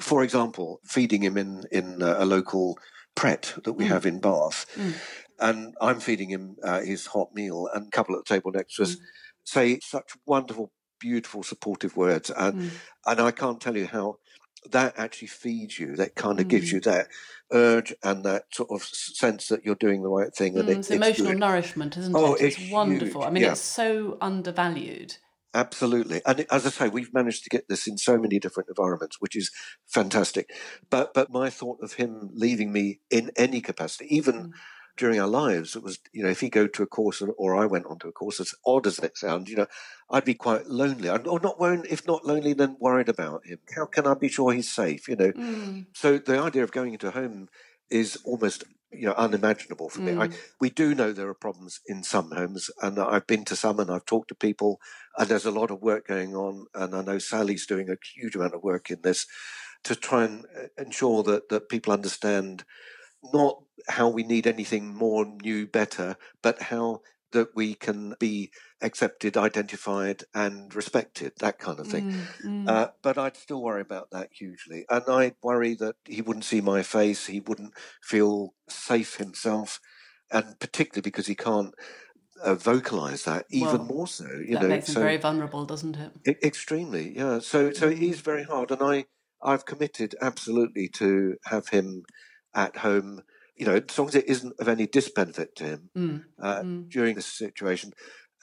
For 0.00 0.22
example, 0.22 0.80
feeding 0.84 1.22
him 1.22 1.36
in 1.36 1.62
in 1.70 2.02
a 2.02 2.24
local 2.24 2.78
pret 3.14 3.54
that 3.64 3.74
we 3.74 3.84
mm. 3.84 3.88
have 3.88 4.04
in 4.04 4.20
Bath, 4.20 4.66
mm. 4.74 4.94
and 5.38 5.74
I'm 5.80 6.00
feeding 6.00 6.30
him 6.30 6.56
uh, 6.62 6.80
his 6.80 7.06
hot 7.06 7.34
meal, 7.34 7.68
and 7.72 7.86
a 7.86 7.90
couple 7.90 8.16
at 8.16 8.24
the 8.24 8.34
table 8.34 8.50
next 8.52 8.76
to 8.76 8.82
us 8.82 8.96
say 9.44 9.78
such 9.80 10.10
wonderful 10.26 10.72
beautiful, 10.98 11.42
supportive 11.42 11.96
words, 11.96 12.30
and 12.30 12.70
and 13.06 13.20
I 13.20 13.30
can't 13.30 13.60
tell 13.60 13.76
you 13.76 13.86
how 13.86 14.18
that 14.72 14.94
actually 14.96 15.28
feeds 15.28 15.78
you. 15.78 15.96
That 15.96 16.14
kind 16.14 16.40
of 16.40 16.46
mm. 16.46 16.50
gives 16.50 16.72
you 16.72 16.80
that 16.80 17.08
urge 17.52 17.94
and 18.02 18.24
that 18.24 18.44
sort 18.52 18.70
of 18.70 18.82
sense 18.82 19.48
that 19.48 19.64
you're 19.64 19.74
doing 19.74 20.02
the 20.02 20.08
right 20.08 20.34
thing. 20.34 20.58
And 20.58 20.68
mm, 20.68 20.72
it, 20.72 20.78
it's, 20.78 20.90
it's 20.90 20.96
emotional 20.96 21.32
good. 21.32 21.40
nourishment, 21.40 21.96
isn't 21.96 22.14
oh, 22.16 22.34
it? 22.34 22.42
It's, 22.42 22.58
it's 22.58 22.70
wonderful. 22.70 23.22
Huge. 23.22 23.28
I 23.28 23.30
mean, 23.30 23.42
yeah. 23.42 23.52
it's 23.52 23.60
so 23.60 24.18
undervalued. 24.20 25.16
Absolutely, 25.54 26.20
and 26.26 26.44
as 26.50 26.66
I 26.66 26.68
say, 26.68 26.88
we've 26.88 27.14
managed 27.14 27.44
to 27.44 27.48
get 27.48 27.66
this 27.66 27.86
in 27.86 27.96
so 27.96 28.18
many 28.18 28.38
different 28.38 28.68
environments, 28.68 29.16
which 29.20 29.34
is 29.34 29.50
fantastic. 29.86 30.50
But 30.90 31.14
but 31.14 31.30
my 31.30 31.48
thought 31.48 31.78
of 31.82 31.94
him 31.94 32.28
leaving 32.34 32.72
me 32.72 33.00
in 33.10 33.30
any 33.36 33.62
capacity, 33.62 34.14
even 34.14 34.34
mm. 34.34 34.50
during 34.98 35.18
our 35.18 35.26
lives, 35.26 35.74
it 35.74 35.82
was 35.82 35.98
you 36.12 36.22
know 36.22 36.28
if 36.28 36.40
he 36.40 36.50
go 36.50 36.66
to 36.66 36.82
a 36.82 36.86
course 36.86 37.22
or 37.38 37.56
I 37.56 37.64
went 37.64 37.86
onto 37.86 38.06
a 38.06 38.12
course, 38.12 38.38
as 38.38 38.54
odd 38.66 38.86
as 38.86 38.98
it 38.98 39.16
sounds, 39.16 39.48
you 39.48 39.56
know, 39.56 39.66
I'd 40.08 40.24
be 40.24 40.34
quite 40.34 40.66
lonely. 40.66 41.08
I'd, 41.08 41.26
or 41.26 41.40
not 41.40 41.58
worried, 41.58 41.86
if 41.90 42.06
not 42.06 42.24
lonely, 42.24 42.52
then 42.52 42.76
worried 42.78 43.08
about 43.08 43.46
him. 43.46 43.58
How 43.74 43.86
can 43.86 44.06
I 44.06 44.14
be 44.14 44.28
sure 44.28 44.52
he's 44.52 44.70
safe? 44.70 45.08
You 45.08 45.16
know, 45.16 45.32
mm. 45.32 45.86
so 45.94 46.18
the 46.18 46.38
idea 46.38 46.62
of 46.62 46.72
going 46.72 46.92
into 46.92 47.08
a 47.08 47.12
home 47.12 47.48
is 47.90 48.16
almost 48.24 48.64
you 48.92 49.06
know 49.06 49.14
unimaginable 49.14 49.88
for 49.88 50.00
me. 50.00 50.12
I, 50.12 50.28
mm. 50.28 50.36
we 50.60 50.70
do 50.70 50.94
know 50.94 51.12
there 51.12 51.28
are 51.28 51.34
problems 51.34 51.80
in 51.86 52.04
some 52.04 52.30
homes, 52.30 52.70
and 52.82 52.98
I've 52.98 53.26
been 53.26 53.44
to 53.46 53.56
some, 53.56 53.80
and 53.80 53.90
I've 53.90 54.06
talked 54.06 54.28
to 54.28 54.34
people, 54.34 54.80
and 55.18 55.28
there's 55.28 55.46
a 55.46 55.50
lot 55.50 55.70
of 55.70 55.82
work 55.82 56.06
going 56.06 56.36
on, 56.36 56.66
and 56.74 56.94
I 56.94 57.02
know 57.02 57.18
Sally's 57.18 57.66
doing 57.66 57.90
a 57.90 57.96
huge 58.14 58.36
amount 58.36 58.54
of 58.54 58.62
work 58.62 58.90
in 58.90 59.02
this 59.02 59.26
to 59.84 59.96
try 59.96 60.24
and 60.24 60.44
uh, 60.56 60.68
ensure 60.78 61.24
that 61.24 61.48
that 61.48 61.68
people 61.68 61.92
understand 61.92 62.64
not 63.32 63.60
how 63.88 64.08
we 64.08 64.22
need 64.22 64.46
anything 64.46 64.94
more 64.94 65.24
new, 65.24 65.66
better, 65.66 66.16
but 66.42 66.62
how 66.62 67.00
that 67.36 67.54
we 67.54 67.74
can 67.74 68.14
be 68.18 68.50
accepted, 68.80 69.36
identified, 69.36 70.24
and 70.34 70.74
respected, 70.74 71.32
that 71.38 71.58
kind 71.58 71.78
of 71.78 71.86
thing. 71.86 72.12
Mm, 72.44 72.64
mm. 72.64 72.68
Uh, 72.68 72.88
but 73.02 73.18
I'd 73.18 73.36
still 73.36 73.62
worry 73.62 73.82
about 73.82 74.10
that 74.10 74.30
hugely. 74.32 74.86
And 74.88 75.04
I'd 75.06 75.36
worry 75.42 75.74
that 75.74 75.96
he 76.06 76.22
wouldn't 76.22 76.46
see 76.46 76.62
my 76.62 76.82
face, 76.82 77.26
he 77.26 77.40
wouldn't 77.40 77.74
feel 78.02 78.54
safe 78.68 79.16
himself, 79.16 79.80
and 80.30 80.58
particularly 80.58 81.02
because 81.02 81.26
he 81.26 81.34
can't. 81.34 81.74
Uh, 82.44 82.54
vocalize 82.54 83.24
that 83.24 83.46
even 83.50 83.78
well, 83.78 83.84
more 83.86 84.06
so. 84.06 84.26
You 84.26 84.56
that 84.56 84.62
know, 84.64 84.68
makes 84.68 84.90
him 84.90 84.96
so, 84.96 85.00
very 85.00 85.16
vulnerable, 85.16 85.64
doesn't 85.64 85.96
it? 85.96 86.36
Extremely, 86.44 87.16
yeah. 87.16 87.38
So, 87.38 87.72
so 87.72 87.88
it 87.88 87.98
is 87.98 88.20
very 88.20 88.44
hard, 88.44 88.70
and 88.70 88.82
I, 88.82 89.06
I've 89.42 89.64
committed 89.64 90.14
absolutely 90.20 90.86
to 90.96 91.36
have 91.46 91.68
him 91.68 92.02
at 92.54 92.76
home 92.76 93.22
you 93.56 93.66
know, 93.66 93.80
as 93.88 93.98
long 93.98 94.08
as 94.08 94.14
it 94.14 94.28
isn't 94.28 94.54
of 94.58 94.68
any 94.68 94.86
disbenefit 94.86 95.54
to 95.56 95.64
him 95.64 95.90
mm. 95.96 96.24
Uh, 96.40 96.62
mm. 96.62 96.88
during 96.90 97.14
this 97.14 97.26
situation. 97.26 97.92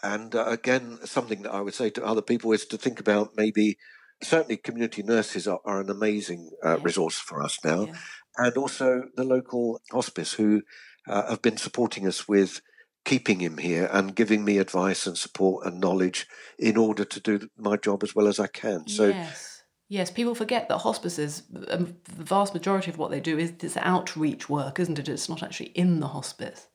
And 0.01 0.35
uh, 0.35 0.45
again, 0.45 0.99
something 1.05 1.43
that 1.43 1.53
I 1.53 1.61
would 1.61 1.73
say 1.73 1.89
to 1.91 2.05
other 2.05 2.21
people 2.21 2.51
is 2.51 2.65
to 2.65 2.77
think 2.77 2.99
about 2.99 3.31
maybe 3.37 3.77
certainly 4.21 4.57
community 4.57 5.03
nurses 5.03 5.47
are, 5.47 5.59
are 5.65 5.81
an 5.81 5.89
amazing 5.89 6.51
uh, 6.63 6.77
yeah. 6.77 6.83
resource 6.83 7.17
for 7.17 7.41
us 7.41 7.59
now, 7.63 7.85
yeah. 7.85 7.93
and 8.37 8.57
also 8.57 9.03
the 9.15 9.23
local 9.23 9.79
hospice 9.91 10.33
who 10.33 10.63
uh, 11.07 11.29
have 11.29 11.41
been 11.41 11.57
supporting 11.57 12.07
us 12.07 12.27
with 12.27 12.61
keeping 13.05 13.39
him 13.39 13.57
here 13.57 13.89
and 13.91 14.15
giving 14.15 14.43
me 14.43 14.57
advice 14.57 15.05
and 15.05 15.17
support 15.17 15.65
and 15.65 15.79
knowledge 15.79 16.25
in 16.57 16.77
order 16.77 17.03
to 17.03 17.19
do 17.19 17.47
my 17.57 17.75
job 17.75 18.03
as 18.03 18.15
well 18.15 18.27
as 18.27 18.39
I 18.39 18.47
can. 18.47 18.87
So. 18.87 19.07
Yes 19.07 19.52
Yes, 19.93 20.09
people 20.09 20.33
forget 20.33 20.69
that 20.69 20.79
hospices, 20.79 21.43
um, 21.69 21.95
the 22.05 22.23
vast 22.23 22.55
majority 22.55 22.89
of 22.89 22.97
what 22.97 23.11
they 23.11 23.19
do 23.19 23.37
is 23.37 23.51
this 23.51 23.77
outreach 23.77 24.49
work, 24.49 24.79
isn't 24.79 24.97
it? 24.97 25.07
It's 25.07 25.29
not 25.29 25.43
actually 25.43 25.67
in 25.67 25.99
the 25.99 26.07
hospice. 26.07 26.65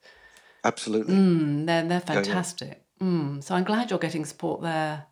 Absolutely. 0.63 1.17
Mm, 1.17 1.67
they're, 1.67 1.83
they're 1.83 1.99
fantastic. 1.99 2.85
Yeah, 3.01 3.07
yeah. 3.09 3.13
Mm, 3.13 3.43
so 3.43 3.57
I'm 3.57 3.65
glad 3.65 3.91
you're 3.91 3.99
getting 3.99 4.25
support 4.25 4.63
there, 4.63 5.07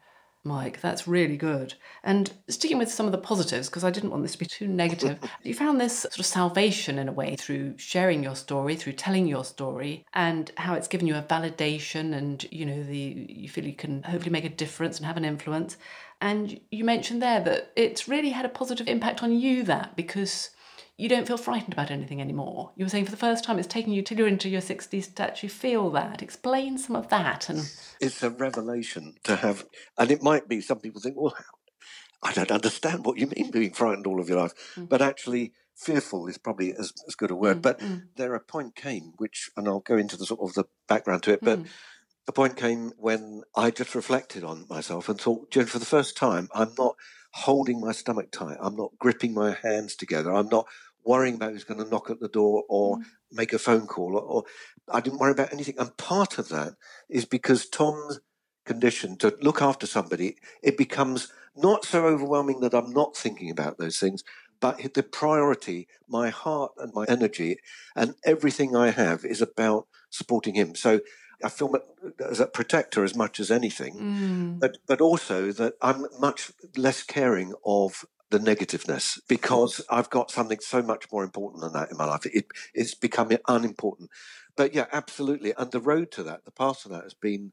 Mike. 0.45 0.81
That's 0.81 1.09
really 1.09 1.37
good. 1.37 1.75
And 2.05 2.33
sticking 2.49 2.79
with 2.79 2.92
some 2.92 3.07
of 3.07 3.12
the 3.12 3.19
positives, 3.19 3.69
because 3.69 3.83
I 3.83 3.90
didn't 3.90 4.11
want 4.11 4.23
this 4.23 4.35
to 4.35 4.38
be 4.38 4.47
too 4.47 4.69
negative, 4.69 5.19
you 5.42 5.53
found 5.53 5.81
this 5.81 5.99
sort 5.99 6.21
of 6.21 6.27
salvation 6.27 7.01
in 7.01 7.09
a 7.09 7.12
way 7.12 7.35
through 7.35 7.77
sharing 7.77 8.23
your 8.23 8.37
story, 8.37 8.77
through 8.77 8.92
telling 8.92 9.27
your 9.27 9.45
story, 9.45 10.07
and 10.14 10.53
how 10.59 10.75
it's 10.75 10.87
given 10.87 11.09
you 11.09 11.16
a 11.16 11.23
validation 11.23 12.14
and, 12.14 12.47
you 12.53 12.66
know, 12.66 12.85
the 12.85 13.27
you 13.29 13.49
feel 13.49 13.64
you 13.64 13.75
can 13.75 14.05
hopefully 14.05 14.31
make 14.31 14.45
a 14.45 14.49
difference 14.49 14.99
and 14.99 15.07
have 15.07 15.16
an 15.16 15.25
influence. 15.25 15.77
And 16.20 16.61
you 16.70 16.85
mentioned 16.85 17.20
there 17.20 17.40
that 17.40 17.72
it's 17.76 18.09
really 18.09 18.31
had 18.31 18.44
a 18.44 18.50
positive 18.50 18.88
impact 18.88 19.22
on 19.22 19.38
you, 19.38 19.62
that 19.64 19.96
because 19.96 20.50
you 20.96 21.09
don't 21.09 21.26
feel 21.26 21.37
frightened 21.37 21.74
about 21.74 21.90
anything 21.90 22.20
anymore. 22.20 22.72
You 22.76 22.85
were 22.85 22.88
saying 22.88 23.05
for 23.05 23.11
the 23.11 23.18
first 23.18 23.44
time 23.44 23.59
it's 23.59 23.68
taken 23.68 23.92
you 23.92 24.02
till 24.02 24.16
you're 24.16 24.26
into 24.26 24.48
your 24.48 24.62
60s 24.62 25.14
to 25.14 25.22
actually 25.22 25.50
feel 25.50 25.90
that. 25.90 26.22
Explain 26.22 26.79
some 26.79 26.96
of 26.96 27.09
that. 27.09 27.50
and 27.50 27.70
It's 28.00 28.22
a 28.22 28.31
revelation 28.31 29.16
to 29.24 29.37
have, 29.37 29.66
and 29.98 30.11
it 30.11 30.22
might 30.22 30.48
be 30.48 30.61
some 30.62 30.81
people 30.81 31.00
think, 31.00 31.16
well, 31.18 31.37
I 32.22 32.33
don't 32.33 32.50
understand 32.50 33.05
what 33.05 33.18
you 33.18 33.26
mean 33.26 33.50
being 33.50 33.72
frightened 33.72 34.07
all 34.07 34.20
of 34.20 34.29
your 34.29 34.40
life. 34.40 34.55
Mm. 34.74 34.88
But 34.88 35.02
actually, 35.02 35.52
fearful 35.76 36.26
is 36.29 36.38
probably 36.38 36.72
as, 36.72 36.92
as 37.07 37.14
good 37.14 37.31
a 37.31 37.37
word. 37.37 37.59
Mm, 37.59 37.62
but 37.62 37.81
mm. 37.81 38.02
there 38.16 38.35
a 38.35 38.40
point 38.40 38.74
came, 38.74 39.12
which, 39.18 39.50
and 39.57 39.68
I'll 39.68 39.81
go 39.81 39.98
into 39.98 40.16
the 40.16 40.24
sort 40.24 40.40
of 40.40 40.55
the 40.55 40.64
background 40.88 41.22
to 41.24 41.33
it, 41.35 41.40
but 41.42 41.61
the 42.27 42.33
point 42.33 42.57
came 42.57 42.93
when 42.99 43.43
I 43.55 43.71
just 43.71 43.95
reflected 43.95 44.45
on 44.45 44.67
myself 44.69 45.09
and 45.09 45.21
thought, 45.21 45.51
Joan, 45.51 45.67
for 45.67 45.79
the 45.79 45.87
first 45.87 46.17
time, 46.17 46.49
I'm 46.53 46.73
not 46.77 46.97
holding 47.33 47.81
my 47.81 47.93
stomach 47.93 48.31
tight. 48.33 48.59
I'm 48.61 48.77
not 48.77 48.93
gripping 48.99 49.33
my 49.33 49.53
hands 49.62 49.95
together. 49.95 50.35
I'm 50.35 50.49
not 50.49 50.67
worrying 51.05 51.37
about 51.37 51.53
who's 51.53 51.65
going 51.65 51.83
to 51.83 51.89
knock 51.89 52.11
at 52.11 52.19
the 52.19 52.29
door 52.29 52.65
or 52.69 52.99
mm. 52.99 53.05
make 53.31 53.53
a 53.53 53.59
phone 53.59 53.87
call 53.87 54.17
or, 54.17 54.23
or, 54.23 54.45
I 54.93 55.01
didn't 55.01 55.21
worry 55.21 55.33
about 55.33 55.53
anything. 55.53 55.77
And 55.79 55.97
part 55.97 56.39
of 56.39 56.49
that 56.49 56.75
is 57.09 57.25
because 57.25 57.69
Tom's 57.69 58.21
condition 58.65 59.17
to 59.19 59.37
look 59.41 59.62
after 59.62 59.87
somebody, 59.87 60.37
it 60.62 60.77
becomes 60.77 61.33
not 61.57 61.85
so 61.85 62.07
overwhelming 62.07 62.61
that 62.61 62.75
I'm 62.75 62.93
not 62.93 63.17
thinking 63.17 63.51
about 63.51 63.79
those 63.79 63.99
things, 63.99 64.25
but 64.61 64.95
the 64.95 65.03
priority, 65.03 65.87
my 66.09 66.31
heart 66.31 66.73
and 66.79 66.93
my 66.95 67.05
energy 67.09 67.59
and 67.95 68.15
everything 68.25 68.75
I 68.75 68.91
have 68.91 69.25
is 69.25 69.41
about 69.41 69.87
supporting 70.11 70.55
him. 70.55 70.75
So 70.75 71.01
I 71.44 71.49
feel 71.49 71.75
as 72.20 72.40
a 72.40 72.46
protector 72.46 73.05
as 73.05 73.14
much 73.14 73.40
as 73.40 73.51
anything, 73.51 73.94
mm. 73.96 74.61
but 74.61 74.79
but 74.87 75.01
also 75.01 75.53
that 75.53 75.75
I'm 75.83 76.07
much 76.18 76.53
less 76.77 77.03
caring 77.03 77.55
of 77.64 78.05
the 78.31 78.38
negativeness 78.38 79.20
because 79.29 79.81
I've 79.88 80.11
got 80.11 80.31
something 80.31 80.59
so 80.61 80.83
much 80.83 81.07
more 81.12 81.22
important 81.22 81.62
than 81.62 81.72
that 81.75 81.90
in 81.90 81.96
my 81.96 82.07
life. 82.07 82.27
It, 82.27 82.46
it's 82.75 82.94
becoming 82.94 83.38
unimportant. 83.46 84.11
But 84.57 84.75
yeah, 84.75 84.87
absolutely. 84.92 85.53
And 85.57 85.70
the 85.70 85.81
road 85.81 86.11
to 86.12 86.22
that, 86.25 86.44
the 86.44 86.51
path 86.51 86.83
to 86.83 86.88
that 86.88 87.05
has 87.05 87.14
been 87.14 87.53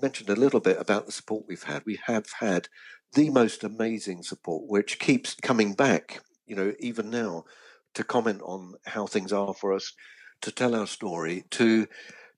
mentioned 0.00 0.30
a 0.30 0.36
little 0.36 0.60
bit 0.60 0.78
about 0.78 1.06
the 1.06 1.12
support 1.12 1.46
we've 1.48 1.64
had. 1.64 1.84
We 1.84 1.98
have 2.06 2.26
had 2.40 2.68
the 3.14 3.30
most 3.30 3.64
amazing 3.64 4.22
support, 4.22 4.68
which 4.68 4.98
keeps 4.98 5.34
coming 5.34 5.74
back, 5.74 6.20
you 6.46 6.54
know, 6.54 6.74
even 6.78 7.10
now 7.10 7.44
to 7.94 8.04
comment 8.04 8.42
on 8.42 8.74
how 8.86 9.06
things 9.06 9.32
are 9.32 9.54
for 9.54 9.72
us, 9.72 9.94
to 10.42 10.52
tell 10.52 10.74
our 10.74 10.86
story, 10.86 11.44
to 11.50 11.88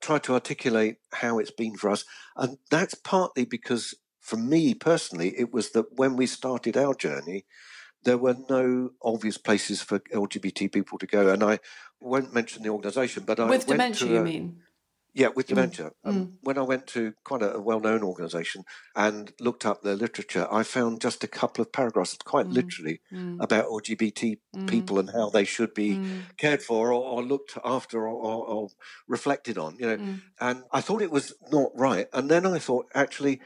try 0.01 0.19
to 0.19 0.35
articulate 0.35 0.97
how 1.15 1.39
it's 1.39 1.51
been 1.51 1.77
for 1.77 1.91
us. 1.91 2.05
And 2.37 2.59
that's 2.71 2.95
partly 2.95 3.45
because, 3.45 3.95
for 4.21 4.37
me 4.37 4.75
personally, 4.75 5.35
it 5.39 5.53
was 5.53 5.71
that 5.71 5.99
when 5.99 6.17
we 6.17 6.27
started 6.27 6.77
our 6.77 6.95
journey, 6.95 7.45
there 8.05 8.19
were 8.19 8.37
no 8.49 8.91
obvious 9.03 9.37
places 9.37 9.83
for 9.83 10.01
LGBT 10.15 10.73
people 10.73 10.99
to 10.99 11.07
go. 11.07 11.29
And 11.29 11.43
I 11.43 11.59
won't 12.01 12.33
mention 12.33 12.63
the 12.63 12.71
organisation, 12.71 13.25
but 13.27 13.39
I 13.39 13.45
with 13.45 13.67
dementia, 13.67 14.09
a, 14.09 14.15
you 14.15 14.21
mean? 14.21 14.63
Yeah, 15.13 15.29
with 15.35 15.49
dementia. 15.49 15.91
Mm. 16.07 16.09
Um, 16.09 16.33
when 16.43 16.57
I 16.57 16.63
went 16.63 16.87
to 16.89 17.15
quite 17.25 17.43
a, 17.43 17.55
a 17.55 17.61
well 17.61 17.81
known 17.81 18.03
organisation 18.03 18.65
and 18.95 19.33
looked 19.41 19.67
up 19.67 19.83
their 19.83 19.97
literature, 19.97 20.47
I 20.51 20.63
found 20.63 21.01
just 21.01 21.25
a 21.25 21.29
couple 21.29 21.63
of 21.63 21.73
paragraphs, 21.73 22.17
quite 22.25 22.47
mm. 22.47 22.53
literally, 22.53 23.01
mm. 23.13 23.39
about 23.41 23.67
LGBT 23.67 24.39
mm. 24.55 24.69
people 24.69 24.99
and 24.99 25.11
how 25.11 25.31
they 25.31 25.45
should 25.45 25.75
be 25.75 25.97
mm. 25.97 26.23
cared 26.37 26.63
for 26.63 26.93
or, 26.93 27.03
or 27.03 27.23
looked 27.23 27.59
after 27.65 28.07
or, 28.07 28.15
or, 28.15 28.47
or, 28.47 28.69
reflected 29.09 29.59
on, 29.59 29.77
you 29.79 29.87
know. 29.87 30.17
And 30.41 30.63
I 30.73 30.81
thought 30.81 31.03
it 31.03 31.11
was 31.11 31.33
not 31.51 31.71
right. 31.75 32.07
And 32.13 32.31
then 32.31 32.47
I 32.47 32.59
thought, 32.59 32.87
actually, 32.95 33.41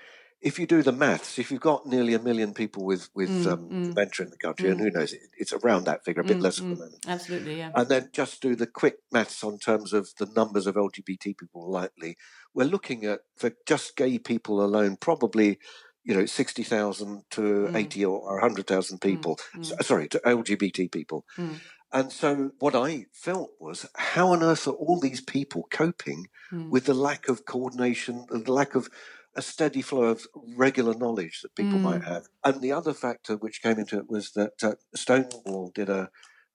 if 0.44 0.58
you 0.58 0.66
do 0.66 0.82
the 0.82 0.92
maths, 0.92 1.38
if 1.38 1.50
you've 1.50 1.62
got 1.62 1.86
nearly 1.86 2.12
a 2.12 2.18
million 2.18 2.52
people 2.52 2.84
with 2.84 3.08
with 3.14 3.30
mm, 3.30 3.50
um, 3.50 3.68
mm, 3.70 3.88
dementia 3.88 4.26
in 4.26 4.30
the 4.30 4.36
country, 4.36 4.68
mm. 4.68 4.72
and 4.72 4.80
who 4.80 4.90
knows, 4.90 5.14
it, 5.14 5.22
it's 5.38 5.54
around 5.54 5.84
that 5.84 6.04
figure, 6.04 6.20
a 6.20 6.24
bit 6.24 6.36
mm, 6.36 6.42
less 6.42 6.60
at 6.60 6.68
the 6.68 6.74
mm. 6.74 6.78
moment. 6.78 7.06
Absolutely, 7.08 7.58
yeah. 7.58 7.72
And 7.74 7.88
then 7.88 8.10
just 8.12 8.42
do 8.42 8.54
the 8.54 8.66
quick 8.66 8.98
maths 9.10 9.42
on 9.42 9.58
terms 9.58 9.94
of 9.94 10.10
the 10.18 10.26
numbers 10.36 10.66
of 10.66 10.74
LGBT 10.74 11.38
people 11.38 11.68
likely. 11.70 12.18
We're 12.52 12.66
looking 12.66 13.06
at 13.06 13.20
for 13.36 13.52
just 13.66 13.96
gay 13.96 14.18
people 14.18 14.62
alone, 14.62 14.96
probably 14.96 15.58
you 16.06 16.14
know, 16.14 16.26
60,000 16.26 17.22
to 17.30 17.40
mm. 17.40 17.74
80 17.74 18.04
or 18.04 18.34
100,000 18.34 19.00
people, 19.00 19.38
mm. 19.56 19.60
mm. 19.60 19.82
sorry, 19.82 20.06
to 20.08 20.18
LGBT 20.18 20.92
people. 20.92 21.24
Mm. 21.38 21.60
And 21.94 22.12
so 22.12 22.50
what 22.58 22.74
I 22.74 23.06
felt 23.14 23.52
was, 23.58 23.86
how 23.94 24.32
on 24.32 24.42
earth 24.42 24.66
are 24.68 24.72
all 24.72 25.00
these 25.00 25.22
people 25.22 25.66
coping 25.70 26.26
with 26.68 26.86
the 26.86 26.94
lack 26.94 27.28
of 27.28 27.46
coordination, 27.46 28.26
the 28.28 28.52
lack 28.52 28.74
of 28.74 28.88
a 29.36 29.42
steady 29.42 29.82
flow 29.82 30.04
of 30.04 30.26
regular 30.56 30.94
knowledge 30.94 31.40
that 31.42 31.54
people 31.54 31.78
mm. 31.78 31.82
might 31.82 32.04
have. 32.04 32.28
And 32.44 32.60
the 32.60 32.72
other 32.72 32.94
factor 32.94 33.36
which 33.36 33.62
came 33.62 33.78
into 33.78 33.98
it 33.98 34.08
was 34.08 34.32
that 34.32 34.62
uh, 34.62 34.74
Stonewall 34.94 35.72
did 35.74 35.88
a, 35.88 36.10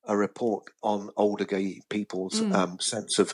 a 0.06 0.16
report 0.16 0.66
on 0.82 1.10
older 1.18 1.46
gay 1.46 1.82
people's 1.90 2.42
mm. 2.42 2.54
um, 2.54 2.80
sense 2.80 3.20
of 3.20 3.34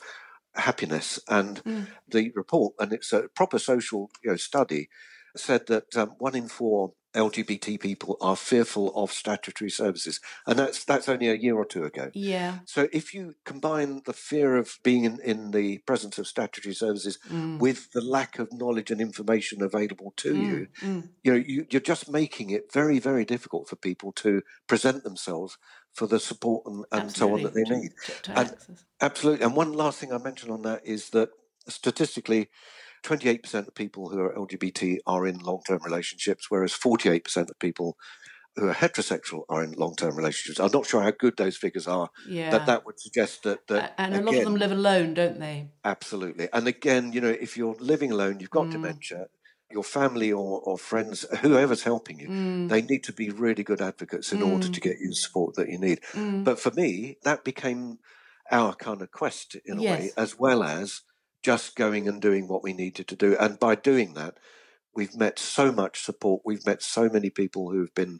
happiness. 0.55 1.19
And 1.29 1.63
mm. 1.63 1.87
the 2.07 2.31
report, 2.35 2.73
and 2.79 2.91
it's 2.91 3.13
a 3.13 3.29
proper 3.35 3.59
social 3.59 4.09
you 4.23 4.31
know, 4.31 4.37
study, 4.37 4.89
said 5.35 5.67
that 5.67 5.95
um, 5.95 6.15
one 6.17 6.35
in 6.35 6.47
four 6.47 6.93
LGBT 7.15 7.79
people 7.79 8.17
are 8.21 8.35
fearful 8.35 8.91
of 8.95 9.11
statutory 9.11 9.71
services, 9.71 10.19
and 10.45 10.59
that's 10.59 10.83
that's 10.83 11.07
only 11.09 11.29
a 11.29 11.33
year 11.35 11.55
or 11.55 11.65
two 11.65 11.83
ago. 11.85 12.11
Yeah. 12.13 12.59
So 12.65 12.87
if 12.91 13.13
you 13.13 13.35
combine 13.45 14.01
the 14.05 14.13
fear 14.13 14.57
of 14.57 14.77
being 14.83 15.05
in, 15.05 15.19
in 15.21 15.51
the 15.51 15.79
presence 15.79 16.17
of 16.19 16.27
statutory 16.27 16.75
services 16.75 17.17
Mm. 17.31 17.59
with 17.59 17.91
the 17.93 18.01
lack 18.01 18.37
of 18.39 18.51
knowledge 18.51 18.91
and 18.91 18.99
information 19.01 19.61
available 19.63 20.13
to 20.17 20.33
Mm, 20.33 20.47
you, 20.47 20.67
mm. 20.81 21.09
you 21.23 21.31
know, 21.31 21.37
you, 21.47 21.65
you're 21.69 21.81
just 21.81 22.09
making 22.09 22.49
it 22.51 22.71
very, 22.71 22.99
very 22.99 23.25
difficult 23.25 23.67
for 23.69 23.75
people 23.77 24.11
to 24.13 24.41
present 24.67 25.03
themselves 25.03 25.57
for 25.93 26.07
the 26.07 26.19
support 26.19 26.65
and, 26.65 26.83
and 26.91 27.11
so 27.11 27.33
on 27.33 27.43
that 27.43 27.53
they 27.53 27.63
need. 27.63 27.91
To- 28.05 28.21
to 28.23 28.39
And- 28.39 28.55
Absolutely. 29.01 29.45
And 29.45 29.55
one 29.55 29.73
last 29.73 29.99
thing 29.99 30.11
I 30.13 30.17
mention 30.17 30.49
on 30.51 30.61
that 30.63 30.81
is 30.85 31.09
that 31.11 31.29
statistically, 31.67 32.49
28% 33.05 33.67
of 33.67 33.75
people 33.75 34.09
who 34.09 34.19
are 34.19 34.33
LGBT 34.35 34.97
are 35.05 35.25
in 35.27 35.37
long 35.39 35.61
term 35.67 35.79
relationships, 35.83 36.47
whereas 36.49 36.73
48% 36.73 37.49
of 37.49 37.59
people 37.59 37.95
who 38.55 38.67
are 38.69 38.73
heterosexual 38.73 39.43
are 39.49 39.63
in 39.63 39.73
long 39.73 39.95
term 39.95 40.15
relationships. 40.15 40.59
I'm 40.59 40.71
not 40.71 40.85
sure 40.87 41.01
how 41.03 41.11
good 41.11 41.37
those 41.37 41.57
figures 41.57 41.87
are, 41.87 42.09
Yeah. 42.27 42.51
but 42.51 42.65
that 42.65 42.85
would 42.85 42.99
suggest 42.99 43.43
that. 43.43 43.67
that 43.67 43.93
and 43.97 44.15
a 44.15 44.21
lot 44.21 44.35
of 44.35 44.43
them 44.43 44.55
live 44.55 44.71
alone, 44.71 45.13
don't 45.13 45.39
they? 45.39 45.69
Absolutely. 45.83 46.47
And 46.51 46.67
again, 46.67 47.13
you 47.13 47.21
know, 47.21 47.35
if 47.47 47.57
you're 47.57 47.75
living 47.79 48.11
alone, 48.11 48.39
you've 48.39 48.49
got 48.59 48.67
Mm. 48.67 48.71
dementia, 48.71 49.27
your 49.69 49.83
family 49.83 50.31
or, 50.31 50.61
or 50.61 50.77
friends, 50.77 51.25
whoever's 51.41 51.83
helping 51.83 52.19
you, 52.19 52.29
Mm, 52.29 52.69
they 52.69 52.81
need 52.81 53.03
to 53.03 53.13
be 53.13 53.29
really 53.29 53.63
good 53.63 53.81
advocates 53.81 54.31
in 54.31 54.41
order 54.41 54.67
Mm. 54.67 54.73
to 54.73 54.79
get 54.81 54.99
you 54.99 55.09
the 55.09 55.15
support 55.15 55.55
that 55.55 55.69
you 55.69 55.77
need. 55.77 55.99
mm. 56.13 56.43
But 56.43 56.59
for 56.59 56.71
me, 56.71 57.17
that 57.23 57.43
became 57.43 57.99
our 58.51 58.73
kind 58.75 59.01
of 59.01 59.11
quest 59.11 59.55
in 59.65 59.77
a 59.79 59.81
way, 59.83 60.11
as 60.17 60.39
well 60.39 60.63
as 60.63 61.01
just 61.45 61.75
going 61.75 62.07
and 62.07 62.19
doing 62.19 62.47
what 62.47 62.63
we 62.63 62.73
needed 62.73 63.07
to 63.07 63.15
do. 63.15 63.37
And 63.39 63.59
by 63.59 63.75
doing 63.75 64.15
that, 64.15 64.39
we've 64.95 65.15
met 65.15 65.37
so 65.37 65.71
much 65.71 66.01
support. 66.01 66.41
We've 66.43 66.65
met 66.65 66.81
so 66.81 67.07
many 67.07 67.29
people 67.29 67.69
who've 67.69 67.93
been 67.93 68.17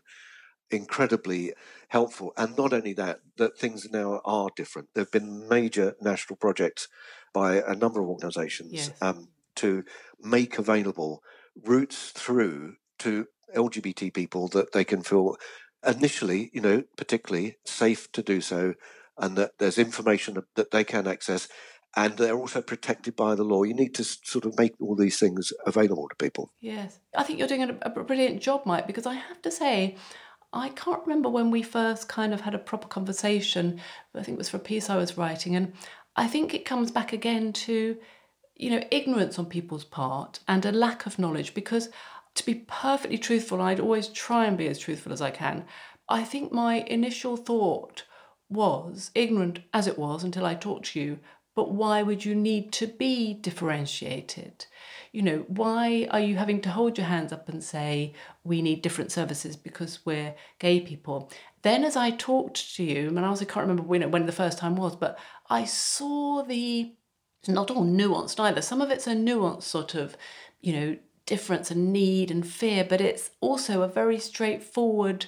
incredibly 0.70 1.54
helpful. 1.90 2.34
And 2.38 2.56
not 2.56 2.72
only 2.72 2.94
that, 2.94 3.22
that 3.38 3.58
things 3.58 3.90
now 3.92 4.22
are 4.26 4.50
different. 4.56 4.90
There 4.94 5.04
have 5.06 5.12
been 5.12 5.50
major 5.50 5.96
national 6.00 6.38
projects 6.38 6.88
by 7.34 7.56
a 7.56 7.76
number 7.76 8.00
of 8.00 8.10
organisations 8.10 8.74
Yes. 8.74 8.92
um, 9.02 9.30
to 9.56 9.84
make 10.22 10.60
available 10.60 11.24
routes 11.64 12.12
through 12.12 12.76
to 13.00 13.26
LGBT 13.56 14.14
people 14.14 14.48
that 14.50 14.72
they 14.72 14.84
can 14.84 15.02
feel 15.02 15.36
initially, 15.84 16.52
you 16.54 16.62
know, 16.62 16.84
particularly 16.96 17.58
safe 17.66 18.12
to 18.12 18.22
do 18.22 18.40
so, 18.40 18.76
and 19.18 19.36
that 19.38 19.52
there's 19.58 19.80
information 19.80 20.38
that 20.56 20.72
they 20.72 20.84
can 20.84 21.08
access, 21.08 21.48
and 21.96 22.18
they're 22.18 22.36
also 22.36 22.62
protected 22.62 23.16
by 23.16 23.36
the 23.36 23.44
law. 23.44 23.64
You 23.64 23.74
need 23.74 23.96
to 23.96 24.04
sort 24.04 24.46
of 24.46 24.58
make 24.58 24.74
all 24.82 24.96
these 24.96 25.18
things 25.18 25.54
available 25.66 26.10
to 26.10 26.16
people. 26.16 26.52
Yes. 26.60 27.00
I 27.16 27.24
think 27.24 27.40
you're 27.40 27.48
doing 27.48 27.64
a, 27.64 27.78
a 27.84 27.90
brilliant 27.90 28.42
job, 28.42 28.64
Mike, 28.66 28.88
because 28.88 29.06
I 29.06 29.14
have 29.14 29.42
to 29.44 29.52
say, 29.52 29.96
I 30.52 30.70
can't 30.70 31.02
remember 31.06 31.30
when 31.30 31.52
we 31.52 31.64
first 31.64 32.08
kind 32.08 32.34
of 32.34 32.42
had 32.42 32.56
a 32.56 32.60
proper 32.60 32.88
conversation. 32.88 33.80
I 34.14 34.24
think 34.24 34.36
it 34.36 34.40
was 34.40 34.50
for 34.50 34.58
a 34.58 34.62
piece 34.62 34.90
I 34.90 34.98
was 34.98 35.18
writing. 35.18 35.56
And 35.56 35.74
I 36.16 36.28
think 36.28 36.54
it 36.54 36.66
comes 36.66 36.92
back 36.92 37.14
again 37.14 37.54
to, 37.54 37.98
you 38.56 38.70
know, 38.70 38.82
ignorance 38.92 39.40
on 39.40 39.46
people's 39.46 39.86
part 39.86 40.40
and 40.48 40.66
a 40.66 40.72
lack 40.72 41.06
of 41.06 41.20
knowledge. 41.20 41.54
Because 41.54 41.90
to 42.36 42.46
be 42.46 42.66
perfectly 42.68 43.18
truthful, 43.18 43.62
I'd 43.62 43.80
always 43.80 44.10
try 44.10 44.46
and 44.46 44.58
be 44.58 44.68
as 44.68 44.80
truthful 44.80 45.14
as 45.14 45.22
I 45.22 45.32
can. 45.32 45.66
I 46.10 46.24
think 46.24 46.52
my 46.52 46.76
initial 46.82 47.38
thought 47.38 48.04
was 48.50 49.12
ignorant 49.16 49.60
as 49.74 49.88
it 49.88 49.98
was 49.98 50.24
until 50.24 50.46
I 50.46 50.56
talked 50.56 50.86
to 50.88 51.00
you. 51.00 51.20
But 51.56 51.72
why 51.72 52.04
would 52.04 52.26
you 52.26 52.36
need 52.36 52.74
to 52.74 52.88
be 52.88 53.34
differentiated? 53.34 54.66
You 55.14 55.22
know, 55.22 55.46
why 55.48 56.08
are 56.12 56.20
you 56.20 56.36
having 56.36 56.60
to 56.62 56.70
hold 56.70 56.98
your 56.98 57.08
hands 57.08 57.32
up 57.32 57.48
and 57.48 57.64
say, 57.64 58.14
we 58.44 58.62
need 58.62 58.82
different 58.82 59.14
services 59.14 59.56
because 59.56 60.06
we're 60.06 60.36
gay 60.60 60.82
people? 60.82 61.32
Then, 61.62 61.86
as 61.86 61.96
I 61.96 62.12
talked 62.12 62.76
to 62.76 62.84
you, 62.84 63.08
and 63.08 63.20
I 63.20 63.28
also 63.28 63.46
can't 63.46 63.64
remember 63.66 63.84
when, 63.84 64.12
when 64.12 64.26
the 64.26 64.34
first 64.34 64.58
time 64.58 64.76
was, 64.76 64.98
but 64.98 65.18
I 65.50 65.64
saw 65.64 66.44
the, 66.44 66.94
it's 67.40 67.50
not 67.50 67.72
all 67.72 67.86
nuanced 67.86 68.40
either. 68.42 68.62
Some 68.62 68.82
of 68.82 68.92
it's 68.92 69.08
a 69.08 69.16
nuanced 69.16 69.64
sort 69.64 69.96
of, 69.96 70.18
you 70.60 70.74
know, 70.74 70.98
difference 71.26 71.72
and 71.72 71.94
need 71.94 72.30
and 72.30 72.46
fear, 72.46 72.84
but 72.84 73.00
it's 73.00 73.32
also 73.40 73.82
a 73.82 73.88
very 73.88 74.20
straightforward 74.20 75.28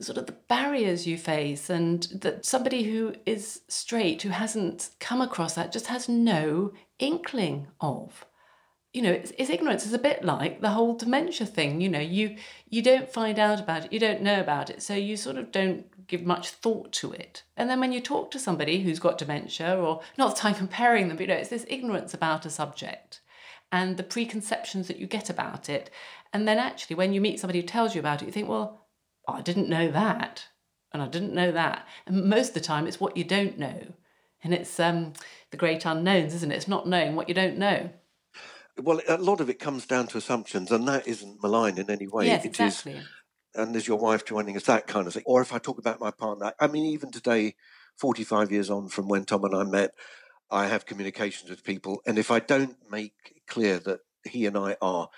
sort 0.00 0.18
of 0.18 0.26
the 0.26 0.32
barriers 0.32 1.06
you 1.06 1.18
face 1.18 1.68
and 1.68 2.04
that 2.14 2.46
somebody 2.46 2.84
who 2.84 3.14
is 3.26 3.62
straight 3.68 4.22
who 4.22 4.28
hasn't 4.28 4.90
come 5.00 5.20
across 5.20 5.54
that 5.54 5.72
just 5.72 5.88
has 5.88 6.08
no 6.08 6.72
inkling 6.98 7.66
of. 7.80 8.24
You 8.92 9.02
know 9.02 9.12
it's, 9.12 9.32
it's 9.36 9.50
ignorance 9.50 9.84
is 9.84 9.92
a 9.92 9.98
bit 9.98 10.24
like 10.24 10.60
the 10.60 10.70
whole 10.70 10.96
dementia 10.96 11.46
thing 11.46 11.80
you 11.80 11.88
know 11.88 12.00
you 12.00 12.36
you 12.68 12.80
don't 12.80 13.12
find 13.12 13.38
out 13.38 13.60
about 13.60 13.84
it 13.84 13.92
you 13.92 13.98
don't 14.00 14.22
know 14.22 14.40
about 14.40 14.70
it 14.70 14.82
so 14.82 14.94
you 14.94 15.16
sort 15.16 15.36
of 15.36 15.52
don't 15.52 15.84
give 16.06 16.24
much 16.24 16.50
thought 16.50 16.90
to 16.92 17.12
it. 17.12 17.42
And 17.56 17.68
then 17.68 17.80
when 17.80 17.92
you 17.92 18.00
talk 18.00 18.30
to 18.30 18.38
somebody 18.38 18.80
who's 18.80 18.98
got 18.98 19.18
dementia 19.18 19.76
or 19.76 20.00
not 20.16 20.36
that 20.36 20.44
i'm 20.44 20.54
comparing 20.54 21.08
them 21.08 21.16
but 21.16 21.22
you 21.22 21.28
know 21.28 21.34
it's 21.34 21.50
this 21.50 21.66
ignorance 21.68 22.14
about 22.14 22.46
a 22.46 22.50
subject 22.50 23.20
and 23.70 23.98
the 23.98 24.02
preconceptions 24.02 24.88
that 24.88 24.98
you 24.98 25.06
get 25.06 25.28
about 25.28 25.68
it. 25.68 25.90
And 26.32 26.46
then 26.48 26.58
actually 26.58 26.96
when 26.96 27.12
you 27.12 27.20
meet 27.20 27.40
somebody 27.40 27.60
who 27.60 27.66
tells 27.66 27.94
you 27.94 28.00
about 28.00 28.22
it 28.22 28.26
you 28.26 28.32
think 28.32 28.48
well 28.48 28.87
I 29.28 29.42
didn't 29.42 29.68
know 29.68 29.90
that, 29.90 30.46
and 30.92 31.02
I 31.02 31.08
didn't 31.08 31.34
know 31.34 31.52
that. 31.52 31.86
And 32.06 32.24
most 32.24 32.48
of 32.48 32.54
the 32.54 32.60
time, 32.60 32.86
it's 32.86 33.00
what 33.00 33.16
you 33.16 33.24
don't 33.24 33.58
know, 33.58 33.94
and 34.42 34.54
it's 34.54 34.78
um, 34.80 35.12
the 35.50 35.56
great 35.56 35.84
unknowns, 35.84 36.34
isn't 36.34 36.50
it? 36.50 36.56
It's 36.56 36.68
not 36.68 36.88
knowing 36.88 37.14
what 37.16 37.28
you 37.28 37.34
don't 37.34 37.58
know. 37.58 37.90
Well, 38.80 39.00
a 39.08 39.16
lot 39.18 39.40
of 39.40 39.50
it 39.50 39.58
comes 39.58 39.86
down 39.86 40.06
to 40.08 40.18
assumptions, 40.18 40.70
and 40.70 40.86
that 40.86 41.06
isn't 41.06 41.42
malign 41.42 41.78
in 41.78 41.90
any 41.90 42.06
way. 42.06 42.26
yes, 42.26 42.44
It 42.44 42.60
is, 42.60 42.78
exactly. 42.78 43.02
and 43.54 43.74
there's 43.74 43.88
your 43.88 43.98
wife 43.98 44.24
joining 44.24 44.56
us, 44.56 44.64
that 44.64 44.86
kind 44.86 45.06
of 45.06 45.14
thing. 45.14 45.24
Or 45.26 45.42
if 45.42 45.52
I 45.52 45.58
talk 45.58 45.78
about 45.78 46.00
my 46.00 46.10
partner, 46.12 46.52
I 46.60 46.68
mean, 46.68 46.84
even 46.84 47.10
today, 47.10 47.54
45 47.96 48.52
years 48.52 48.70
on 48.70 48.88
from 48.88 49.08
when 49.08 49.24
Tom 49.24 49.44
and 49.44 49.56
I 49.56 49.64
met, 49.64 49.90
I 50.50 50.66
have 50.68 50.86
communications 50.86 51.50
with 51.50 51.64
people, 51.64 52.00
and 52.06 52.18
if 52.18 52.30
I 52.30 52.38
don't 52.38 52.76
make 52.90 53.42
clear 53.48 53.78
that 53.80 54.00
he 54.24 54.46
and 54.46 54.56
I 54.56 54.76
are 54.80 55.08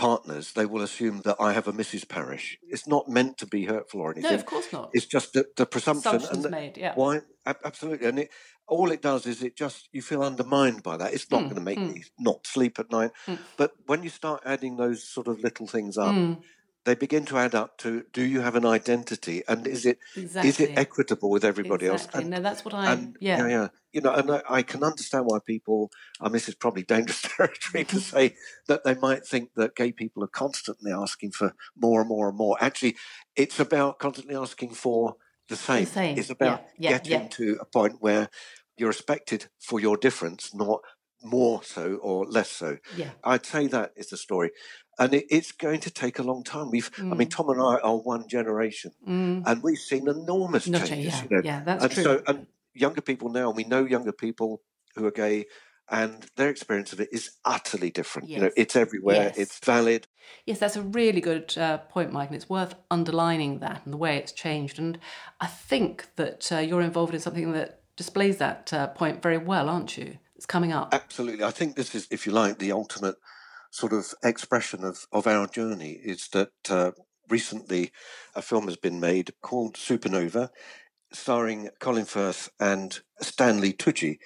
partners, 0.00 0.52
they 0.52 0.66
will 0.66 0.82
assume 0.82 1.20
that 1.26 1.36
I 1.38 1.52
have 1.52 1.68
a 1.68 1.72
Mrs. 1.72 2.08
Parish. 2.08 2.58
It's 2.74 2.86
not 2.94 3.08
meant 3.08 3.36
to 3.38 3.46
be 3.46 3.66
hurtful 3.66 4.00
or 4.00 4.10
anything. 4.12 4.30
No, 4.32 4.36
of 4.36 4.46
course 4.46 4.72
not. 4.72 4.90
It's 4.92 5.06
just 5.16 5.32
the, 5.34 5.44
the 5.56 5.66
presumption. 5.66 6.22
And 6.32 6.42
the- 6.42 6.50
made. 6.50 6.76
Yeah. 6.78 6.94
why? 6.94 7.20
Absolutely. 7.46 8.06
And 8.08 8.18
it, 8.20 8.30
all 8.66 8.90
it 8.90 9.02
does 9.02 9.26
is 9.26 9.42
it 9.42 9.56
just, 9.56 9.88
you 9.92 10.02
feel 10.02 10.22
undermined 10.22 10.82
by 10.82 10.96
that. 10.96 11.12
It's 11.14 11.30
not 11.30 11.40
Mm, 11.42 11.44
going 11.44 11.54
to 11.56 11.60
make 11.70 11.78
mm. 11.78 11.94
me 11.94 12.04
not 12.18 12.46
sleep 12.46 12.78
at 12.78 12.90
night. 12.90 13.10
Mm. 13.26 13.38
But 13.56 13.72
when 13.86 14.02
you 14.02 14.10
start 14.10 14.42
adding 14.46 14.76
those 14.76 15.02
sort 15.16 15.28
of 15.28 15.40
little 15.40 15.66
things 15.66 15.98
up, 15.98 16.14
Mm, 16.14 16.40
they 16.84 16.94
begin 16.94 17.26
to 17.26 17.36
add 17.36 17.54
up 17.54 17.76
to 17.78 18.04
do 18.12 18.22
you 18.22 18.40
have 18.40 18.56
an 18.56 18.64
identity 18.64 19.42
and 19.46 19.66
is 19.66 19.84
it 19.84 19.98
exactly. 20.16 20.48
is 20.48 20.60
it 20.60 20.78
equitable 20.78 21.30
with 21.30 21.44
everybody 21.44 21.86
exactly. 21.86 22.18
else? 22.18 22.22
And, 22.22 22.30
no, 22.30 22.40
that's 22.40 22.64
what 22.64 22.74
I. 22.74 22.92
and 22.92 23.16
yeah. 23.20 23.38
yeah, 23.38 23.48
yeah. 23.48 23.68
You 23.92 24.00
know, 24.00 24.14
and 24.14 24.30
I, 24.30 24.42
I 24.48 24.62
can 24.62 24.82
understand 24.82 25.26
why 25.26 25.38
people, 25.44 25.90
and 26.20 26.34
this 26.34 26.48
is 26.48 26.54
probably 26.54 26.82
dangerous 26.82 27.22
territory 27.36 27.84
to 27.84 28.00
say, 28.00 28.36
that 28.68 28.84
they 28.84 28.94
might 28.94 29.26
think 29.26 29.50
that 29.56 29.74
gay 29.74 29.92
people 29.92 30.22
are 30.22 30.28
constantly 30.28 30.92
asking 30.92 31.32
for 31.32 31.54
more 31.76 32.00
and 32.00 32.08
more 32.08 32.28
and 32.28 32.38
more. 32.38 32.56
Actually, 32.60 32.96
it's 33.36 33.58
about 33.60 33.98
constantly 33.98 34.36
asking 34.36 34.70
for 34.70 35.16
the 35.48 35.56
same. 35.56 35.86
same, 35.86 36.16
It's 36.16 36.30
about 36.30 36.64
yeah, 36.78 36.92
yeah, 36.92 36.98
getting 36.98 37.28
to 37.30 37.58
a 37.60 37.64
point 37.64 37.96
where 38.00 38.30
you're 38.76 38.88
respected 38.88 39.46
for 39.58 39.80
your 39.80 39.96
difference, 39.96 40.54
not 40.54 40.80
more 41.22 41.62
so 41.62 41.96
or 41.96 42.24
less 42.24 42.50
so. 42.50 42.78
Yeah. 42.96 43.10
I'd 43.22 43.44
say 43.44 43.66
that 43.66 43.92
is 43.96 44.08
the 44.08 44.16
story. 44.16 44.50
And 45.00 45.14
it, 45.14 45.24
it's 45.30 45.50
going 45.50 45.80
to 45.80 45.90
take 45.90 46.18
a 46.18 46.22
long 46.22 46.44
time. 46.44 46.70
We've, 46.70 46.90
I 46.98 47.02
mean, 47.02 47.28
Mm. 47.28 47.30
Tom 47.36 47.48
and 47.50 47.60
I 47.60 47.76
are 47.88 47.96
one 47.96 48.28
generation, 48.28 48.92
Mm. 49.08 49.42
and 49.46 49.62
we've 49.62 49.78
seen 49.78 50.06
enormous 50.08 50.66
Not 50.68 50.86
changes. 50.86 51.14
yeah, 51.14 51.22
you 51.22 51.36
know, 51.36 51.42
yeah, 51.42 51.62
that's 51.64 51.82
and 51.84 51.92
true. 51.92 52.02
so, 52.04 52.22
and 52.28 52.46
younger 52.74 53.00
people 53.00 53.30
now, 53.30 53.50
we 53.50 53.64
know 53.64 53.84
younger 53.84 54.12
people 54.12 54.62
who 54.94 55.06
are 55.06 55.10
gay, 55.10 55.46
and 55.92 56.26
their 56.36 56.50
experience 56.50 56.92
of 56.92 57.00
it 57.00 57.08
is 57.10 57.30
utterly 57.44 57.90
different. 57.90 58.28
Yes. 58.28 58.36
You 58.36 58.42
know, 58.44 58.50
it's 58.56 58.76
everywhere. 58.76 59.16
Yes. 59.34 59.38
It's 59.38 59.58
valid. 59.58 60.06
Yes, 60.46 60.58
that's 60.60 60.76
a 60.76 60.82
really 60.82 61.20
good 61.20 61.56
uh, 61.58 61.78
point, 61.78 62.12
Mike, 62.12 62.28
and 62.28 62.36
it's 62.36 62.48
worth 62.48 62.74
underlining 62.92 63.58
that 63.60 63.80
and 63.84 63.92
the 63.92 63.96
way 63.96 64.16
it's 64.16 64.32
changed. 64.32 64.78
And 64.78 64.98
I 65.40 65.48
think 65.48 66.06
that 66.16 66.52
uh, 66.52 66.58
you're 66.58 66.82
involved 66.82 67.14
in 67.14 67.20
something 67.20 67.52
that 67.54 67.80
displays 67.96 68.36
that 68.36 68.72
uh, 68.72 68.86
point 68.88 69.20
very 69.22 69.38
well, 69.38 69.68
aren't 69.68 69.96
you? 69.98 70.18
It's 70.36 70.46
coming 70.46 70.72
up. 70.72 70.94
Absolutely. 70.94 71.42
I 71.44 71.50
think 71.50 71.74
this 71.74 71.94
is, 71.94 72.06
if 72.10 72.24
you 72.26 72.32
like, 72.32 72.58
the 72.58 72.70
ultimate 72.72 73.16
sort 73.70 73.92
of 73.92 74.12
expression 74.22 74.84
of, 74.84 75.06
of 75.12 75.26
our 75.26 75.46
journey 75.46 75.92
is 75.92 76.28
that 76.28 76.50
uh, 76.68 76.92
recently 77.28 77.92
a 78.34 78.42
film 78.42 78.66
has 78.66 78.76
been 78.76 79.00
made 79.00 79.32
called 79.40 79.74
Supernova, 79.74 80.50
starring 81.12 81.70
Colin 81.78 82.04
Firth 82.04 82.50
and 82.58 83.00
Stanley 83.20 83.72
Tucci. 83.72 84.18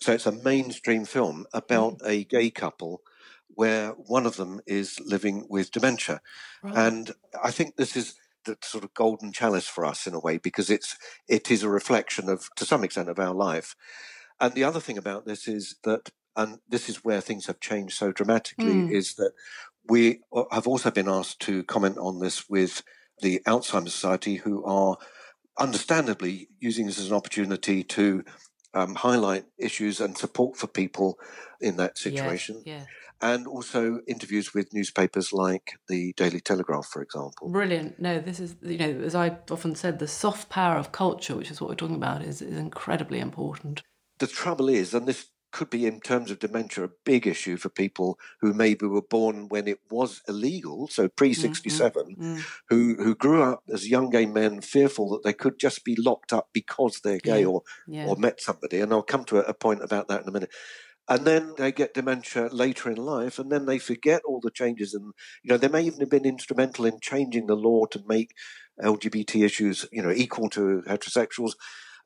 So 0.00 0.12
it's 0.12 0.26
a 0.26 0.32
mainstream 0.32 1.04
film 1.04 1.46
about 1.52 2.00
a 2.04 2.24
gay 2.24 2.50
couple 2.50 3.02
where 3.48 3.90
one 3.90 4.26
of 4.26 4.36
them 4.36 4.60
is 4.66 5.00
living 5.00 5.46
with 5.48 5.70
dementia. 5.70 6.20
Right. 6.62 6.76
And 6.76 7.12
I 7.42 7.50
think 7.50 7.76
this 7.76 7.96
is 7.96 8.14
the 8.44 8.56
sort 8.62 8.84
of 8.84 8.94
golden 8.94 9.32
chalice 9.32 9.66
for 9.66 9.84
us 9.84 10.06
in 10.06 10.14
a 10.14 10.20
way 10.20 10.38
because 10.38 10.70
it's 10.70 10.96
it 11.28 11.50
is 11.50 11.62
a 11.62 11.68
reflection 11.68 12.28
of 12.28 12.48
to 12.56 12.64
some 12.64 12.84
extent 12.84 13.08
of 13.08 13.18
our 13.18 13.34
life. 13.34 13.74
And 14.38 14.54
the 14.54 14.64
other 14.64 14.80
thing 14.80 14.98
about 14.98 15.24
this 15.24 15.48
is 15.48 15.76
that 15.84 16.10
and 16.36 16.58
this 16.68 16.88
is 16.88 17.04
where 17.04 17.20
things 17.20 17.46
have 17.46 17.60
changed 17.60 17.96
so 17.96 18.12
dramatically 18.12 18.74
Mm. 18.74 18.92
is 18.92 19.14
that 19.14 19.32
We 19.88 20.20
have 20.50 20.66
also 20.66 20.90
been 20.90 21.08
asked 21.08 21.38
to 21.42 21.62
comment 21.62 21.96
on 21.98 22.18
this 22.18 22.48
with 22.50 22.82
the 23.22 23.40
Alzheimer's 23.46 23.94
Society, 23.94 24.34
who 24.36 24.64
are 24.64 24.96
understandably 25.58 26.48
using 26.58 26.86
this 26.86 26.98
as 26.98 27.10
an 27.10 27.16
opportunity 27.16 27.82
to 27.84 28.24
um, 28.74 28.94
highlight 28.96 29.44
issues 29.58 30.00
and 30.00 30.18
support 30.18 30.56
for 30.56 30.66
people 30.66 31.18
in 31.60 31.76
that 31.76 31.96
situation. 31.96 32.62
Yes, 32.66 32.80
yes. 32.80 32.86
And 33.22 33.46
also 33.46 34.00
interviews 34.06 34.52
with 34.52 34.74
newspapers 34.74 35.32
like 35.32 35.78
the 35.88 36.12
Daily 36.14 36.40
Telegraph, 36.40 36.86
for 36.86 37.00
example. 37.00 37.48
Brilliant. 37.48 37.98
No, 37.98 38.18
this 38.20 38.38
is, 38.40 38.56
you 38.60 38.76
know, 38.76 39.00
as 39.04 39.14
I've 39.14 39.38
often 39.50 39.74
said, 39.74 39.98
the 39.98 40.08
soft 40.08 40.50
power 40.50 40.76
of 40.76 40.92
culture, 40.92 41.34
which 41.34 41.50
is 41.50 41.58
what 41.60 41.70
we're 41.70 41.76
talking 41.76 41.96
about, 41.96 42.22
is, 42.22 42.42
is 42.42 42.58
incredibly 42.58 43.18
important. 43.20 43.82
The 44.18 44.26
trouble 44.26 44.68
is, 44.68 44.92
and 44.92 45.06
this 45.06 45.28
could 45.56 45.70
be 45.70 45.86
in 45.86 46.00
terms 46.00 46.30
of 46.30 46.38
dementia 46.38 46.84
a 46.84 46.90
big 47.06 47.26
issue 47.26 47.56
for 47.56 47.70
people 47.70 48.18
who 48.42 48.52
maybe 48.52 48.84
were 48.84 49.00
born 49.00 49.48
when 49.48 49.66
it 49.66 49.80
was 49.90 50.20
illegal, 50.28 50.86
so 50.86 51.08
pre 51.08 51.32
67, 51.32 52.02
mm-hmm. 52.04 52.34
mm 52.34 52.44
who, 52.68 52.96
who 52.98 53.14
grew 53.14 53.42
up 53.42 53.62
as 53.72 53.88
young 53.88 54.10
gay 54.10 54.26
men 54.26 54.60
fearful 54.60 55.08
that 55.08 55.22
they 55.24 55.32
could 55.32 55.58
just 55.58 55.82
be 55.84 55.96
locked 55.96 56.32
up 56.32 56.48
because 56.52 57.00
they're 57.00 57.18
gay 57.18 57.40
yeah. 57.40 57.46
or, 57.46 57.62
yeah. 57.88 58.06
or 58.06 58.16
met 58.16 58.40
somebody. 58.40 58.80
And 58.80 58.92
I'll 58.92 59.02
come 59.02 59.24
to 59.26 59.38
a, 59.38 59.42
a 59.42 59.54
point 59.54 59.82
about 59.82 60.08
that 60.08 60.22
in 60.22 60.28
a 60.28 60.32
minute 60.32 60.50
and 61.08 61.24
then 61.24 61.54
they 61.56 61.70
get 61.70 61.94
dementia 61.94 62.48
later 62.50 62.90
in 62.90 62.96
life, 62.96 63.38
and 63.38 63.50
then 63.50 63.66
they 63.66 63.78
forget 63.78 64.22
all 64.26 64.40
the 64.42 64.50
changes. 64.50 64.92
And 64.92 65.14
you 65.42 65.50
know, 65.50 65.56
they 65.56 65.68
may 65.68 65.82
even 65.82 66.00
have 66.00 66.10
been 66.10 66.26
instrumental 66.26 66.84
in 66.84 66.98
changing 67.00 67.46
the 67.46 67.54
law 67.54 67.86
to 67.86 68.02
make 68.08 68.34
LGBT 68.82 69.44
issues, 69.44 69.86
you 69.92 70.02
know, 70.02 70.10
equal 70.10 70.50
to 70.50 70.82
heterosexuals. 70.86 71.52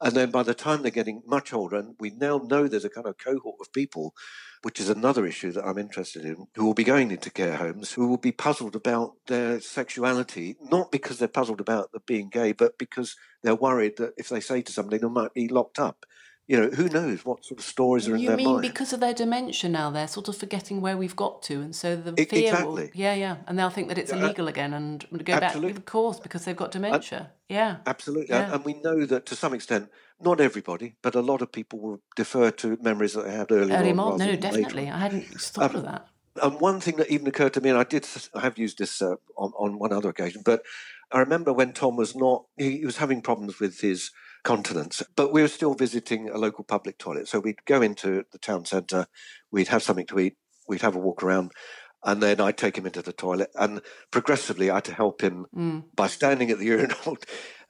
And 0.03 0.15
then 0.15 0.31
by 0.31 0.43
the 0.43 0.55
time 0.55 0.83
they're 0.83 0.91
getting 0.91 1.23
much 1.27 1.53
older, 1.53 1.77
and 1.77 1.95
we 2.01 2.11
now 2.11 2.39
know 2.39 2.67
there's 2.67 2.85
a 2.85 2.91
kind 2.91 3.07
of 3.07 3.19
cohort 3.19 3.57
of 3.61 3.73
people, 3.73 4.15
which 4.63 4.81
is 4.81 4.89
another 4.89 5.27
issue 5.27 5.53
that 5.53 5.67
I'm 5.67 5.79
interested 5.79 6.25
in, 6.25 6.47
who 6.55 6.65
will 6.65 6.75
be 6.75 6.85
going 6.85 7.11
into 7.11 7.31
care 7.31 7.57
homes, 7.57 7.93
who 7.93 8.09
will 8.09 8.17
be 8.17 8.33
puzzled 8.33 8.75
about 8.75 9.15
their 9.27 9.61
sexuality, 9.61 10.57
not 10.61 10.91
because 10.91 11.19
they're 11.19 11.29
puzzled 11.29 11.61
about 11.61 11.91
being 12.07 12.31
gay, 12.31 12.53
but 12.53 12.79
because 12.79 13.17
they're 13.43 13.55
worried 13.55 13.97
that 13.99 14.15
if 14.17 14.29
they 14.29 14.41
say 14.41 14.63
to 14.63 14.73
somebody, 14.73 14.99
they 14.99 15.09
might 15.09 15.35
be 15.35 15.49
locked 15.49 15.79
up 15.79 16.07
you 16.51 16.61
know, 16.61 16.69
who 16.69 16.89
knows 16.89 17.25
what 17.25 17.45
sort 17.45 17.61
of 17.61 17.65
stories 17.65 18.09
are 18.09 18.17
in 18.17 18.23
you 18.23 18.27
their 18.27 18.37
mind. 18.37 18.49
You 18.49 18.55
mean 18.55 18.61
because 18.63 18.93
of 18.93 18.99
their 18.99 19.15
dementia 19.15 19.71
now, 19.71 19.89
they're 19.91 20.09
sort 20.09 20.27
of 20.27 20.37
forgetting 20.37 20.81
where 20.81 20.97
we've 20.97 21.15
got 21.15 21.45
to, 21.45 21.61
and 21.61 21.77
so 21.77 21.95
the 21.95 22.13
fear 22.17 22.51
exactly. 22.51 22.87
will, 22.87 22.91
yeah, 22.93 23.15
yeah, 23.15 23.37
and 23.47 23.57
they'll 23.57 23.71
think 23.71 23.87
that 23.87 23.99
it's 23.99 24.11
illegal 24.11 24.49
again 24.49 24.75
and 24.75 25.07
go 25.25 25.35
absolutely. 25.35 25.75
back, 25.75 25.79
of 25.79 25.85
course, 25.85 26.19
because 26.19 26.45
they've 26.45 26.57
got 26.57 26.73
dementia. 26.73 27.19
And, 27.19 27.29
yeah, 27.49 27.77
absolutely, 27.87 28.35
yeah. 28.35 28.53
and 28.53 28.65
we 28.65 28.75
know 28.75 29.07
that 29.07 29.27
to 29.27 29.37
some 29.37 29.55
extent, 29.55 29.91
not 30.21 30.41
everybody, 30.41 30.97
but 31.03 31.15
a 31.15 31.21
lot 31.21 31.41
of 31.41 31.53
people 31.53 31.79
will 31.79 32.01
defer 32.17 32.51
to 32.51 32.77
memories 32.83 33.13
that 33.13 33.27
they 33.27 33.33
had 33.33 33.53
earlier. 33.53 33.77
Early 33.77 33.93
on, 33.93 34.19
no, 34.19 34.35
definitely. 34.35 34.91
I 34.91 34.99
hadn't 34.99 35.27
thought 35.41 35.71
um, 35.71 35.77
of 35.77 35.85
that. 35.85 36.09
And 36.43 36.61
one 36.61 36.81
thing 36.81 36.97
that 36.97 37.11
even 37.11 37.29
occurred 37.29 37.55
to 37.55 37.61
me, 37.61 37.71
and 37.71 37.79
I 37.79 37.85
did, 37.85 38.09
I 38.35 38.41
have 38.41 38.59
used 38.59 38.79
this 38.79 39.01
uh, 39.01 39.15
on 39.37 39.53
on 39.57 39.79
one 39.79 39.93
other 39.93 40.09
occasion, 40.09 40.43
but 40.45 40.65
I 41.13 41.21
remember 41.21 41.53
when 41.53 41.73
Tom 41.73 41.95
was 41.95 42.17
not, 42.17 42.47
he, 42.57 42.79
he 42.79 42.85
was 42.85 42.97
having 42.97 43.23
problems 43.23 43.61
with 43.61 43.81
his 43.81 44.11
continence. 44.43 45.03
But 45.17 45.33
we 45.33 45.43
were 45.43 45.49
still 45.49 45.75
visiting 45.75 46.29
a 46.29 46.39
local 46.39 46.65
public 46.65 46.99
toilet. 46.99 47.29
So 47.29 47.41
we'd 47.41 47.65
go 47.65 47.83
into 47.83 48.25
the 48.33 48.39
town 48.39 48.65
centre, 48.65 49.07
we'd 49.51 49.69
have 49.69 49.83
something 49.83 50.07
to 50.07 50.19
eat, 50.19 50.37
we'd 50.69 50.83
have 50.83 50.97
a 50.97 50.99
walk 50.99 51.23
around, 51.23 51.53
and 52.05 52.23
then 52.23 52.41
I'd 52.41 52.57
take 52.57 52.79
him 52.79 52.87
into 52.87 53.03
the 53.03 53.13
toilet. 53.13 53.51
And 53.55 53.83
progressively, 54.11 54.71
I 54.71 54.77
had 54.77 54.85
to 54.85 54.95
help 54.95 55.21
him 55.21 55.47
mm. 55.55 55.85
by 55.95 56.07
standing 56.07 56.51
at 56.51 56.59
the 56.59 56.65
urinal, 56.77 57.19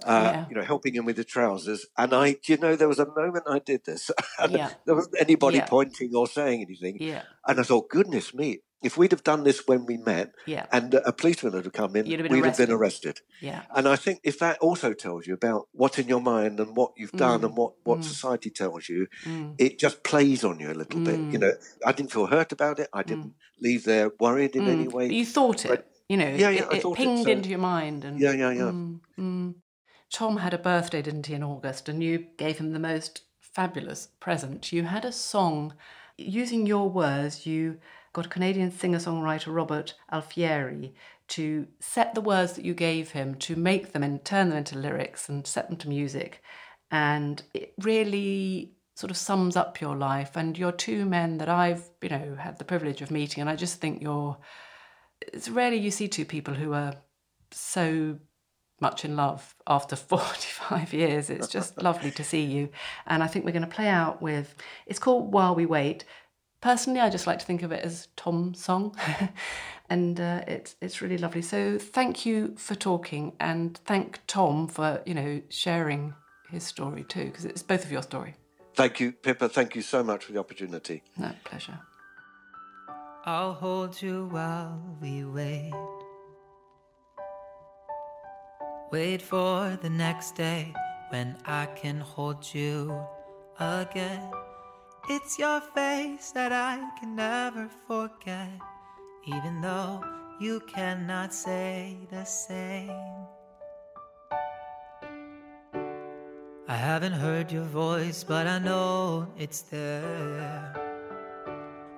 uh, 0.04 0.32
yeah. 0.32 0.46
you 0.48 0.54
know, 0.54 0.62
helping 0.62 0.94
him 0.94 1.04
with 1.04 1.16
the 1.16 1.24
trousers. 1.24 1.86
And 1.96 2.12
I, 2.12 2.36
you 2.46 2.56
know, 2.56 2.76
there 2.76 2.88
was 2.88 3.00
a 3.00 3.06
moment 3.06 3.44
I 3.48 3.58
did 3.58 3.84
this, 3.84 4.10
and 4.38 4.52
yeah. 4.52 4.70
there 4.86 4.94
wasn't 4.94 5.16
anybody 5.20 5.58
yeah. 5.58 5.66
pointing 5.66 6.14
or 6.14 6.26
saying 6.26 6.62
anything. 6.62 6.98
Yeah. 7.00 7.22
And 7.46 7.58
I 7.58 7.62
thought, 7.62 7.88
goodness 7.88 8.32
me, 8.32 8.60
if 8.82 8.96
we'd 8.96 9.12
have 9.12 9.22
done 9.22 9.44
this 9.44 9.66
when 9.66 9.86
we 9.86 9.96
met 9.96 10.32
yeah. 10.46 10.66
and 10.72 10.94
a 10.94 11.12
policeman 11.12 11.52
had 11.52 11.72
come 11.72 11.96
in, 11.96 12.10
have 12.10 12.30
we'd 12.30 12.44
have 12.44 12.56
been 12.56 12.70
arrested. 12.70 13.20
Yeah. 13.40 13.62
And 13.74 13.86
I 13.86 13.96
think 13.96 14.20
if 14.24 14.38
that 14.38 14.58
also 14.58 14.92
tells 14.92 15.26
you 15.26 15.34
about 15.34 15.68
what's 15.72 15.98
in 15.98 16.08
your 16.08 16.20
mind 16.20 16.60
and 16.60 16.76
what 16.76 16.92
you've 16.96 17.12
done 17.12 17.40
mm. 17.40 17.46
and 17.46 17.56
what, 17.56 17.72
what 17.84 17.98
mm. 18.00 18.04
society 18.04 18.50
tells 18.50 18.88
you, 18.88 19.06
mm. 19.24 19.54
it 19.58 19.78
just 19.78 20.02
plays 20.02 20.44
on 20.44 20.60
you 20.60 20.70
a 20.70 20.74
little 20.74 21.00
bit. 21.00 21.18
You 21.18 21.38
mm. 21.38 21.40
know, 21.40 21.52
I 21.84 21.92
didn't 21.92 22.12
feel 22.12 22.26
hurt 22.26 22.52
about 22.52 22.78
it. 22.78 22.88
I 22.92 23.02
didn't 23.02 23.28
mm. 23.28 23.34
leave 23.60 23.84
there 23.84 24.10
worried 24.18 24.56
in 24.56 24.66
any 24.66 24.86
mm. 24.86 24.92
way. 24.92 25.12
You 25.12 25.26
thought 25.26 25.64
it. 25.64 25.86
You 26.08 26.16
know, 26.16 26.28
yeah, 26.28 26.50
yeah, 26.50 26.68
it, 26.72 26.84
it 26.84 26.94
pinged 26.94 27.20
it, 27.20 27.24
so. 27.24 27.30
into 27.30 27.48
your 27.50 27.60
mind. 27.60 28.04
And, 28.04 28.18
yeah, 28.18 28.32
yeah, 28.32 28.50
yeah. 28.50 29.52
Tom 30.12 30.38
had 30.38 30.52
a 30.52 30.58
birthday, 30.58 31.02
didn't 31.02 31.26
he, 31.26 31.34
in 31.34 31.44
August, 31.44 31.88
and 31.88 32.02
you 32.02 32.26
gave 32.36 32.58
him 32.58 32.72
the 32.72 32.80
most 32.80 33.22
fabulous 33.40 34.08
present. 34.18 34.72
You 34.72 34.82
had 34.84 35.04
a 35.04 35.12
song, 35.12 35.74
using 36.16 36.66
your 36.66 36.90
words, 36.90 37.46
you 37.46 37.78
got 38.12 38.30
Canadian 38.30 38.72
singer 38.72 38.98
songwriter 38.98 39.54
Robert 39.54 39.94
Alfieri 40.12 40.92
to 41.28 41.66
set 41.78 42.14
the 42.14 42.20
words 42.20 42.54
that 42.54 42.64
you 42.64 42.74
gave 42.74 43.12
him, 43.12 43.36
to 43.36 43.54
make 43.54 43.92
them 43.92 44.02
and 44.02 44.24
turn 44.24 44.48
them 44.48 44.58
into 44.58 44.78
lyrics 44.78 45.28
and 45.28 45.46
set 45.46 45.68
them 45.68 45.76
to 45.78 45.88
music. 45.88 46.42
And 46.90 47.42
it 47.54 47.72
really 47.78 48.72
sort 48.96 49.12
of 49.12 49.16
sums 49.16 49.56
up 49.56 49.80
your 49.80 49.96
life. 49.96 50.36
And 50.36 50.58
you're 50.58 50.72
two 50.72 51.06
men 51.06 51.38
that 51.38 51.48
I've, 51.48 51.88
you 52.02 52.08
know, 52.08 52.36
had 52.38 52.58
the 52.58 52.64
privilege 52.64 53.00
of 53.00 53.12
meeting. 53.12 53.40
And 53.40 53.48
I 53.48 53.54
just 53.54 53.80
think 53.80 54.02
you're, 54.02 54.36
it's 55.32 55.48
rarely 55.48 55.76
you 55.76 55.92
see 55.92 56.08
two 56.08 56.24
people 56.24 56.54
who 56.54 56.72
are 56.72 56.96
so 57.52 58.18
much 58.80 59.04
in 59.04 59.14
love 59.14 59.54
after 59.66 59.94
45 59.96 60.92
years. 60.92 61.30
It's 61.30 61.48
just 61.48 61.80
lovely 61.80 62.10
to 62.10 62.24
see 62.24 62.42
you. 62.42 62.70
And 63.06 63.22
I 63.22 63.28
think 63.28 63.44
we're 63.44 63.52
going 63.52 63.62
to 63.62 63.68
play 63.68 63.88
out 63.88 64.20
with, 64.20 64.54
it's 64.86 64.98
called 64.98 65.32
While 65.32 65.54
We 65.54 65.66
Wait. 65.66 66.04
Personally, 66.60 67.00
I 67.00 67.08
just 67.08 67.26
like 67.26 67.38
to 67.38 67.46
think 67.46 67.62
of 67.62 67.72
it 67.72 67.82
as 67.84 68.08
Tom's 68.16 68.62
song, 68.62 68.94
and 69.90 70.20
uh, 70.20 70.42
it's 70.46 70.76
it's 70.82 71.00
really 71.00 71.16
lovely. 71.16 71.40
So 71.40 71.78
thank 71.78 72.26
you 72.26 72.54
for 72.56 72.74
talking, 72.74 73.32
and 73.40 73.78
thank 73.86 74.20
Tom 74.26 74.68
for 74.68 75.02
you 75.06 75.14
know 75.14 75.40
sharing 75.48 76.14
his 76.50 76.64
story 76.64 77.04
too, 77.04 77.26
because 77.26 77.46
it's 77.46 77.62
both 77.62 77.84
of 77.84 77.90
your 77.90 78.02
story. 78.02 78.34
Thank 78.74 79.00
you, 79.00 79.12
Pippa. 79.12 79.48
Thank 79.48 79.74
you 79.74 79.82
so 79.82 80.02
much 80.02 80.24
for 80.24 80.32
the 80.32 80.38
opportunity. 80.38 81.02
No 81.16 81.32
pleasure. 81.44 81.78
I'll 83.24 83.54
hold 83.54 84.00
you 84.00 84.26
while 84.26 84.80
we 85.00 85.24
wait. 85.24 85.72
Wait 88.90 89.22
for 89.22 89.78
the 89.82 89.90
next 89.90 90.34
day 90.34 90.74
when 91.10 91.36
I 91.46 91.66
can 91.66 92.00
hold 92.00 92.52
you 92.52 93.02
again. 93.58 94.30
It's 95.08 95.38
your 95.38 95.60
face 95.60 96.30
that 96.32 96.52
I 96.52 96.78
can 97.00 97.16
never 97.16 97.68
forget, 97.86 98.50
even 99.26 99.60
though 99.60 100.04
you 100.40 100.60
cannot 100.60 101.34
say 101.34 101.96
the 102.10 102.24
same. 102.24 102.90
I 106.68 106.76
haven't 106.76 107.14
heard 107.14 107.50
your 107.50 107.64
voice, 107.64 108.22
but 108.22 108.46
I 108.46 108.58
know 108.58 109.26
it's 109.36 109.62
there. 109.62 110.72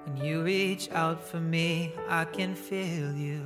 When 0.06 0.16
you 0.16 0.42
reach 0.42 0.90
out 0.92 1.22
for 1.22 1.40
me, 1.40 1.92
I 2.08 2.24
can 2.24 2.54
feel 2.54 3.12
you. 3.12 3.44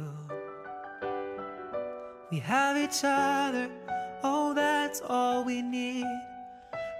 We 2.30 2.38
have 2.40 2.76
each 2.76 3.00
other, 3.02 3.68
oh, 4.22 4.54
that's 4.54 5.00
all 5.00 5.44
we 5.44 5.62
need. 5.62 6.06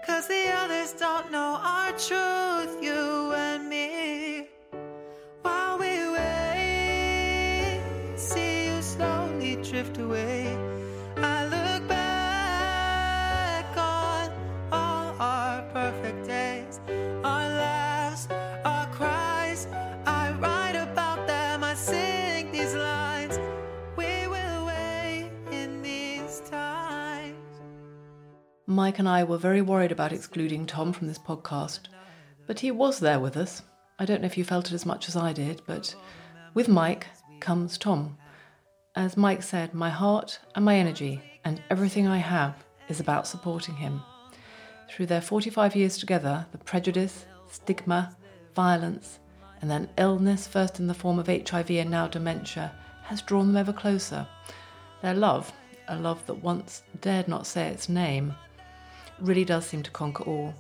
Cause 0.07 0.29
the 0.29 0.51
others 0.53 0.93
don't 0.93 1.33
know 1.33 1.59
our 1.61 1.91
truth, 1.91 2.81
you 2.81 3.33
and 3.35 3.69
me. 3.69 4.49
While 5.43 5.79
we 5.79 6.09
wait, 6.11 7.81
see 8.15 8.67
you 8.67 8.81
slowly 8.83 9.57
drift 9.57 9.99
away. 9.99 10.46
Mike 28.77 28.99
and 28.99 29.09
I 29.09 29.25
were 29.25 29.39
very 29.39 29.63
worried 29.63 29.91
about 29.91 30.13
excluding 30.13 30.67
Tom 30.67 30.93
from 30.93 31.07
this 31.07 31.19
podcast, 31.19 31.89
but 32.47 32.61
he 32.61 32.71
was 32.71 32.99
there 32.99 33.19
with 33.19 33.39
us. 33.39 33.63
I 33.99 34.05
don't 34.05 34.21
know 34.21 34.27
if 34.27 34.37
you 34.37 34.45
felt 34.45 34.67
it 34.67 34.75
as 34.75 34.85
much 34.85 35.09
as 35.09 35.17
I 35.17 35.33
did, 35.33 35.63
but 35.67 35.95
with 36.53 36.69
Mike 36.69 37.07
comes 37.41 37.79
Tom. 37.79 38.19
As 38.95 39.17
Mike 39.17 39.43
said, 39.43 39.73
my 39.73 39.89
heart 39.89 40.39
and 40.55 40.63
my 40.63 40.77
energy 40.77 41.23
and 41.43 41.63
everything 41.71 42.07
I 42.07 42.19
have 42.19 42.67
is 42.91 43.01
about 43.01 43.27
supporting 43.27 43.77
him. 43.77 44.03
Through 44.91 45.07
their 45.07 45.23
45 45.23 45.75
years 45.75 45.97
together, 45.97 46.45
the 46.53 46.59
prejudice, 46.59 47.25
stigma, 47.51 48.15
violence, 48.55 49.21
and 49.63 49.71
then 49.71 49.89
illness, 49.97 50.47
first 50.47 50.81
in 50.81 50.87
the 50.87 50.93
form 50.93 51.19
of 51.19 51.29
HIV 51.29 51.71
and 51.71 51.91
now 51.91 52.09
dementia, 52.09 52.75
has 53.05 53.23
drawn 53.23 53.47
them 53.47 53.57
ever 53.57 53.73
closer. 53.73 54.29
Their 55.01 55.15
love, 55.15 55.51
a 55.89 55.97
love 55.97 56.27
that 56.27 56.43
once 56.43 56.83
dared 57.01 57.27
not 57.27 57.47
say 57.47 57.69
its 57.69 57.89
name, 57.89 58.35
really 59.21 59.45
does 59.45 59.67
seem 59.67 59.83
to 59.83 59.91
conquer 59.91 60.25
all. 60.25 60.55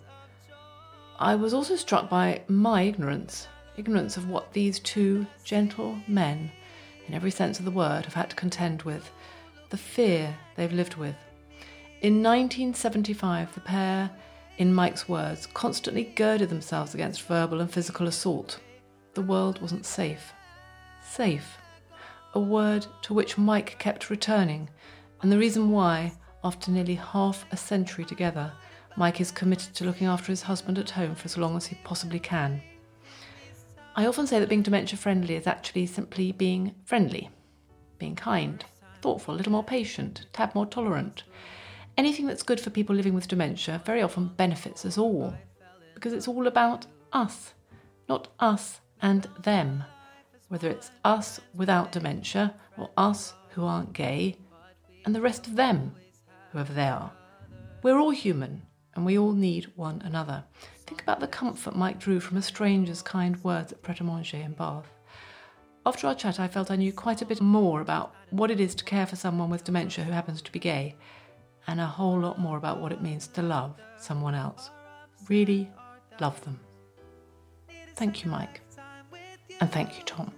I 1.18 1.34
was 1.34 1.54
also 1.54 1.76
struck 1.76 2.08
by 2.08 2.42
my 2.48 2.82
ignorance 2.82 3.48
ignorance 3.76 4.16
of 4.16 4.30
what 4.30 4.54
these 4.54 4.78
two 4.80 5.26
gentle 5.44 5.98
men 6.08 6.50
in 7.06 7.14
every 7.14 7.30
sense 7.30 7.58
of 7.58 7.64
the 7.64 7.70
word, 7.70 8.04
have 8.04 8.14
had 8.14 8.30
to 8.30 8.36
contend 8.36 8.82
with, 8.82 9.10
the 9.70 9.76
fear 9.76 10.36
they've 10.56 10.72
lived 10.72 10.96
with. 10.96 11.16
In 12.02 12.22
1975, 12.22 13.54
the 13.54 13.60
pair, 13.60 14.10
in 14.58 14.74
Mike's 14.74 15.08
words, 15.08 15.46
constantly 15.46 16.04
girded 16.04 16.48
themselves 16.48 16.94
against 16.94 17.22
verbal 17.22 17.60
and 17.60 17.70
physical 17.70 18.06
assault. 18.06 18.58
The 19.14 19.22
world 19.22 19.60
wasn't 19.60 19.86
safe. 19.86 20.32
Safe. 21.08 21.58
A 22.34 22.40
word 22.40 22.86
to 23.02 23.14
which 23.14 23.38
Mike 23.38 23.76
kept 23.78 24.10
returning, 24.10 24.68
and 25.22 25.32
the 25.32 25.38
reason 25.38 25.70
why, 25.70 26.12
after 26.46 26.70
nearly 26.70 26.94
half 26.94 27.44
a 27.50 27.56
century 27.56 28.04
together, 28.04 28.52
Mike 28.96 29.20
is 29.20 29.32
committed 29.32 29.74
to 29.74 29.84
looking 29.84 30.06
after 30.06 30.28
his 30.30 30.42
husband 30.42 30.78
at 30.78 30.90
home 30.90 31.16
for 31.16 31.24
as 31.24 31.36
long 31.36 31.56
as 31.56 31.66
he 31.66 31.76
possibly 31.82 32.20
can. 32.20 32.62
I 33.96 34.06
often 34.06 34.28
say 34.28 34.38
that 34.38 34.48
being 34.48 34.62
dementia 34.62 34.96
friendly 34.96 35.34
is 35.34 35.48
actually 35.48 35.86
simply 35.86 36.30
being 36.30 36.72
friendly, 36.84 37.30
being 37.98 38.14
kind, 38.14 38.64
thoughtful, 39.02 39.34
a 39.34 39.36
little 39.36 39.50
more 39.50 39.64
patient, 39.64 40.26
tad 40.32 40.54
more 40.54 40.66
tolerant. 40.66 41.24
Anything 41.98 42.26
that's 42.26 42.44
good 42.44 42.60
for 42.60 42.70
people 42.70 42.94
living 42.94 43.14
with 43.14 43.26
dementia 43.26 43.82
very 43.84 44.02
often 44.02 44.28
benefits 44.28 44.86
us 44.86 44.98
all, 44.98 45.34
because 45.94 46.12
it's 46.12 46.28
all 46.28 46.46
about 46.46 46.86
us, 47.12 47.54
not 48.08 48.28
us 48.38 48.80
and 49.02 49.28
them. 49.42 49.82
Whether 50.46 50.70
it's 50.70 50.92
us 51.04 51.40
without 51.56 51.90
dementia 51.90 52.54
or 52.78 52.90
us 52.96 53.34
who 53.50 53.64
aren't 53.64 53.92
gay, 53.94 54.36
and 55.04 55.12
the 55.12 55.20
rest 55.20 55.48
of 55.48 55.56
them, 55.56 55.92
whoever 56.52 56.72
they 56.72 56.88
are. 56.88 57.10
We're 57.82 57.98
all 57.98 58.10
human, 58.10 58.62
and 58.94 59.04
we 59.04 59.18
all 59.18 59.32
need 59.32 59.70
one 59.76 60.02
another. 60.04 60.44
Think 60.86 61.02
about 61.02 61.20
the 61.20 61.28
comfort 61.28 61.76
Mike 61.76 61.98
drew 61.98 62.20
from 62.20 62.36
a 62.36 62.42
stranger's 62.42 63.02
kind 63.02 63.42
words 63.44 63.72
at 63.72 63.82
Pret 63.82 64.00
a 64.00 64.04
Manger 64.04 64.38
in 64.38 64.52
Bath. 64.52 64.90
After 65.84 66.06
our 66.08 66.14
chat, 66.14 66.40
I 66.40 66.48
felt 66.48 66.70
I 66.70 66.76
knew 66.76 66.92
quite 66.92 67.22
a 67.22 67.26
bit 67.26 67.40
more 67.40 67.80
about 67.80 68.14
what 68.30 68.50
it 68.50 68.60
is 68.60 68.74
to 68.76 68.84
care 68.84 69.06
for 69.06 69.16
someone 69.16 69.50
with 69.50 69.64
dementia 69.64 70.04
who 70.04 70.12
happens 70.12 70.42
to 70.42 70.52
be 70.52 70.58
gay, 70.58 70.96
and 71.66 71.80
a 71.80 71.86
whole 71.86 72.18
lot 72.18 72.40
more 72.40 72.56
about 72.56 72.80
what 72.80 72.92
it 72.92 73.02
means 73.02 73.26
to 73.28 73.42
love 73.42 73.76
someone 73.98 74.34
else. 74.34 74.70
Really 75.28 75.70
love 76.20 76.40
them. 76.44 76.58
Thank 77.94 78.24
you, 78.24 78.30
Mike. 78.30 78.60
And 79.60 79.70
thank 79.70 79.96
you, 79.96 80.04
Tom. 80.04 80.32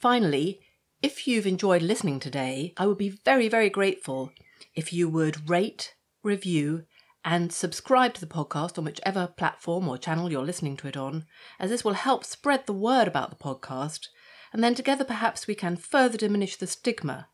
Finally, 0.00 0.60
if 1.02 1.26
you've 1.26 1.46
enjoyed 1.46 1.82
listening 1.82 2.20
today, 2.20 2.72
I 2.76 2.86
would 2.86 2.98
be 2.98 3.18
very, 3.24 3.48
very 3.48 3.70
grateful 3.70 4.32
if 4.74 4.92
you 4.92 5.08
would 5.08 5.48
rate, 5.48 5.94
review, 6.22 6.84
and 7.24 7.52
subscribe 7.52 8.14
to 8.14 8.20
the 8.20 8.26
podcast 8.26 8.78
on 8.78 8.84
whichever 8.84 9.26
platform 9.26 9.88
or 9.88 9.98
channel 9.98 10.30
you're 10.30 10.44
listening 10.44 10.76
to 10.78 10.88
it 10.88 10.96
on, 10.96 11.26
as 11.58 11.70
this 11.70 11.84
will 11.84 11.92
help 11.92 12.24
spread 12.24 12.66
the 12.66 12.72
word 12.72 13.06
about 13.06 13.30
the 13.30 13.36
podcast, 13.36 14.08
and 14.52 14.64
then 14.64 14.74
together 14.74 15.04
perhaps 15.04 15.46
we 15.46 15.54
can 15.54 15.76
further 15.76 16.16
diminish 16.16 16.56
the 16.56 16.66
stigma, 16.66 17.28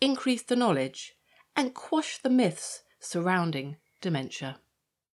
increase 0.00 0.42
the 0.42 0.56
knowledge, 0.56 1.14
and 1.56 1.74
quash 1.74 2.18
the 2.18 2.30
myths 2.30 2.82
surrounding 3.00 3.76
dementia. 4.02 4.58